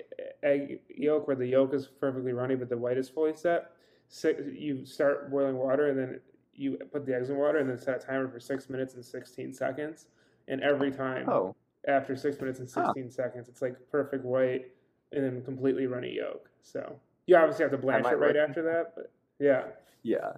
egg 0.43 0.79
yolk, 0.89 1.27
where 1.27 1.35
the 1.35 1.47
yolk 1.47 1.73
is 1.73 1.87
perfectly 1.87 2.33
runny, 2.33 2.55
but 2.55 2.69
the 2.69 2.77
white 2.77 2.97
is 2.97 3.09
fully 3.09 3.33
set. 3.33 3.71
So 4.07 4.29
you 4.29 4.85
start 4.85 5.31
boiling 5.31 5.57
water, 5.57 5.87
and 5.87 5.97
then 5.97 6.19
you 6.53 6.77
put 6.91 7.05
the 7.05 7.15
eggs 7.15 7.29
in 7.29 7.37
water, 7.37 7.59
and 7.59 7.69
then 7.69 7.77
set 7.77 8.03
a 8.03 8.05
timer 8.05 8.27
for 8.27 8.39
six 8.39 8.69
minutes 8.69 8.95
and 8.95 9.05
sixteen 9.05 9.53
seconds. 9.53 10.07
And 10.47 10.61
every 10.61 10.91
time 10.91 11.29
Oh, 11.29 11.55
after 11.87 12.15
six 12.15 12.39
minutes 12.39 12.59
and 12.59 12.69
Huh. 12.69 12.87
16 12.93 13.09
seconds. 13.11 13.47
It's 13.47 13.61
like 13.61 13.75
perfect 13.91 14.25
white 14.25 14.71
and 15.11 15.23
then 15.23 15.41
completely 15.43 15.87
runny 15.87 16.15
yolk. 16.15 16.49
So 16.61 16.99
you 17.25 17.35
obviously 17.35 17.63
have 17.63 17.71
to 17.71 17.77
blanch 17.77 18.05
it 18.05 18.15
right 18.17 18.35
after 18.35 18.61
that, 18.63 18.93
but 18.95 19.11
yeah. 19.39 19.63
yeah. 20.03 20.33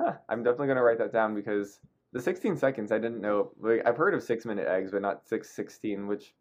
Huh. 0.00 0.14
I'm 0.28 0.42
definitely 0.42 0.68
gonna 0.68 0.82
write 0.82 0.98
that 0.98 1.12
down 1.12 1.34
because 1.34 1.80
the 2.12 2.20
16 2.20 2.56
seconds 2.56 2.90
I 2.90 2.98
didn't 2.98 3.20
know. 3.20 3.52
Like 3.60 3.82
I've 3.86 3.96
heard 3.96 4.14
of 4.14 4.22
six 4.22 4.44
minute 4.44 4.66
eggs, 4.66 4.90
but 4.90 5.02
not 5.02 5.28
six 5.28 5.50
sixteen. 5.50 6.06
Which 6.06 6.34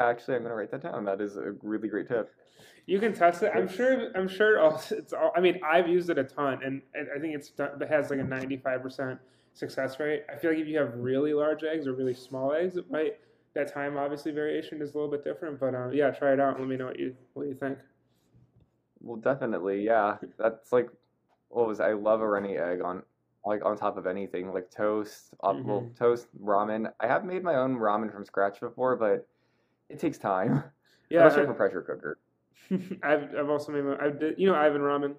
actually 0.00 0.36
I'm 0.36 0.42
gonna 0.42 0.54
write 0.54 0.70
that 0.70 0.82
down. 0.82 1.04
That 1.04 1.20
is 1.20 1.36
a 1.36 1.52
really 1.62 1.88
great 1.88 2.08
tip. 2.08 2.34
You 2.86 2.98
can 2.98 3.12
test 3.12 3.42
it. 3.42 3.52
I'm 3.54 3.68
sure. 3.68 4.10
I'm 4.16 4.28
sure 4.28 4.58
it's 4.90 5.12
all. 5.12 5.32
I 5.36 5.40
mean, 5.40 5.60
I've 5.64 5.88
used 5.88 6.10
it 6.10 6.18
a 6.18 6.24
ton, 6.24 6.60
and, 6.64 6.82
I 6.94 7.18
think 7.18 7.34
it's 7.34 7.50
done, 7.50 7.80
it 7.80 7.88
has 7.88 8.10
like 8.10 8.20
a 8.20 8.24
95 8.24 8.82
percent 8.82 9.18
success 9.52 9.98
rate. 10.00 10.24
I 10.32 10.36
feel 10.36 10.50
like 10.50 10.60
if 10.60 10.68
you 10.68 10.78
have 10.78 10.94
really 10.94 11.34
large 11.34 11.64
eggs 11.64 11.86
or 11.86 11.94
really 11.94 12.14
small 12.14 12.52
eggs, 12.52 12.76
it 12.76 12.90
might 12.90 13.18
that 13.54 13.72
time 13.72 13.96
obviously 13.96 14.30
variation 14.32 14.80
is 14.80 14.94
a 14.94 14.98
little 14.98 15.10
bit 15.10 15.24
different. 15.24 15.60
But 15.60 15.74
um, 15.74 15.92
yeah, 15.92 16.10
try 16.10 16.32
it 16.32 16.40
out 16.40 16.54
and 16.54 16.60
let 16.60 16.68
me 16.68 16.76
know 16.76 16.86
what 16.86 16.98
you 16.98 17.14
what 17.34 17.46
you 17.46 17.54
think. 17.54 17.78
Well, 19.00 19.16
definitely, 19.16 19.82
yeah. 19.84 20.16
That's 20.38 20.72
like 20.72 20.90
what 21.48 21.66
was 21.66 21.80
I 21.80 21.92
love 21.92 22.20
a 22.20 22.28
runny 22.28 22.56
egg 22.56 22.80
on 22.82 23.02
like 23.44 23.64
on 23.64 23.76
top 23.76 23.96
of 23.96 24.06
anything 24.06 24.52
like 24.52 24.70
toast, 24.70 25.30
uh, 25.42 25.54
well, 25.64 25.90
toast, 25.98 26.26
ramen. 26.42 26.92
I 27.00 27.06
have 27.06 27.24
made 27.24 27.42
my 27.42 27.54
own 27.54 27.76
ramen 27.76 28.12
from 28.12 28.24
scratch 28.24 28.60
before, 28.60 28.96
but 28.96 29.26
it 29.90 29.98
takes 29.98 30.18
time. 30.18 30.62
Yeah, 31.10 31.20
Unless 31.20 31.34
you 31.34 31.38
I- 31.38 31.46
have 31.46 31.50
a 31.50 31.54
pressure 31.54 31.82
cooker. 31.82 32.18
I've 33.02 33.34
I've 33.34 33.48
also 33.50 33.72
made 33.72 33.84
my 33.84 33.96
I 34.00 34.10
did 34.10 34.38
you 34.38 34.46
know 34.48 34.54
Ivan 34.54 34.80
Ramen. 34.82 35.14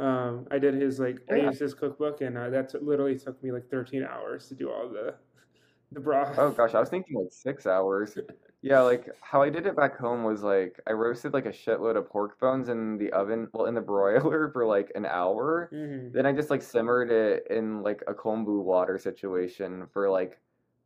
Um, 0.00 0.46
I 0.50 0.58
did 0.58 0.74
his 0.74 0.98
like 1.00 1.18
I 1.30 1.36
Yeah. 1.36 1.46
used 1.46 1.60
his 1.60 1.74
cookbook 1.74 2.20
and 2.20 2.36
uh, 2.36 2.50
that 2.50 2.70
t- 2.70 2.78
literally 2.80 3.18
took 3.18 3.42
me 3.42 3.52
like 3.52 3.68
13 3.70 4.02
hours 4.04 4.48
to 4.48 4.54
do 4.54 4.70
all 4.70 4.88
the 4.88 5.14
the 5.92 6.00
broth. 6.00 6.38
Oh 6.38 6.50
gosh, 6.50 6.74
I 6.74 6.80
was 6.80 6.88
thinking 6.88 7.16
like 7.18 7.32
six 7.32 7.66
hours. 7.66 8.16
Yeah, 8.64 8.80
like 8.82 9.08
how 9.20 9.42
I 9.42 9.50
did 9.50 9.66
it 9.66 9.74
back 9.74 9.98
home 9.98 10.22
was 10.22 10.44
like 10.44 10.80
I 10.86 10.92
roasted 10.92 11.32
like 11.32 11.46
a 11.46 11.50
shitload 11.52 11.96
of 11.96 12.08
pork 12.08 12.38
bones 12.38 12.68
in 12.68 12.96
the 12.96 13.10
oven, 13.12 13.48
well, 13.52 13.66
in 13.66 13.74
the 13.74 13.80
broiler 13.80 14.50
for 14.52 14.64
like 14.64 14.92
an 14.94 15.04
hour. 15.04 15.68
hmm 15.72 16.12
Then 16.12 16.26
I 16.26 16.32
just 16.32 16.48
like 16.48 16.62
simmered 16.62 17.10
it 17.10 17.48
in 17.50 17.82
like 17.82 18.04
a 18.06 18.14
kombu 18.14 18.62
water 18.62 18.98
situation 18.98 19.88
for 19.92 20.08
like 20.08 20.38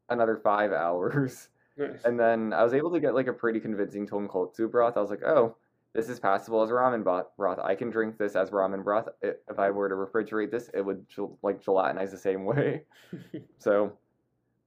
another 0.09 0.39
five 0.43 0.73
hours. 0.73 1.51
Nice. 1.77 2.05
And 2.05 2.19
then 2.19 2.53
I 2.53 2.63
was 2.65 2.75
able 2.75 2.91
to 2.93 3.01
get 3.01 3.15
like 3.15 3.27
a 3.27 3.33
pretty 3.33 3.61
convincing 3.61 4.07
tonkotsu 4.07 4.71
broth. 4.71 4.97
I 4.97 5.01
was 5.01 5.11
like, 5.11 5.23
oh, 5.25 5.57
this 5.95 6.09
is 6.09 6.21
passable 6.21 6.63
as 6.63 6.71
ramen 6.71 7.03
broth. 7.05 7.59
I 7.59 7.75
can 7.75 7.91
drink 7.91 8.19
this 8.19 8.37
as 8.37 8.51
ramen 8.51 8.85
broth. 8.85 9.09
If 9.23 9.59
I 9.59 9.71
were 9.71 9.89
to 9.89 9.95
refrigerate 9.95 10.51
this, 10.51 10.71
it 10.75 10.83
would 10.85 11.09
gel- 11.09 11.39
like 11.43 11.63
gelatinize 11.63 12.11
the 12.11 12.19
same 12.19 12.45
way. 12.53 12.83
So, 13.59 13.93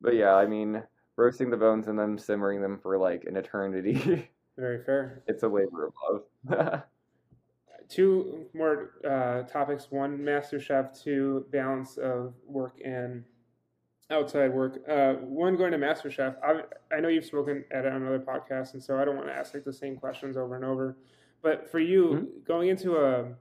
but 0.01 0.15
yeah, 0.15 0.33
I 0.35 0.45
mean, 0.45 0.81
roasting 1.17 1.49
the 1.49 1.57
bones 1.57 1.87
and 1.87 1.97
then 1.99 2.17
simmering 2.17 2.61
them 2.61 2.79
for 2.81 2.97
like 2.97 3.25
an 3.25 3.37
eternity. 3.37 4.29
Very 4.57 4.83
fair. 4.83 5.23
it's 5.27 5.43
a 5.43 5.47
labor 5.47 5.87
of 5.87 6.23
love. 6.49 6.83
Two 7.87 8.45
more 8.53 8.91
uh, 9.03 9.43
topics. 9.43 9.87
One, 9.89 10.19
MasterChef. 10.19 11.01
Two, 11.01 11.45
balance 11.51 11.97
of 11.97 12.33
work 12.45 12.77
and 12.85 13.23
outside 14.11 14.53
work. 14.53 14.79
Uh, 14.87 15.13
one, 15.13 15.55
going 15.55 15.71
to 15.71 15.77
MasterChef. 15.77 16.35
I, 16.43 16.95
I 16.95 16.99
know 16.99 17.09
you've 17.09 17.25
spoken 17.25 17.63
at 17.71 17.85
it 17.85 17.93
on 17.93 18.01
another 18.01 18.19
podcast, 18.19 18.73
and 18.73 18.83
so 18.83 18.97
I 18.97 19.05
don't 19.05 19.15
want 19.15 19.27
to 19.27 19.33
ask 19.33 19.53
like 19.53 19.65
the 19.65 19.73
same 19.73 19.95
questions 19.95 20.37
over 20.37 20.55
and 20.55 20.65
over. 20.65 20.97
But 21.41 21.69
for 21.71 21.79
you, 21.79 22.03
Mhm. 22.05 22.45
going 22.45 22.69
into 22.69 22.97
a 22.97 23.35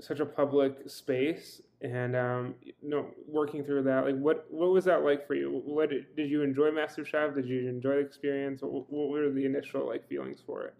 such 0.00 0.18
a 0.18 0.26
public 0.26 0.90
space 0.90 1.62
and 1.80 2.16
um, 2.16 2.56
you 2.64 2.72
know 2.82 3.06
working 3.28 3.64
through 3.64 3.84
that, 3.84 4.04
like 4.04 4.16
what 4.16 4.46
what 4.50 4.70
was 4.70 4.84
that 4.84 5.02
like 5.02 5.26
for 5.26 5.34
you? 5.34 5.62
What 5.64 5.90
did, 5.90 6.06
you 6.16 6.42
enjoy 6.42 6.70
MasterChef? 6.70 7.34
Did 7.34 7.46
you 7.46 7.68
enjoy 7.68 7.94
the 7.94 8.00
experience? 8.00 8.62
What, 8.62 8.90
what 8.90 9.08
were 9.08 9.30
the 9.30 9.44
initial 9.46 9.86
like 9.86 10.06
feelings 10.08 10.42
for 10.44 10.64
it? 10.64 10.74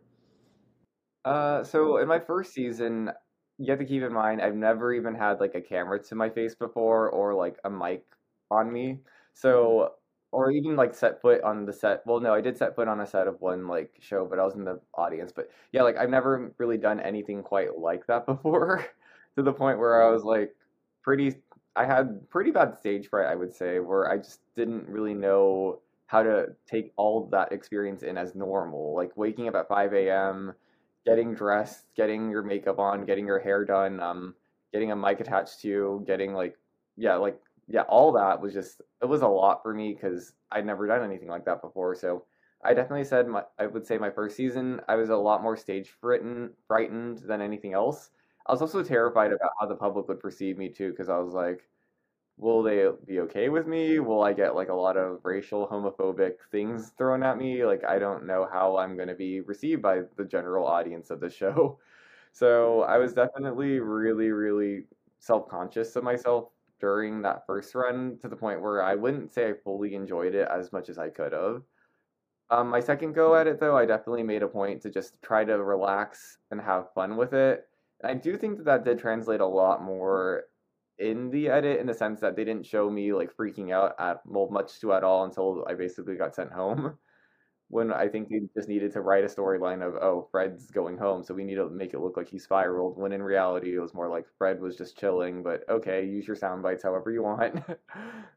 Uh, 1.24 1.64
so 1.64 1.98
in 1.98 2.08
my 2.08 2.18
first 2.18 2.52
season, 2.52 3.10
you 3.58 3.70
have 3.70 3.78
to 3.78 3.86
keep 3.86 4.02
in 4.02 4.12
mind 4.12 4.42
I've 4.42 4.56
never 4.56 4.92
even 4.92 5.14
had 5.14 5.40
like 5.40 5.54
a 5.54 5.60
camera 5.60 6.02
to 6.04 6.14
my 6.14 6.28
face 6.28 6.54
before 6.54 7.08
or 7.08 7.32
like 7.34 7.56
a 7.64 7.70
mic 7.70 8.04
on 8.54 8.72
me. 8.72 9.00
So 9.34 9.92
or 10.32 10.50
even 10.50 10.74
like 10.76 10.94
set 10.94 11.20
foot 11.20 11.42
on 11.42 11.64
the 11.64 11.72
set. 11.72 12.02
Well, 12.06 12.20
no, 12.20 12.34
I 12.34 12.40
did 12.40 12.58
set 12.58 12.74
foot 12.74 12.88
on 12.88 13.00
a 13.00 13.06
set 13.06 13.28
of 13.28 13.40
one 13.40 13.68
like 13.68 13.94
show, 14.00 14.26
but 14.26 14.38
I 14.38 14.44
was 14.44 14.54
in 14.56 14.64
the 14.64 14.80
audience. 14.94 15.32
But 15.34 15.50
yeah, 15.72 15.82
like 15.82 15.96
I've 15.96 16.10
never 16.10 16.52
really 16.58 16.76
done 16.76 17.00
anything 17.00 17.42
quite 17.42 17.78
like 17.78 18.06
that 18.08 18.26
before 18.26 18.86
to 19.36 19.42
the 19.42 19.52
point 19.52 19.78
where 19.78 20.02
I 20.02 20.10
was 20.10 20.24
like 20.24 20.54
pretty 21.02 21.34
I 21.76 21.84
had 21.84 22.28
pretty 22.30 22.50
bad 22.50 22.76
stage 22.78 23.08
fright, 23.08 23.26
I 23.26 23.34
would 23.34 23.54
say, 23.54 23.80
where 23.80 24.10
I 24.10 24.18
just 24.18 24.40
didn't 24.56 24.88
really 24.88 25.14
know 25.14 25.80
how 26.06 26.22
to 26.22 26.48
take 26.66 26.92
all 26.96 27.26
that 27.32 27.52
experience 27.52 28.02
in 28.02 28.16
as 28.16 28.34
normal. 28.34 28.94
Like 28.94 29.16
waking 29.16 29.48
up 29.48 29.54
at 29.56 29.68
5 29.68 29.92
a.m., 29.94 30.54
getting 31.04 31.34
dressed, 31.34 31.86
getting 31.96 32.30
your 32.30 32.42
makeup 32.42 32.78
on, 32.78 33.04
getting 33.04 33.26
your 33.26 33.40
hair 33.40 33.64
done, 33.64 34.00
um, 34.00 34.34
getting 34.72 34.92
a 34.92 34.96
mic 34.96 35.20
attached 35.20 35.60
to 35.62 35.68
you, 35.68 36.04
getting 36.06 36.32
like, 36.32 36.56
yeah, 36.96 37.16
like, 37.16 37.40
yeah, 37.68 37.82
all 37.82 38.12
that 38.12 38.40
was 38.40 38.52
just, 38.52 38.82
it 39.02 39.06
was 39.06 39.22
a 39.22 39.28
lot 39.28 39.62
for 39.62 39.74
me 39.74 39.94
because 39.94 40.34
I'd 40.52 40.66
never 40.66 40.86
done 40.86 41.02
anything 41.02 41.28
like 41.28 41.44
that 41.46 41.62
before. 41.62 41.94
So 41.94 42.24
I 42.62 42.74
definitely 42.74 43.04
said, 43.04 43.28
my, 43.28 43.42
I 43.58 43.66
would 43.66 43.86
say 43.86 43.98
my 43.98 44.10
first 44.10 44.36
season, 44.36 44.80
I 44.88 44.96
was 44.96 45.10
a 45.10 45.16
lot 45.16 45.42
more 45.42 45.56
stage 45.56 45.90
frightened, 46.00 46.50
frightened 46.66 47.18
than 47.18 47.40
anything 47.40 47.74
else. 47.74 48.10
I 48.46 48.52
was 48.52 48.62
also 48.62 48.82
terrified 48.82 49.32
about 49.32 49.50
how 49.58 49.66
the 49.66 49.74
public 49.74 50.08
would 50.08 50.20
perceive 50.20 50.58
me 50.58 50.68
too, 50.68 50.90
because 50.90 51.08
I 51.08 51.18
was 51.18 51.32
like, 51.32 51.68
will 52.36 52.62
they 52.62 52.88
be 53.06 53.20
okay 53.20 53.48
with 53.48 53.66
me? 53.66 54.00
Will 54.00 54.22
I 54.22 54.32
get 54.32 54.54
like 54.54 54.68
a 54.68 54.74
lot 54.74 54.96
of 54.96 55.20
racial 55.22 55.68
homophobic 55.68 56.34
things 56.50 56.90
thrown 56.98 57.22
at 57.22 57.38
me? 57.38 57.64
Like 57.64 57.84
I 57.84 57.98
don't 57.98 58.26
know 58.26 58.48
how 58.52 58.76
I'm 58.76 58.96
going 58.96 59.08
to 59.08 59.14
be 59.14 59.40
received 59.40 59.82
by 59.82 60.00
the 60.16 60.24
general 60.24 60.66
audience 60.66 61.10
of 61.10 61.20
the 61.20 61.30
show. 61.30 61.78
So 62.32 62.82
I 62.82 62.98
was 62.98 63.14
definitely 63.14 63.78
really, 63.78 64.30
really 64.30 64.86
self-conscious 65.20 65.94
of 65.94 66.02
myself 66.02 66.48
during 66.84 67.22
that 67.22 67.46
first 67.46 67.74
run 67.74 68.18
to 68.20 68.28
the 68.28 68.36
point 68.36 68.60
where 68.60 68.82
I 68.82 68.94
wouldn't 68.94 69.32
say 69.32 69.48
I 69.48 69.54
fully 69.54 69.94
enjoyed 69.94 70.34
it 70.34 70.46
as 70.50 70.70
much 70.70 70.90
as 70.90 70.98
I 70.98 71.08
could 71.08 71.32
have. 71.32 71.62
Um, 72.50 72.68
my 72.68 72.80
second 72.80 73.14
go 73.14 73.34
at 73.36 73.46
it 73.46 73.58
though, 73.58 73.74
I 73.74 73.86
definitely 73.86 74.22
made 74.22 74.42
a 74.42 74.48
point 74.48 74.82
to 74.82 74.90
just 74.90 75.14
try 75.22 75.46
to 75.46 75.64
relax 75.64 76.36
and 76.50 76.60
have 76.60 76.92
fun 76.92 77.16
with 77.16 77.32
it. 77.32 77.66
And 78.02 78.10
I 78.10 78.14
do 78.20 78.36
think 78.36 78.58
that 78.58 78.66
that 78.66 78.84
did 78.84 78.98
translate 78.98 79.40
a 79.40 79.46
lot 79.46 79.82
more 79.82 80.42
in 80.98 81.30
the 81.30 81.48
edit 81.48 81.80
in 81.80 81.86
the 81.86 81.94
sense 81.94 82.20
that 82.20 82.36
they 82.36 82.44
didn't 82.44 82.66
show 82.66 82.90
me 82.90 83.14
like 83.14 83.34
freaking 83.34 83.72
out 83.72 83.94
at 83.98 84.20
well 84.26 84.50
much 84.50 84.78
to 84.80 84.92
at 84.92 85.04
all 85.04 85.24
until 85.24 85.64
I 85.66 85.72
basically 85.72 86.16
got 86.16 86.34
sent 86.34 86.52
home. 86.52 86.98
When 87.68 87.92
I 87.92 88.08
think 88.08 88.28
they 88.28 88.40
just 88.54 88.68
needed 88.68 88.92
to 88.92 89.00
write 89.00 89.24
a 89.24 89.26
storyline 89.26 89.82
of 89.86 89.94
oh 89.96 90.28
Fred's 90.30 90.70
going 90.70 90.96
home, 90.98 91.24
so 91.24 91.34
we 91.34 91.44
need 91.44 91.56
to 91.56 91.68
make 91.70 91.92
it 91.94 92.00
look 92.00 92.16
like 92.16 92.28
he 92.28 92.38
spiraled. 92.38 92.96
When 92.98 93.12
in 93.12 93.22
reality 93.22 93.74
it 93.74 93.80
was 93.80 93.94
more 93.94 94.08
like 94.08 94.26
Fred 94.38 94.60
was 94.60 94.76
just 94.76 94.98
chilling. 94.98 95.42
But 95.42 95.68
okay, 95.68 96.04
use 96.06 96.26
your 96.26 96.36
sound 96.36 96.62
bites 96.62 96.82
however 96.84 97.10
you 97.10 97.22
want. 97.22 97.60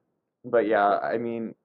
but 0.45 0.67
yeah, 0.67 0.97
I 0.99 1.17
mean, 1.17 1.55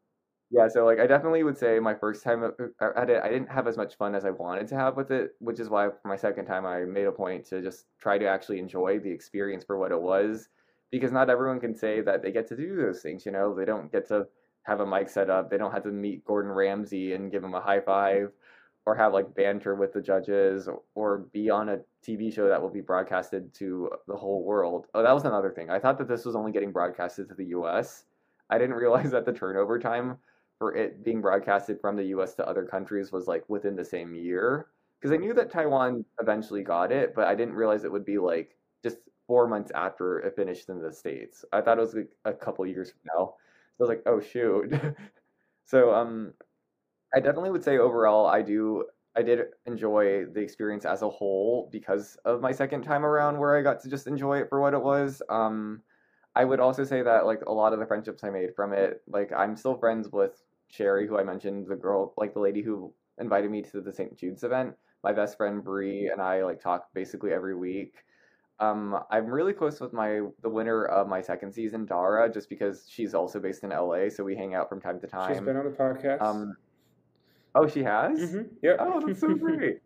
yeah. 0.51 0.69
So 0.69 0.85
like 0.87 1.01
I 1.01 1.07
definitely 1.07 1.45
would 1.45 1.59
say 1.59 1.79
my 1.81 1.95
first 1.95 2.23
time 2.25 2.45
at- 2.45 2.97
at 2.97 3.11
it, 3.11 3.23
I 3.23 3.29
didn't 3.31 3.51
have 3.51 3.69
as 3.69 3.77
much 3.77 3.97
fun 3.97 4.15
as 4.15 4.25
I 4.25 4.31
wanted 4.31 4.69
to 4.69 4.77
have 4.77 4.97
with 4.97 5.11
it, 5.11 5.33
which 5.41 5.61
is 5.61 5.71
why 5.71 5.89
for 5.91 6.09
my 6.09 6.17
second 6.17 6.47
time 6.47 6.67
I 6.67 6.81
made 6.85 7.07
a 7.07 7.13
point 7.13 7.47
to 7.47 7.63
just 7.63 7.87
try 7.99 8.19
to 8.19 8.27
actually 8.29 8.59
enjoy 8.61 8.99
the 9.01 9.11
experience 9.11 9.65
for 9.65 9.79
what 9.79 9.93
it 9.93 10.01
was 10.01 10.49
because 10.91 11.13
not 11.13 11.31
everyone 11.31 11.61
can 11.61 11.75
say 11.75 12.01
that 12.03 12.23
they 12.23 12.33
get 12.33 12.49
to 12.49 12.57
do 12.57 12.77
those 12.77 13.03
things. 13.03 13.27
You 13.27 13.33
know, 13.33 13.55
they 13.55 13.65
don't 13.67 13.93
get 13.93 14.09
to 14.09 14.27
have 14.65 14.81
a 14.81 14.87
mic 14.87 15.09
set 15.09 15.31
up. 15.31 15.51
They 15.51 15.59
don't 15.59 15.73
have 15.73 15.83
to 15.85 15.91
meet 15.91 16.25
Gordon 16.25 16.53
Ramsay 16.53 17.15
and 17.15 17.31
give 17.31 17.43
him 17.45 17.55
a 17.55 17.61
high 17.61 17.81
five, 17.81 18.31
or 18.87 18.95
have 18.97 19.13
like 19.13 19.35
banter 19.35 19.75
with 19.75 19.93
the 19.93 20.01
judges, 20.03 20.69
or 20.95 21.19
be 21.33 21.51
on 21.51 21.69
a 21.69 21.81
TV 22.07 22.33
show 22.35 22.49
that 22.49 22.61
will 22.61 22.71
be 22.71 22.81
broadcasted 22.81 23.53
to 23.55 23.91
the 24.09 24.17
whole 24.17 24.43
world. 24.45 24.87
Oh, 24.95 25.03
that 25.03 25.13
was 25.13 25.25
another 25.25 25.51
thing. 25.53 25.71
I 25.71 25.79
thought 25.79 25.99
that 25.99 26.09
this 26.09 26.25
was 26.25 26.35
only 26.37 26.53
getting 26.53 26.73
broadcasted 26.73 27.29
to 27.29 27.35
the 27.35 27.47
U.S. 27.47 28.05
I 28.51 28.59
didn't 28.59 28.77
realize 28.83 29.11
that 29.13 29.25
the 29.25 29.33
turnover 29.33 29.79
time 29.79 30.19
for 30.59 30.75
it 30.77 31.05
being 31.05 31.21
broadcasted 31.21 31.81
from 31.81 31.97
the 31.97 32.05
U.S. 32.07 32.35
to 32.35 32.49
other 32.49 32.65
countries 32.65 33.13
was 33.13 33.27
like 33.27 33.49
within 33.49 33.77
the 33.77 33.85
same 33.85 34.15
year. 34.15 34.69
because 35.01 35.13
I 35.13 35.17
knew 35.17 35.35
that 35.35 35.51
Taiwan 35.51 36.05
eventually 36.21 36.63
got 36.63 36.93
it, 36.93 37.15
but 37.15 37.27
I 37.27 37.35
didn't 37.35 37.55
realize 37.55 37.85
it 37.85 37.93
would 37.93 38.05
be 38.05 38.19
like 38.19 38.57
just 38.83 38.99
four 39.27 39.49
months 39.49 39.71
after 39.75 40.21
it 40.21 40.37
finished 40.37 40.69
in 40.69 40.81
the 40.81 40.93
states. 40.93 41.45
I 41.53 41.61
thought 41.61 41.79
it 41.79 41.81
was 41.81 41.95
like 41.95 42.11
a 42.25 42.33
couple 42.33 42.67
years 42.67 42.91
from 42.91 43.01
now. 43.17 43.35
So 43.79 43.85
I 43.85 43.89
was 43.89 43.89
like, 43.89 44.03
oh 44.07 44.21
shoot. 44.21 44.73
so 45.65 45.95
um, 45.95 46.35
I 47.15 47.21
definitely 47.21 47.51
would 47.51 47.65
say 47.65 47.79
overall, 47.79 48.27
I 48.27 48.43
do. 48.43 48.87
I 49.15 49.23
did 49.23 49.41
enjoy 49.67 50.25
the 50.25 50.41
experience 50.41 50.87
as 50.87 51.03
a 51.03 51.09
whole 51.09 51.69
because 51.71 52.17
of 52.25 52.41
my 52.41 52.53
second 52.53 52.83
time 52.83 53.05
around, 53.05 53.39
where 53.39 53.57
I 53.57 53.63
got 53.63 53.81
to 53.83 53.91
just 53.91 54.07
enjoy 54.07 54.39
it 54.41 54.49
for 54.49 54.61
what 54.61 54.73
it 54.73 54.83
was. 54.83 55.21
Um, 55.29 55.83
I 56.35 56.45
would 56.45 56.61
also 56.61 56.85
say 56.85 57.03
that 57.03 57.27
like 57.27 57.43
a 57.47 57.53
lot 57.53 57.75
of 57.75 57.79
the 57.79 57.87
friendships 57.87 58.25
I 58.25 58.31
made 58.31 58.55
from 58.57 58.73
it, 58.73 59.03
like 59.07 59.31
I'm 59.33 59.57
still 59.57 59.77
friends 59.77 60.09
with 60.11 60.43
Sherry, 60.69 61.07
who 61.07 61.19
I 61.19 61.25
mentioned, 61.25 61.67
the 61.69 61.77
girl, 61.77 62.15
like 62.17 62.33
the 62.33 62.41
lady 62.41 62.63
who 62.63 62.95
invited 63.19 63.51
me 63.51 63.63
to 63.63 63.81
the 63.83 63.93
St. 63.93 64.17
Jude's 64.17 64.43
event. 64.45 64.75
My 65.05 65.13
best 65.13 65.37
friend 65.37 65.63
Bree 65.63 66.09
and 66.09 66.23
I 66.23 66.43
like 66.45 66.61
talk 66.61 66.89
basically 66.95 67.33
every 67.33 67.55
week. 67.55 67.97
Um, 68.61 68.99
I'm 69.11 69.27
really 69.27 69.53
close 69.53 69.81
with 69.81 69.93
my 69.93 70.21
the 70.43 70.49
winner 70.49 70.85
of 70.85 71.09
my 71.09 71.21
second 71.21 71.53
season, 71.53 71.85
Dara, 71.85 72.33
just 72.33 72.49
because 72.49 72.87
she's 72.89 73.15
also 73.15 73.41
based 73.41 73.65
in 73.65 73.71
LA, 73.71 74.09
so 74.09 74.23
we 74.23 74.37
hang 74.37 74.55
out 74.55 74.69
from 74.69 74.81
time 74.81 75.01
to 75.01 75.07
time. 75.07 75.35
She's 75.35 75.41
been 75.41 75.57
on 75.57 75.65
the 75.65 75.71
podcast. 75.71 76.23
Um, 76.23 76.57
oh, 77.55 77.67
she 77.67 77.83
has. 77.83 78.33
hmm 78.33 78.43
Yep. 78.63 78.77
Oh, 78.81 79.07
that's 79.07 79.21
so 79.21 79.35
great. 79.35 79.81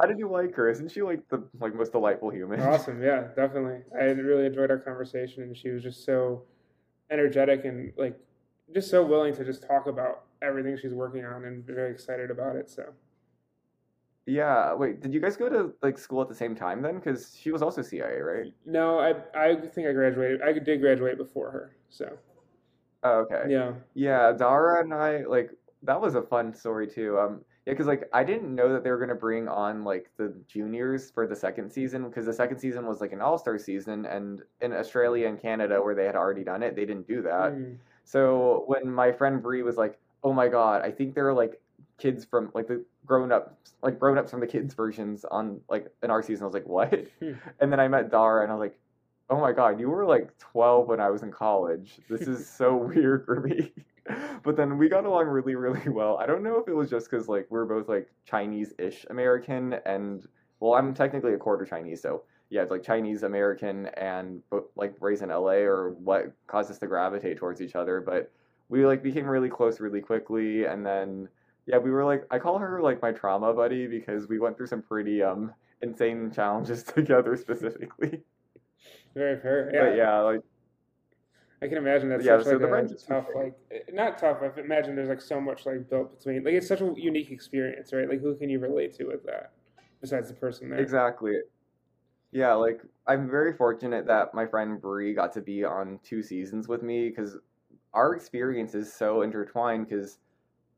How 0.00 0.06
did 0.06 0.18
you 0.18 0.30
like 0.30 0.54
her? 0.54 0.70
Isn't 0.70 0.90
she 0.90 1.02
like 1.02 1.28
the 1.28 1.42
like 1.60 1.74
most 1.74 1.92
delightful 1.92 2.30
human? 2.30 2.60
Awesome. 2.60 3.02
Yeah, 3.02 3.28
definitely. 3.34 3.80
I 3.98 4.04
really 4.04 4.46
enjoyed 4.46 4.70
our 4.70 4.78
conversation, 4.78 5.42
and 5.42 5.56
she 5.56 5.70
was 5.70 5.82
just 5.82 6.04
so 6.04 6.44
energetic 7.10 7.64
and 7.64 7.92
like 7.96 8.18
just 8.72 8.90
so 8.90 9.04
willing 9.04 9.34
to 9.34 9.44
just 9.44 9.66
talk 9.66 9.86
about 9.86 10.24
everything 10.40 10.76
she's 10.80 10.92
working 10.92 11.24
on 11.24 11.44
and 11.44 11.64
very 11.66 11.90
excited 11.90 12.30
about 12.30 12.56
it. 12.56 12.70
So 12.70 12.84
Yeah. 14.28 14.74
Wait, 14.74 15.00
did 15.00 15.12
you 15.14 15.20
guys 15.20 15.36
go 15.36 15.48
to 15.48 15.72
like 15.82 15.98
school 15.98 16.20
at 16.22 16.28
the 16.28 16.34
same 16.34 16.54
time 16.54 16.82
then? 16.82 16.96
Because 16.96 17.36
she 17.40 17.50
was 17.50 17.62
also 17.62 17.82
CIA, 17.82 18.20
right? 18.20 18.52
no, 18.66 18.98
I 18.98 19.14
I 19.34 19.56
think 19.56 19.88
I 19.88 19.92
graduated. 19.92 20.42
I 20.42 20.52
did 20.52 20.80
graduate 20.80 21.16
before 21.16 21.50
her. 21.50 21.76
So 21.88 22.18
Oh, 23.02 23.20
okay. 23.20 23.44
yeah. 23.48 23.72
Yeah, 23.94 24.32
Dara 24.32 24.80
and 24.82 24.92
I 24.92 25.24
like 25.24 25.50
that 25.82 26.00
was 26.00 26.14
a 26.14 26.22
fun 26.22 26.52
story 26.52 26.86
too. 26.86 27.18
Um, 27.18 27.44
yeah, 27.64 27.72
because 27.72 27.86
like 27.86 28.08
I 28.12 28.24
didn't 28.24 28.54
know 28.54 28.72
that 28.72 28.82
they 28.82 28.90
were 28.90 28.98
gonna 28.98 29.14
bring 29.14 29.48
on 29.48 29.84
like 29.84 30.10
the 30.16 30.34
juniors 30.48 31.10
for 31.10 31.26
the 31.26 31.36
second 31.36 31.70
season 31.70 32.08
because 32.08 32.26
the 32.26 32.32
second 32.32 32.58
season 32.58 32.86
was 32.86 33.00
like 33.00 33.12
an 33.12 33.20
all 33.20 33.38
star 33.38 33.58
season, 33.58 34.04
and 34.06 34.42
in 34.60 34.72
Australia 34.72 35.28
and 35.28 35.40
Canada 35.40 35.80
where 35.80 35.94
they 35.94 36.04
had 36.04 36.16
already 36.16 36.44
done 36.44 36.62
it, 36.62 36.74
they 36.74 36.84
didn't 36.84 37.06
do 37.06 37.22
that. 37.22 37.52
Mm. 37.52 37.78
So 38.04 38.64
when 38.66 38.90
my 38.90 39.12
friend 39.12 39.42
Bree 39.42 39.62
was 39.62 39.76
like, 39.76 39.98
"Oh 40.24 40.32
my 40.32 40.48
god, 40.48 40.82
I 40.82 40.90
think 40.90 41.14
there 41.14 41.28
are 41.28 41.34
like 41.34 41.60
kids 41.98 42.24
from 42.24 42.50
like 42.54 42.68
the 42.68 42.84
grown 43.04 43.32
up 43.32 43.58
like 43.82 43.98
grown 43.98 44.18
ups 44.18 44.30
from 44.30 44.40
the 44.40 44.46
kids 44.46 44.74
versions 44.74 45.24
on 45.24 45.60
like 45.68 45.88
in 46.02 46.10
our 46.10 46.22
season," 46.22 46.44
I 46.44 46.46
was 46.46 46.54
like, 46.54 46.66
"What?" 46.66 47.06
Hmm. 47.20 47.32
And 47.60 47.72
then 47.72 47.80
I 47.80 47.88
met 47.88 48.10
Dara, 48.10 48.42
and 48.42 48.50
I 48.50 48.54
was 48.54 48.60
like, 48.60 48.78
"Oh 49.30 49.40
my 49.40 49.52
god, 49.52 49.80
you 49.80 49.90
were 49.90 50.06
like 50.06 50.36
12 50.38 50.88
when 50.88 51.00
I 51.00 51.10
was 51.10 51.22
in 51.22 51.30
college. 51.32 52.00
This 52.08 52.22
is 52.22 52.48
so 52.58 52.76
weird 52.76 53.24
for 53.24 53.40
me." 53.40 53.72
But 54.42 54.56
then 54.56 54.78
we 54.78 54.88
got 54.88 55.04
along 55.04 55.26
really, 55.26 55.54
really 55.54 55.88
well. 55.90 56.16
I 56.16 56.24
don't 56.24 56.42
know 56.42 56.58
if 56.58 56.68
it 56.68 56.74
was 56.74 56.88
just 56.88 57.10
because 57.10 57.28
like 57.28 57.46
we're 57.50 57.66
both 57.66 57.88
like 57.88 58.10
Chinese-ish 58.24 59.04
American, 59.10 59.74
and 59.84 60.26
well, 60.60 60.74
I'm 60.74 60.94
technically 60.94 61.34
a 61.34 61.38
quarter 61.38 61.66
Chinese, 61.66 62.00
so 62.00 62.22
yeah, 62.50 62.62
it's 62.62 62.70
like 62.70 62.82
Chinese 62.82 63.22
American 63.22 63.86
and 63.96 64.42
like 64.76 64.94
raised 65.00 65.22
in 65.22 65.28
LA, 65.28 65.60
or 65.66 65.90
what 65.90 66.32
caused 66.46 66.70
us 66.70 66.78
to 66.78 66.86
gravitate 66.86 67.36
towards 67.36 67.60
each 67.60 67.74
other. 67.74 68.00
But 68.00 68.32
we 68.68 68.86
like 68.86 69.02
became 69.02 69.26
really 69.26 69.50
close 69.50 69.80
really 69.80 70.00
quickly, 70.00 70.64
and 70.64 70.84
then 70.86 71.28
yeah, 71.68 71.78
we 71.78 71.90
were 71.90 72.04
like 72.04 72.24
I 72.30 72.38
call 72.38 72.58
her 72.58 72.80
like 72.80 73.02
my 73.02 73.12
trauma 73.12 73.52
buddy 73.52 73.86
because 73.86 74.26
we 74.26 74.38
went 74.40 74.56
through 74.56 74.68
some 74.68 74.82
pretty 74.82 75.22
um 75.22 75.52
insane 75.82 76.32
challenges 76.34 76.82
together 76.96 77.36
specifically. 77.36 78.22
Very 79.14 79.38
fair. 79.40 79.70
But 79.70 79.96
yeah, 79.96 80.18
like 80.20 80.40
I 81.60 81.66
can 81.66 81.76
imagine 81.78 82.08
that's 82.08 82.24
Yeah, 82.24 82.38
such 82.38 82.44
so 82.44 82.50
like 82.52 82.60
the 82.60 82.66
a 82.66 82.70
friendships 82.70 83.04
tough, 83.04 83.26
like 83.34 83.54
eh, 83.70 83.78
not 83.92 84.16
tough. 84.18 84.38
I 84.42 84.60
imagine 84.60 84.96
there's 84.96 85.08
like 85.08 85.20
so 85.20 85.40
much 85.40 85.66
like 85.66 85.90
built 85.90 86.16
between. 86.16 86.44
Like 86.44 86.54
it's 86.54 86.68
such 86.68 86.80
a 86.80 86.92
unique 86.96 87.30
experience, 87.30 87.92
right? 87.92 88.08
Like 88.08 88.20
who 88.20 88.34
can 88.36 88.48
you 88.48 88.60
relate 88.60 88.94
to 88.94 89.04
with 89.04 89.24
that 89.26 89.52
besides 90.00 90.28
the 90.28 90.34
person 90.34 90.70
there? 90.70 90.80
Exactly. 90.80 91.34
Yeah, 92.30 92.54
like 92.54 92.80
I'm 93.06 93.28
very 93.28 93.52
fortunate 93.54 94.06
that 94.06 94.34
my 94.34 94.46
friend 94.46 94.80
Bree 94.80 95.14
got 95.14 95.32
to 95.34 95.40
be 95.40 95.64
on 95.64 95.98
two 96.04 96.22
seasons 96.22 96.68
with 96.68 96.82
me 96.82 97.08
because 97.08 97.36
our 97.92 98.14
experience 98.14 98.74
is 98.74 98.92
so 98.92 99.22
intertwined. 99.22 99.88
Because 99.88 100.18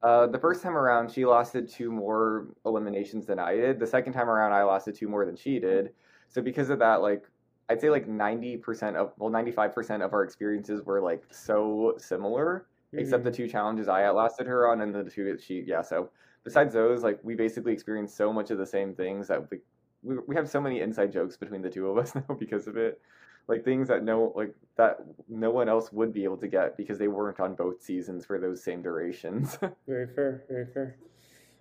uh, 0.03 0.27
the 0.27 0.39
first 0.39 0.63
time 0.63 0.77
around, 0.77 1.11
she 1.11 1.25
lasted 1.25 1.69
two 1.69 1.91
more 1.91 2.49
eliminations 2.65 3.27
than 3.27 3.39
I 3.39 3.55
did. 3.55 3.79
The 3.79 3.87
second 3.87 4.13
time 4.13 4.29
around, 4.29 4.53
I 4.53 4.63
lasted 4.63 4.95
two 4.95 5.09
more 5.09 5.27
than 5.27 5.37
she 5.37 5.59
did. 5.59 5.91
So 6.29 6.41
because 6.41 6.71
of 6.71 6.79
that, 6.79 7.03
like 7.03 7.25
I'd 7.71 7.81
say 7.81 7.89
like 7.89 8.09
90% 8.09 8.97
of 8.97 9.13
well 9.17 9.31
95% 9.31 10.05
of 10.05 10.13
our 10.13 10.25
experiences 10.25 10.83
were 10.83 11.01
like 11.01 11.23
so 11.31 11.95
similar 11.99 12.67
except 12.93 13.23
the 13.23 13.31
two 13.31 13.47
challenges 13.47 13.87
I 13.87 14.05
outlasted 14.05 14.49
her 14.49 14.69
on 14.69 14.81
and 14.81 14.93
the 14.93 15.05
two 15.05 15.25
that 15.27 15.41
she 15.41 15.63
yeah 15.65 15.81
so 15.81 16.11
besides 16.43 16.75
those 16.75 17.05
like 17.05 17.21
we 17.23 17.37
basically 17.37 17.73
experienced 17.73 18.17
so 18.17 18.33
much 18.33 18.51
of 18.51 18.59
the 18.59 18.67
same 18.67 18.95
things 18.95 19.29
that 19.29 19.49
we 19.49 19.59
we, 20.03 20.17
we 20.27 20.35
have 20.35 20.49
so 20.49 20.61
many 20.61 20.81
inside 20.81 21.13
jokes 21.13 21.37
between 21.37 21.63
the 21.63 21.71
two 21.71 21.87
of 21.87 21.99
us 21.99 22.15
now 22.17 22.35
because 22.37 22.67
of 22.67 22.77
it 22.77 23.01
like 23.49 23.65
things 23.65 23.89
that 23.89 24.05
no 24.05 24.33
like 24.37 24.55
that 24.77 25.01
no 25.29 25.51
one 25.51 25.69
else 25.69 25.93
would 25.93 26.13
be 26.13 26.25
able 26.25 26.37
to 26.37 26.49
get 26.49 26.77
because 26.77 26.99
they 26.99 27.09
weren't 27.09 27.41
on 27.41 27.55
both 27.55 27.83
seasons 27.83 28.25
for 28.25 28.39
those 28.39 28.63
same 28.63 28.83
durations 28.83 29.59
Very 29.87 30.07
fair. 30.15 30.45
Very 30.49 30.67
fair. 30.67 30.97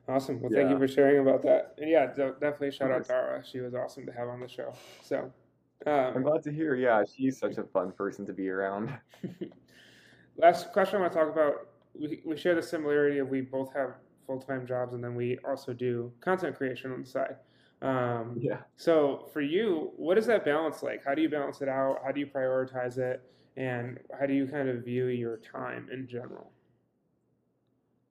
Awesome. 0.07 0.41
Well, 0.41 0.49
thank 0.51 0.71
you 0.71 0.77
for 0.77 0.87
sharing 0.87 1.19
about 1.19 1.43
that. 1.43 1.75
And 1.77 1.89
yeah, 1.89 2.07
de- 2.07 2.33
definitely 2.33 2.71
shout 2.71 2.91
out. 2.91 3.07
Dara. 3.07 3.43
She 3.45 3.59
was 3.59 3.75
awesome 3.75 4.07
to 4.07 4.11
have 4.11 4.27
on 4.27 4.39
the 4.39 4.47
show. 4.47 4.73
So, 5.03 5.31
i'm 5.85 6.17
um, 6.17 6.23
glad 6.23 6.43
to 6.43 6.51
hear 6.51 6.75
yeah 6.75 7.01
she's 7.05 7.39
such 7.39 7.57
a 7.57 7.63
fun 7.63 7.89
person 7.93 8.25
to 8.25 8.33
be 8.33 8.49
around 8.49 8.93
last 10.37 10.73
question 10.73 10.97
I 10.97 11.01
want 11.01 11.13
to 11.13 11.19
talk 11.19 11.31
about. 11.31 11.67
We, 11.99 12.21
we 12.25 12.37
share 12.37 12.55
the 12.55 12.61
similarity 12.61 13.17
of 13.19 13.29
we 13.29 13.41
both 13.41 13.73
have 13.73 13.95
full 14.25 14.39
time 14.39 14.65
jobs 14.65 14.93
and 14.93 15.03
then 15.03 15.15
we 15.15 15.37
also 15.47 15.73
do 15.73 16.11
content 16.21 16.55
creation 16.55 16.91
on 16.91 17.01
the 17.01 17.07
side. 17.07 17.35
Um, 17.81 18.41
yeah 18.41 18.63
So 18.75 19.29
for 19.33 19.41
you, 19.41 19.93
what 19.95 20.17
is 20.17 20.25
that 20.27 20.43
balance 20.45 20.83
like? 20.83 21.03
How 21.03 21.15
do 21.15 21.21
you 21.21 21.29
balance 21.29 21.61
it 21.61 21.69
out? 21.69 21.99
How 22.03 22.11
do 22.11 22.19
you 22.19 22.27
prioritize 22.27 22.97
it? 22.97 23.21
And 23.55 23.99
how 24.19 24.25
do 24.25 24.33
you 24.33 24.47
kind 24.47 24.69
of 24.69 24.83
view 24.83 25.07
your 25.07 25.37
time 25.37 25.89
in 25.91 26.07
general? 26.07 26.51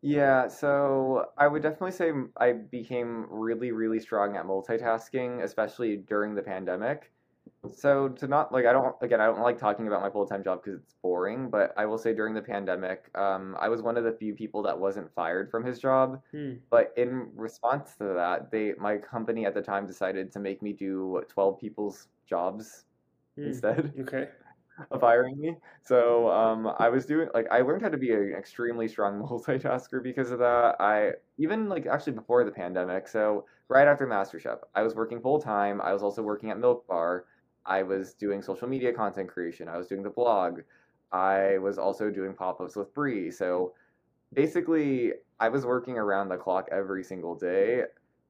Yeah, 0.00 0.46
so 0.48 1.32
I 1.36 1.48
would 1.48 1.62
definitely 1.62 1.92
say 1.92 2.12
I 2.36 2.52
became 2.52 3.26
really, 3.30 3.72
really 3.72 3.98
strong 4.00 4.36
at 4.36 4.44
multitasking, 4.44 5.42
especially 5.42 5.96
during 5.96 6.34
the 6.36 6.42
pandemic. 6.42 7.12
So 7.72 8.08
to 8.08 8.28
not 8.28 8.52
like 8.52 8.66
I 8.66 8.72
don't 8.72 8.94
again 9.02 9.20
I 9.20 9.26
don't 9.26 9.40
like 9.40 9.58
talking 9.58 9.88
about 9.88 10.00
my 10.00 10.10
full-time 10.10 10.44
job 10.44 10.62
because 10.62 10.80
it's 10.80 10.94
boring, 10.94 11.50
but 11.50 11.74
I 11.76 11.86
will 11.86 11.98
say 11.98 12.14
during 12.14 12.34
the 12.34 12.42
pandemic, 12.42 13.10
um, 13.18 13.56
I 13.60 13.68
was 13.68 13.82
one 13.82 13.96
of 13.96 14.04
the 14.04 14.12
few 14.12 14.34
people 14.34 14.62
that 14.62 14.78
wasn't 14.78 15.12
fired 15.14 15.50
from 15.50 15.64
his 15.64 15.78
job. 15.80 16.22
Hmm. 16.32 16.68
But 16.70 16.92
in 16.96 17.34
response 17.34 17.96
to 17.96 18.04
that, 18.14 18.50
they 18.52 18.74
my 18.74 18.98
company 18.98 19.44
at 19.44 19.54
the 19.54 19.62
time 19.62 19.86
decided 19.86 20.30
to 20.32 20.38
make 20.40 20.62
me 20.62 20.72
do 20.72 21.22
12 21.28 21.58
people's 21.58 22.08
jobs 22.26 22.86
Hmm. 23.36 23.44
instead 23.44 23.94
Okay. 24.00 24.28
of 24.90 25.00
hiring 25.00 25.38
me. 25.38 25.56
So 25.82 26.30
um, 26.30 26.66
I 26.78 26.88
was 26.88 27.06
doing 27.06 27.28
like 27.34 27.46
I 27.50 27.60
learned 27.60 27.82
how 27.82 27.88
to 27.88 27.96
be 27.98 28.12
an 28.12 28.34
extremely 28.36 28.88
strong 28.88 29.20
multitasker 29.22 30.02
because 30.02 30.30
of 30.30 30.38
that. 30.38 30.76
I 30.80 31.12
even 31.38 31.68
like 31.68 31.86
actually 31.86 32.12
before 32.14 32.44
the 32.44 32.52
pandemic. 32.52 33.08
So 33.08 33.46
right 33.68 33.88
after 33.88 34.06
MasterChef, 34.06 34.60
I 34.74 34.82
was 34.82 34.94
working 34.94 35.20
full 35.20 35.40
time. 35.40 35.80
I 35.80 35.92
was 35.92 36.02
also 36.02 36.22
working 36.22 36.50
at 36.50 36.58
Milk 36.58 36.86
Bar. 36.86 37.26
I 37.68 37.82
was 37.82 38.14
doing 38.14 38.42
social 38.42 38.66
media 38.66 38.92
content 38.92 39.28
creation. 39.28 39.68
I 39.68 39.76
was 39.76 39.86
doing 39.86 40.02
the 40.02 40.10
blog. 40.10 40.62
I 41.12 41.58
was 41.58 41.78
also 41.78 42.10
doing 42.10 42.34
pop 42.34 42.60
ups 42.60 42.74
with 42.74 42.92
Bree. 42.94 43.30
So 43.30 43.74
basically, 44.32 45.12
I 45.38 45.48
was 45.48 45.64
working 45.64 45.98
around 45.98 46.28
the 46.28 46.36
clock 46.36 46.68
every 46.72 47.04
single 47.04 47.34
day 47.36 47.84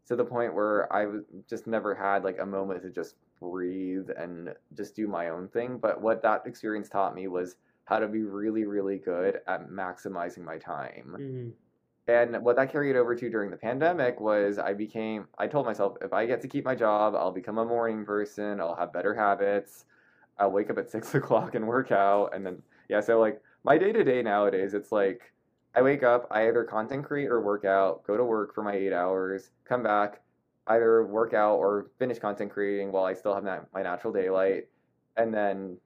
to 0.07 0.17
the 0.17 0.25
point 0.25 0.55
where 0.55 0.93
I 0.93 1.07
just 1.49 1.67
never 1.67 1.95
had 1.95 2.25
like 2.25 2.39
a 2.41 2.47
moment 2.47 2.83
to 2.83 2.91
just 2.91 3.17
breathe 3.41 4.11
and 4.17 4.55
just 4.77 4.97
do 4.97 5.07
my 5.07 5.29
own 5.31 5.49
thing. 5.49 5.79
But 5.79 6.03
what 6.03 6.23
that 6.23 6.43
experience 6.45 6.89
taught 6.89 7.15
me 7.15 7.29
was 7.29 7.57
how 7.85 7.99
to 7.99 8.09
be 8.09 8.23
really, 8.23 8.65
really 8.65 8.99
good 8.99 9.41
at 9.47 9.69
maximizing 9.71 10.45
my 10.45 10.59
time. 10.59 11.17
Mhm. 11.19 11.53
And 12.09 12.43
what 12.43 12.57
that 12.57 12.73
carried 12.73 12.97
over 12.97 13.15
to 13.15 13.31
during 13.31 13.51
the 13.51 13.57
pandemic 13.57 14.19
was 14.19 14.59
I 14.59 14.73
became, 14.73 15.29
I 15.37 15.47
told 15.47 15.67
myself, 15.67 15.99
if 16.01 16.15
I 16.15 16.25
get 16.25 16.41
to 16.41 16.49
keep 16.49 16.65
my 16.65 16.75
job, 16.75 17.15
I'll 17.15 17.31
become 17.31 17.59
a 17.59 17.65
morning 17.67 18.05
person, 18.07 18.61
I'll 18.61 18.75
have 18.75 18.95
better 18.95 19.15
habits, 19.15 19.85
I'll 20.39 20.51
wake 20.51 20.71
up 20.71 20.79
at 20.79 20.91
six 20.91 21.15
o'clock 21.15 21.55
and 21.55 21.69
work 21.69 21.93
out. 21.93 22.35
And 22.35 22.47
then, 22.47 22.63
yeah, 22.89 23.01
so 23.01 23.21
like 23.21 23.43
my 23.63 23.77
day 23.77 23.93
to 23.93 24.03
day 24.03 24.23
nowadays, 24.23 24.73
it's 24.73 24.91
like 24.91 25.33
I 25.75 25.83
wake 25.83 26.03
up, 26.03 26.27
I 26.31 26.49
either 26.49 26.65
content 26.65 27.05
create 27.05 27.29
or 27.29 27.43
work 27.43 27.67
out, 27.67 28.05
go 28.05 28.17
to 28.17 28.25
work 28.25 28.55
for 28.55 28.63
my 28.63 28.73
eight 28.73 28.95
hours, 28.95 29.51
come 29.67 29.83
back, 29.83 30.23
either 30.69 31.07
work 31.07 31.35
out 31.35 31.57
or 31.57 31.91
finish 31.99 32.19
content 32.19 32.51
creating 32.51 32.91
while 32.91 33.05
I 33.05 33.13
still 33.13 33.35
have 33.35 33.45
my 33.45 33.83
natural 33.83 34.15
daylight, 34.15 34.69
and 35.19 35.33
then 35.33 35.77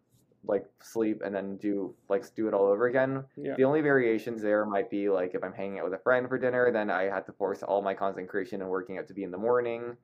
like 0.45 0.65
sleep 0.81 1.23
and 1.25 1.35
then 1.35 1.57
do 1.57 1.95
like 2.09 2.25
do 2.35 2.49
it 2.49 2.55
all 2.55 2.67
over 2.67 2.87
again. 2.87 3.25
Yeah. 3.37 3.55
The 3.57 3.65
only 3.65 3.81
variations 3.81 4.43
there 4.43 4.65
might 4.67 4.91
be 4.91 5.09
like 5.09 5.35
if 5.35 5.45
I'm 5.45 5.53
hanging 5.53 5.79
out 5.79 5.85
with 5.85 5.95
a 5.95 6.03
friend 6.03 6.29
for 6.29 6.39
dinner, 6.39 6.73
then 6.73 6.91
I 6.91 7.05
had 7.05 7.27
to 7.27 7.33
force 7.33 7.63
all 7.63 7.81
my 7.81 7.95
content 7.95 8.29
creation 8.29 8.61
and 8.61 8.71
working 8.71 8.99
out 8.99 9.07
to 9.09 9.15
be 9.15 9.23
in 9.23 9.31
the 9.31 9.39
morning. 9.39 9.97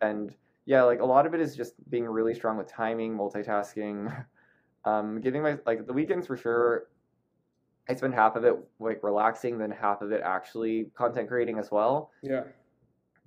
And 0.00 0.34
yeah, 0.64 0.82
like 0.82 1.00
a 1.00 1.04
lot 1.04 1.26
of 1.26 1.34
it 1.34 1.40
is 1.40 1.54
just 1.54 1.74
being 1.90 2.06
really 2.06 2.34
strong 2.34 2.56
with 2.56 2.68
timing, 2.68 3.16
multitasking, 3.16 4.24
um, 4.84 5.20
giving 5.20 5.42
my 5.42 5.58
like 5.66 5.86
the 5.86 5.92
weekends 5.92 6.26
for 6.26 6.36
sure. 6.36 6.88
I 7.90 7.94
spend 7.94 8.14
half 8.14 8.36
of 8.36 8.44
it 8.44 8.54
like 8.78 9.02
relaxing, 9.02 9.58
then 9.58 9.70
half 9.70 10.02
of 10.02 10.12
it 10.12 10.20
actually 10.22 10.90
content 10.94 11.28
creating 11.28 11.58
as 11.58 11.70
well. 11.70 12.10
Yeah. 12.22 12.44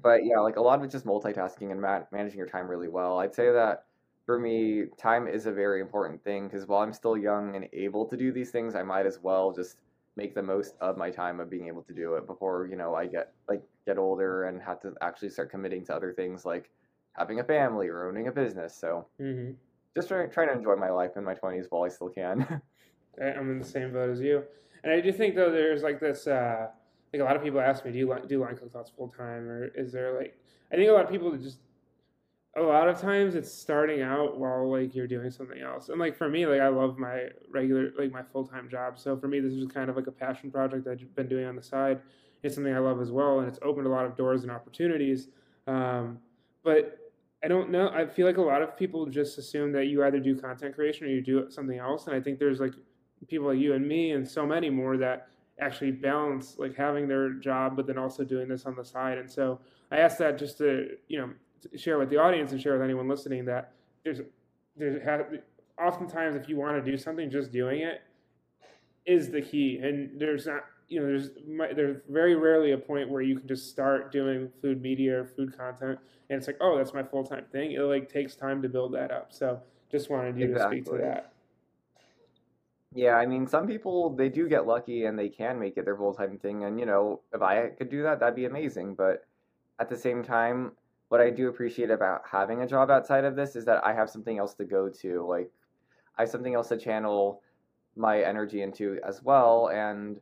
But 0.02 0.26
yeah, 0.26 0.40
like 0.40 0.56
a 0.56 0.62
lot 0.62 0.80
of 0.80 0.86
it's 0.86 0.92
just 0.92 1.06
multitasking 1.06 1.72
and 1.72 1.82
ma- 1.82 2.02
managing 2.12 2.38
your 2.38 2.48
time 2.48 2.68
really 2.68 2.88
well. 2.88 3.20
I'd 3.20 3.36
say 3.36 3.52
that 3.52 3.86
for 4.26 4.40
me, 4.40 4.86
time 4.98 5.28
is 5.28 5.46
a 5.46 5.52
very 5.52 5.82
important 5.82 6.24
thing 6.24 6.48
because 6.48 6.68
while 6.68 6.82
I'm 6.82 6.94
still 6.94 7.18
young 7.18 7.56
and 7.56 7.68
able 7.74 8.06
to 8.06 8.18
do 8.18 8.32
these 8.32 8.52
things, 8.52 8.76
I 8.76 8.84
might 8.84 9.06
as 9.06 9.20
well 9.22 9.52
just 9.52 9.78
make 10.18 10.36
the 10.36 10.44
most 10.44 10.76
of 10.82 10.98
my 10.98 11.10
time 11.10 11.40
of 11.40 11.50
being 11.50 11.68
able 11.68 11.84
to 11.84 11.94
do 11.94 12.16
it 12.16 12.28
before 12.28 12.68
you 12.70 12.76
know 12.76 12.96
I 12.96 13.08
get 13.08 13.34
like 13.48 13.64
get 13.86 13.98
older 13.98 14.44
and 14.46 14.62
have 14.62 14.82
to 14.82 14.94
actually 15.02 15.30
start 15.30 15.50
committing 15.50 15.86
to 15.86 15.96
other 15.96 16.14
things 16.14 16.46
like 16.46 16.70
having 17.14 17.40
a 17.40 17.44
family 17.44 17.88
or 17.88 18.08
owning 18.08 18.28
a 18.28 18.32
business. 18.32 18.76
So 18.76 19.08
Mm-hmm. 19.20 19.52
just 19.96 20.08
try, 20.08 20.26
trying 20.28 20.48
to 20.48 20.54
enjoy 20.54 20.76
my 20.76 20.90
life 20.90 21.12
in 21.16 21.24
my 21.24 21.36
20s 21.36 21.66
while 21.70 21.84
I 21.84 21.90
still 21.90 22.10
can. 22.10 22.62
I'm 23.22 23.52
in 23.52 23.60
the 23.60 23.66
same 23.66 23.92
boat 23.92 24.10
as 24.10 24.22
you. 24.22 24.44
And 24.84 24.92
I 24.92 25.02
do 25.02 25.12
think 25.12 25.36
though 25.36 25.52
there's 25.52 25.84
like 25.84 26.00
this 26.00 26.28
uh 26.28 26.68
like 27.14 27.22
a 27.22 27.26
lot 27.26 27.36
of 27.36 27.44
people 27.44 27.60
ask 27.60 27.84
me, 27.86 27.92
do 27.92 27.98
you 27.98 28.16
do 28.28 28.42
line 28.42 28.56
cook 28.56 28.72
thoughts 28.72 28.92
full 28.96 29.10
time 29.10 29.48
or 29.48 29.66
is 29.76 29.92
there 29.92 30.18
like 30.18 30.38
I 30.72 30.76
think 30.76 30.90
a 30.90 30.94
lot 30.94 31.04
of 31.04 31.12
people 31.12 31.36
just 31.38 31.60
a 32.58 32.62
lot 32.62 32.90
of 32.90 33.00
times 33.00 33.36
it's 33.36 33.52
starting 33.52 34.02
out 34.02 34.38
while 34.38 34.70
like 34.70 34.94
you're 34.94 35.08
doing 35.08 35.32
something 35.32 35.62
else. 35.62 35.90
And 35.90 36.00
like 36.00 36.18
for 36.18 36.30
me, 36.30 36.46
like 36.46 36.60
I 36.60 36.68
love 36.68 36.98
my 36.98 37.28
regular 37.50 37.92
like 37.98 38.12
my 38.12 38.24
full 38.24 38.46
time 38.46 38.70
job. 38.70 39.00
So 39.00 39.18
for 39.18 39.28
me 39.28 39.40
this 39.40 39.54
is 39.54 39.68
kind 39.68 39.90
of 39.90 39.96
like 39.96 40.08
a 40.08 40.12
passion 40.12 40.52
project 40.52 40.88
I've 40.88 41.16
been 41.16 41.30
doing 41.30 41.46
on 41.46 41.56
the 41.56 41.64
side. 41.64 42.02
It's 42.44 42.56
something 42.56 42.74
I 42.74 42.80
love 42.80 43.00
as 43.00 43.12
well 43.12 43.40
and 43.40 43.48
it's 43.48 43.60
opened 43.62 43.88
a 43.88 43.90
lot 43.90 44.06
of 44.06 44.18
doors 44.18 44.44
and 44.44 44.52
opportunities. 44.52 45.30
Um, 45.68 46.20
but 46.64 46.98
I 47.44 47.48
don't 47.48 47.72
know. 47.72 47.90
I 47.90 48.06
feel 48.06 48.28
like 48.28 48.38
a 48.38 48.42
lot 48.42 48.62
of 48.62 48.78
people 48.78 49.06
just 49.06 49.38
assume 49.38 49.72
that 49.72 49.86
you 49.86 50.04
either 50.04 50.20
do 50.20 50.36
content 50.36 50.76
creation 50.76 51.08
or 51.08 51.10
you 51.10 51.22
do 51.22 51.50
something 51.50 51.80
else. 51.80 52.08
And 52.08 52.16
I 52.16 52.20
think 52.20 52.38
there's 52.38 52.60
like 52.60 52.74
people 53.28 53.48
like 53.48 53.60
you 53.60 53.74
and 53.74 53.88
me 53.88 54.12
and 54.12 54.28
so 54.28 54.46
many 54.46 54.70
more 54.70 54.98
that 54.98 55.28
actually 55.60 55.92
balance 55.92 56.56
like 56.58 56.76
having 56.76 57.08
their 57.08 57.34
job 57.34 57.76
but 57.76 57.86
then 57.86 57.98
also 57.98 58.24
doing 58.24 58.48
this 58.48 58.66
on 58.66 58.76
the 58.76 58.84
side 58.84 59.20
and 59.20 59.30
so 59.30 59.60
i 59.92 59.98
asked 59.98 60.18
that 60.18 60.40
just 60.40 60.58
to 60.58 60.88
you 61.08 61.20
know 61.20 61.30
share 61.76 61.98
with 61.98 62.10
the 62.10 62.18
audience 62.18 62.52
and 62.52 62.62
share 62.62 62.74
with 62.74 62.82
anyone 62.82 63.08
listening 63.08 63.46
that 63.46 63.74
there's 64.04 64.22
there's 64.78 65.02
oftentimes 65.80 66.36
if 66.36 66.48
you 66.48 66.58
want 66.58 66.84
to 66.84 66.92
do 66.92 66.98
something 66.98 67.30
just 67.30 67.52
doing 67.52 67.82
it 67.82 68.02
is 69.06 69.30
the 69.30 69.42
key. 69.42 69.80
And 69.82 70.20
there's 70.20 70.46
not 70.46 70.66
you 70.88 71.00
know 71.00 71.06
there's 71.06 71.30
there's 71.76 71.98
very 72.10 72.36
rarely 72.36 72.72
a 72.72 72.78
point 72.78 73.10
where 73.10 73.22
you 73.22 73.38
can 73.38 73.48
just 73.48 73.70
start 73.70 74.12
doing 74.12 74.50
food 74.62 74.82
media 74.82 75.22
or 75.22 75.26
food 75.26 75.58
content 75.58 75.98
and 76.30 76.38
it's 76.38 76.48
like 76.48 76.58
oh 76.62 76.78
that's 76.78 76.94
my 76.94 77.04
full-time 77.04 77.46
thing. 77.52 77.74
It 77.74 77.80
like 77.80 78.10
takes 78.10 78.36
time 78.36 78.62
to 78.62 78.70
build 78.70 78.94
that 78.94 79.12
up. 79.12 79.32
So 79.32 79.60
just 79.92 80.10
wanted 80.10 80.38
you 80.38 80.54
to 80.54 80.68
speak 80.68 80.86
to 80.86 80.98
that. 80.98 81.34
Yeah, 82.94 83.16
I 83.16 83.26
mean, 83.26 83.48
some 83.48 83.68
people 83.68 84.10
they 84.16 84.28
do 84.28 84.50
get 84.50 84.68
lucky 84.68 85.06
and 85.06 85.18
they 85.18 85.30
can 85.30 85.58
make 85.60 85.78
it 85.78 85.86
their 85.86 85.96
full 85.96 86.14
time 86.14 86.38
thing, 86.38 86.66
and 86.66 86.80
you 86.80 86.86
know, 86.86 87.22
if 87.34 87.42
I 87.42 87.70
could 87.70 87.90
do 87.90 88.04
that, 88.04 88.20
that'd 88.20 88.36
be 88.36 88.46
amazing. 88.46 88.96
But 88.96 89.26
at 89.80 89.90
the 89.90 89.96
same 89.96 90.24
time, 90.24 90.74
what 91.12 91.20
I 91.20 91.30
do 91.30 91.50
appreciate 91.50 91.92
about 91.92 92.22
having 92.32 92.62
a 92.62 92.68
job 92.68 92.90
outside 92.90 93.26
of 93.26 93.36
this 93.36 93.58
is 93.58 93.66
that 93.66 93.86
I 93.86 93.92
have 93.92 94.10
something 94.10 94.40
else 94.40 94.54
to 94.54 94.64
go 94.64 94.88
to. 95.02 95.28
Like, 95.28 95.52
I 96.18 96.22
have 96.22 96.30
something 96.30 96.56
else 96.56 96.70
to 96.70 96.78
channel 96.78 97.42
my 97.98 98.22
energy 98.22 98.62
into 98.62 98.98
as 99.06 99.22
well, 99.22 99.70
and 99.74 100.22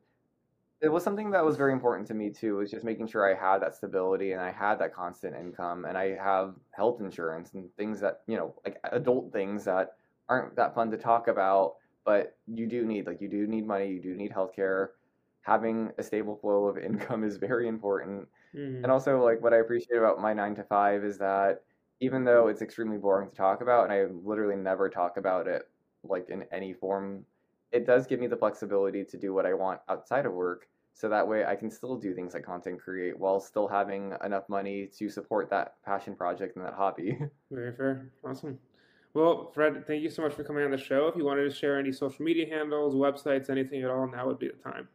it 0.81 0.89
was 0.89 1.03
something 1.03 1.29
that 1.29 1.45
was 1.45 1.57
very 1.57 1.73
important 1.73 2.07
to 2.07 2.15
me 2.15 2.31
too. 2.31 2.55
Was 2.55 2.71
just 2.71 2.83
making 2.83 3.05
sure 3.05 3.29
I 3.29 3.39
had 3.39 3.59
that 3.59 3.75
stability 3.75 4.31
and 4.31 4.41
I 4.41 4.51
had 4.51 4.79
that 4.79 4.95
constant 4.95 5.35
income, 5.35 5.85
and 5.85 5.95
I 5.95 6.15
have 6.15 6.55
health 6.71 7.01
insurance 7.01 7.53
and 7.53 7.69
things 7.77 7.99
that 7.99 8.21
you 8.25 8.35
know, 8.35 8.55
like 8.65 8.79
adult 8.91 9.31
things 9.31 9.65
that 9.65 9.93
aren't 10.27 10.55
that 10.55 10.73
fun 10.73 10.89
to 10.89 10.97
talk 10.97 11.27
about 11.27 11.75
but 12.05 12.37
you 12.47 12.65
do 12.65 12.85
need 12.85 13.05
like 13.05 13.19
you 13.19 13.27
do 13.27 13.45
need 13.45 13.67
money 13.67 13.87
you 13.89 13.99
do 13.99 14.15
need 14.15 14.31
healthcare 14.31 14.89
having 15.41 15.91
a 15.97 16.03
stable 16.03 16.35
flow 16.35 16.65
of 16.65 16.77
income 16.89 17.23
is 17.23 17.37
very 17.37 17.67
important 17.67 18.27
Mhm. 18.53 18.83
and 18.83 18.91
also 18.91 19.23
like 19.23 19.41
what 19.41 19.53
i 19.53 19.57
appreciate 19.57 19.97
about 19.97 20.19
my 20.19 20.33
9 20.33 20.55
to 20.55 20.63
5 20.63 21.03
is 21.03 21.17
that 21.17 21.63
even 21.99 22.23
though 22.23 22.47
it's 22.47 22.61
extremely 22.61 22.97
boring 22.97 23.29
to 23.29 23.35
talk 23.35 23.61
about 23.61 23.83
and 23.83 23.93
i 23.93 24.05
literally 24.05 24.55
never 24.55 24.89
talk 24.89 25.17
about 25.17 25.47
it 25.47 25.69
like 26.03 26.29
in 26.29 26.43
any 26.51 26.73
form 26.73 27.25
it 27.71 27.85
does 27.85 28.07
give 28.07 28.19
me 28.19 28.27
the 28.27 28.37
flexibility 28.37 29.03
to 29.03 29.17
do 29.17 29.33
what 29.33 29.45
i 29.45 29.53
want 29.53 29.79
outside 29.89 30.25
of 30.25 30.33
work 30.33 30.67
so 30.93 31.07
that 31.09 31.27
way 31.27 31.45
i 31.45 31.55
can 31.55 31.69
still 31.69 31.97
do 31.97 32.13
things 32.13 32.33
like 32.33 32.43
content 32.43 32.79
create 32.79 33.17
while 33.17 33.39
still 33.39 33.67
having 33.67 34.13
enough 34.23 34.47
money 34.49 34.87
to 34.87 35.09
support 35.09 35.49
that 35.49 35.75
passion 35.83 36.15
project 36.15 36.55
and 36.55 36.65
that 36.65 36.73
hobby 36.73 37.17
Very 37.51 37.71
fair. 37.75 38.11
Awesome. 38.23 38.59
Well, 39.13 39.51
Fred, 39.51 39.85
thank 39.87 40.03
you 40.03 40.09
so 40.09 40.21
much 40.21 40.33
for 40.35 40.43
coming 40.43 40.63
on 40.63 40.71
the 40.71 40.77
show. 40.77 41.07
If 41.07 41.15
you 41.15 41.25
wanted 41.25 41.45
to 41.45 41.49
share 41.49 41.79
any 41.79 41.91
social 41.91 42.23
media 42.23 42.45
handles, 42.47 42.93
websites, 42.93 43.49
anything 43.49 43.81
at 43.81 43.89
all, 43.89 44.07
now 44.07 44.27
would 44.27 44.37
be 44.37 44.49
the 44.49 44.53
time. 44.53 44.87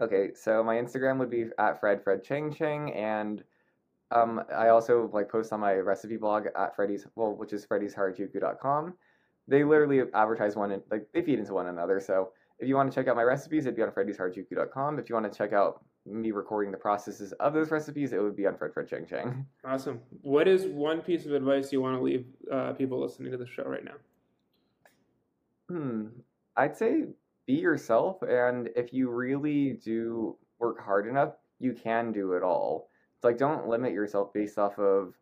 Okay, 0.00 0.30
so 0.34 0.62
my 0.62 0.76
Instagram 0.76 1.18
would 1.18 1.30
be 1.30 1.46
at 1.58 1.80
Fred 1.80 2.02
Fred 2.04 2.22
Chang 2.22 2.52
Chang, 2.54 2.92
and 2.92 3.42
um, 4.10 4.42
I 4.54 4.68
also 4.68 5.10
like 5.12 5.30
post 5.30 5.52
on 5.52 5.60
my 5.60 5.74
recipe 5.74 6.16
blog 6.16 6.46
at 6.56 6.76
Freddy's 6.76 7.06
well, 7.14 7.34
which 7.34 7.52
is 7.52 7.66
freddysharajuku.com. 7.66 8.94
They 9.46 9.64
literally 9.64 10.02
advertise 10.14 10.56
one 10.56 10.72
and 10.72 10.82
like 10.90 11.06
they 11.12 11.22
feed 11.22 11.38
into 11.38 11.54
one 11.54 11.68
another. 11.68 12.00
So 12.00 12.30
if 12.58 12.68
you 12.68 12.74
want 12.74 12.90
to 12.90 12.94
check 12.94 13.08
out 13.08 13.16
my 13.16 13.22
recipes, 13.22 13.66
it'd 13.66 13.76
be 13.76 13.82
on 13.82 13.90
freddysharajuku.com. 13.90 14.98
If 14.98 15.08
you 15.08 15.14
want 15.14 15.30
to 15.30 15.36
check 15.36 15.52
out 15.52 15.84
me 16.06 16.32
recording 16.32 16.70
the 16.70 16.78
processes 16.78 17.32
of 17.32 17.52
those 17.52 17.70
recipes, 17.70 18.12
it 18.12 18.22
would 18.22 18.36
be 18.36 18.46
on 18.46 18.56
Fred 18.56 18.72
Fred 18.72 18.88
Chang 18.88 19.06
Chang. 19.06 19.46
Awesome. 19.64 20.00
What 20.22 20.48
is 20.48 20.66
one 20.66 21.00
piece 21.00 21.26
of 21.26 21.32
advice 21.32 21.72
you 21.72 21.80
want 21.80 21.96
to 21.96 22.02
leave 22.02 22.26
uh, 22.50 22.72
people 22.72 23.00
listening 23.00 23.30
to 23.32 23.38
the 23.38 23.46
show 23.46 23.64
right 23.64 23.84
now? 23.84 23.94
Hmm. 25.68 26.06
I'd 26.56 26.76
say 26.76 27.04
be 27.48 27.54
yourself, 27.54 28.20
and 28.22 28.68
if 28.76 28.92
you 28.92 29.08
really 29.10 29.72
do 29.82 30.36
work 30.58 30.84
hard 30.84 31.08
enough, 31.08 31.32
you 31.58 31.72
can 31.72 32.12
do 32.12 32.34
it 32.34 32.42
all. 32.42 32.90
It's 33.16 33.24
like 33.24 33.38
don't 33.38 33.66
limit 33.66 33.92
yourself 33.92 34.32
based 34.34 34.58
off 34.58 34.78
of 34.78 35.14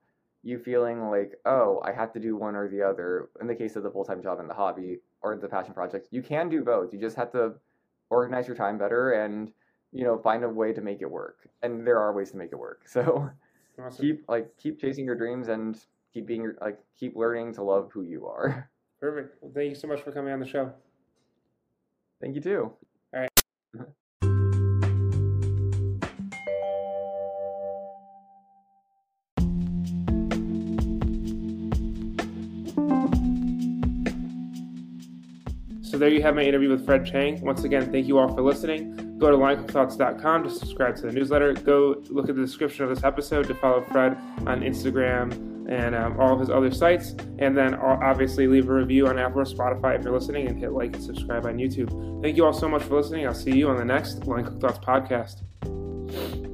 you 0.43 0.59
feeling 0.59 1.09
like, 1.09 1.35
oh, 1.47 1.81
I 1.85 1.93
have 1.93 2.12
to 2.14 2.20
do 2.20 2.37
one 2.37 2.57
or 2.57 2.68
the 2.68 2.83
other. 2.83 3.31
In 3.41 3.47
the 3.47 3.55
case 3.55 3.77
of 3.77 3.85
the 3.85 3.91
full 3.91 4.05
time 4.05 4.22
job 4.22 4.41
and 4.41 4.51
the 4.51 4.55
hobby 4.55 4.99
or 5.22 5.37
the 5.37 5.49
passion 5.49 5.72
project, 5.72 6.09
you 6.11 6.20
can 6.20 6.49
do 6.49 6.62
both. 6.62 6.93
You 6.93 6.99
just 6.99 7.16
have 7.16 7.31
to 7.33 7.55
organize 8.11 8.49
your 8.49 8.57
time 8.57 8.77
better 8.77 9.12
and 9.12 9.53
you 9.93 10.03
know 10.05 10.18
find 10.18 10.43
a 10.43 10.49
way 10.49 10.72
to 10.72 10.81
make 10.81 11.03
it 11.03 11.11
work. 11.11 11.49
And 11.62 11.87
there 11.87 12.01
are 12.01 12.12
ways 12.12 12.33
to 12.33 12.37
make 12.37 12.51
it 12.53 12.59
work. 12.59 12.83
So 12.89 13.31
Awesome. 13.79 14.05
keep 14.05 14.24
like 14.29 14.57
keep 14.57 14.81
chasing 14.81 15.05
your 15.05 15.16
dreams 15.16 15.49
and 15.49 15.79
keep 16.12 16.27
being 16.27 16.55
like 16.61 16.81
keep 16.99 17.14
learning 17.14 17.55
to 17.55 17.62
love 17.62 17.93
who 17.93 18.03
you 18.03 18.27
are. 18.27 18.68
Perfect. 19.01 19.37
Well, 19.41 19.53
thank 19.55 19.68
you 19.68 19.74
so 19.77 19.87
much 19.87 20.01
for 20.01 20.11
coming 20.11 20.33
on 20.33 20.41
the 20.41 20.47
show. 20.47 20.72
Thank 22.21 22.35
you 22.35 22.41
too. 22.41 22.73
All 23.14 23.21
right. 23.21 23.31
Mm-hmm. 23.77 23.91
So 35.83 35.99
there 35.99 36.11
you 36.11 36.21
have 36.23 36.35
my 36.35 36.43
interview 36.43 36.69
with 36.69 36.85
Fred 36.85 37.07
Chang. 37.07 37.41
Once 37.41 37.64
again, 37.64 37.91
thank 37.91 38.07
you 38.07 38.19
all 38.19 38.35
for 38.35 38.43
listening. 38.43 39.19
Go 39.19 39.31
to 39.31 39.37
linecookthoughts.com 39.37 40.45
to 40.45 40.51
subscribe 40.51 40.97
to 40.97 41.03
the 41.03 41.12
newsletter. 41.12 41.55
Go 41.55 42.03
look 42.11 42.29
at 42.29 42.37
the 42.37 42.43
description 42.43 42.85
of 42.85 42.91
this 42.91 43.03
episode 43.05 43.47
to 43.49 43.55
follow 43.55 43.83
Fred 43.83 44.19
on 44.47 44.61
Instagram 44.61 45.56
and 45.69 45.95
um, 45.95 46.19
all 46.21 46.33
of 46.33 46.41
his 46.41 46.51
other 46.51 46.71
sites. 46.71 47.14
And 47.39 47.57
then 47.57 47.75
uh, 47.75 47.99
obviously 48.03 48.47
leave 48.47 48.69
a 48.69 48.75
review 48.75 49.09
on 49.09 49.19
Apple 49.19 49.41
or 49.41 49.45
Spotify 49.45 49.99
if 49.99 50.05
you're 50.05 50.12
listening 50.12 50.49
and 50.49 50.59
hit 50.59 50.73
like 50.73 50.95
and 50.95 51.03
subscribe 51.03 51.47
on 51.47 51.57
YouTube. 51.57 52.23
Thank 52.23 52.37
you 52.37 52.45
all 52.45 52.53
so 52.53 52.69
much 52.69 52.83
for 52.83 52.97
listening. 52.97 53.27
I'll 53.27 53.35
see 53.35 53.57
you 53.57 53.69
on 53.69 53.77
the 53.77 53.85
next 53.85 54.27
Line 54.27 54.45
Cook 54.45 54.61
Thoughts 54.61 54.79
podcast. 54.79 56.46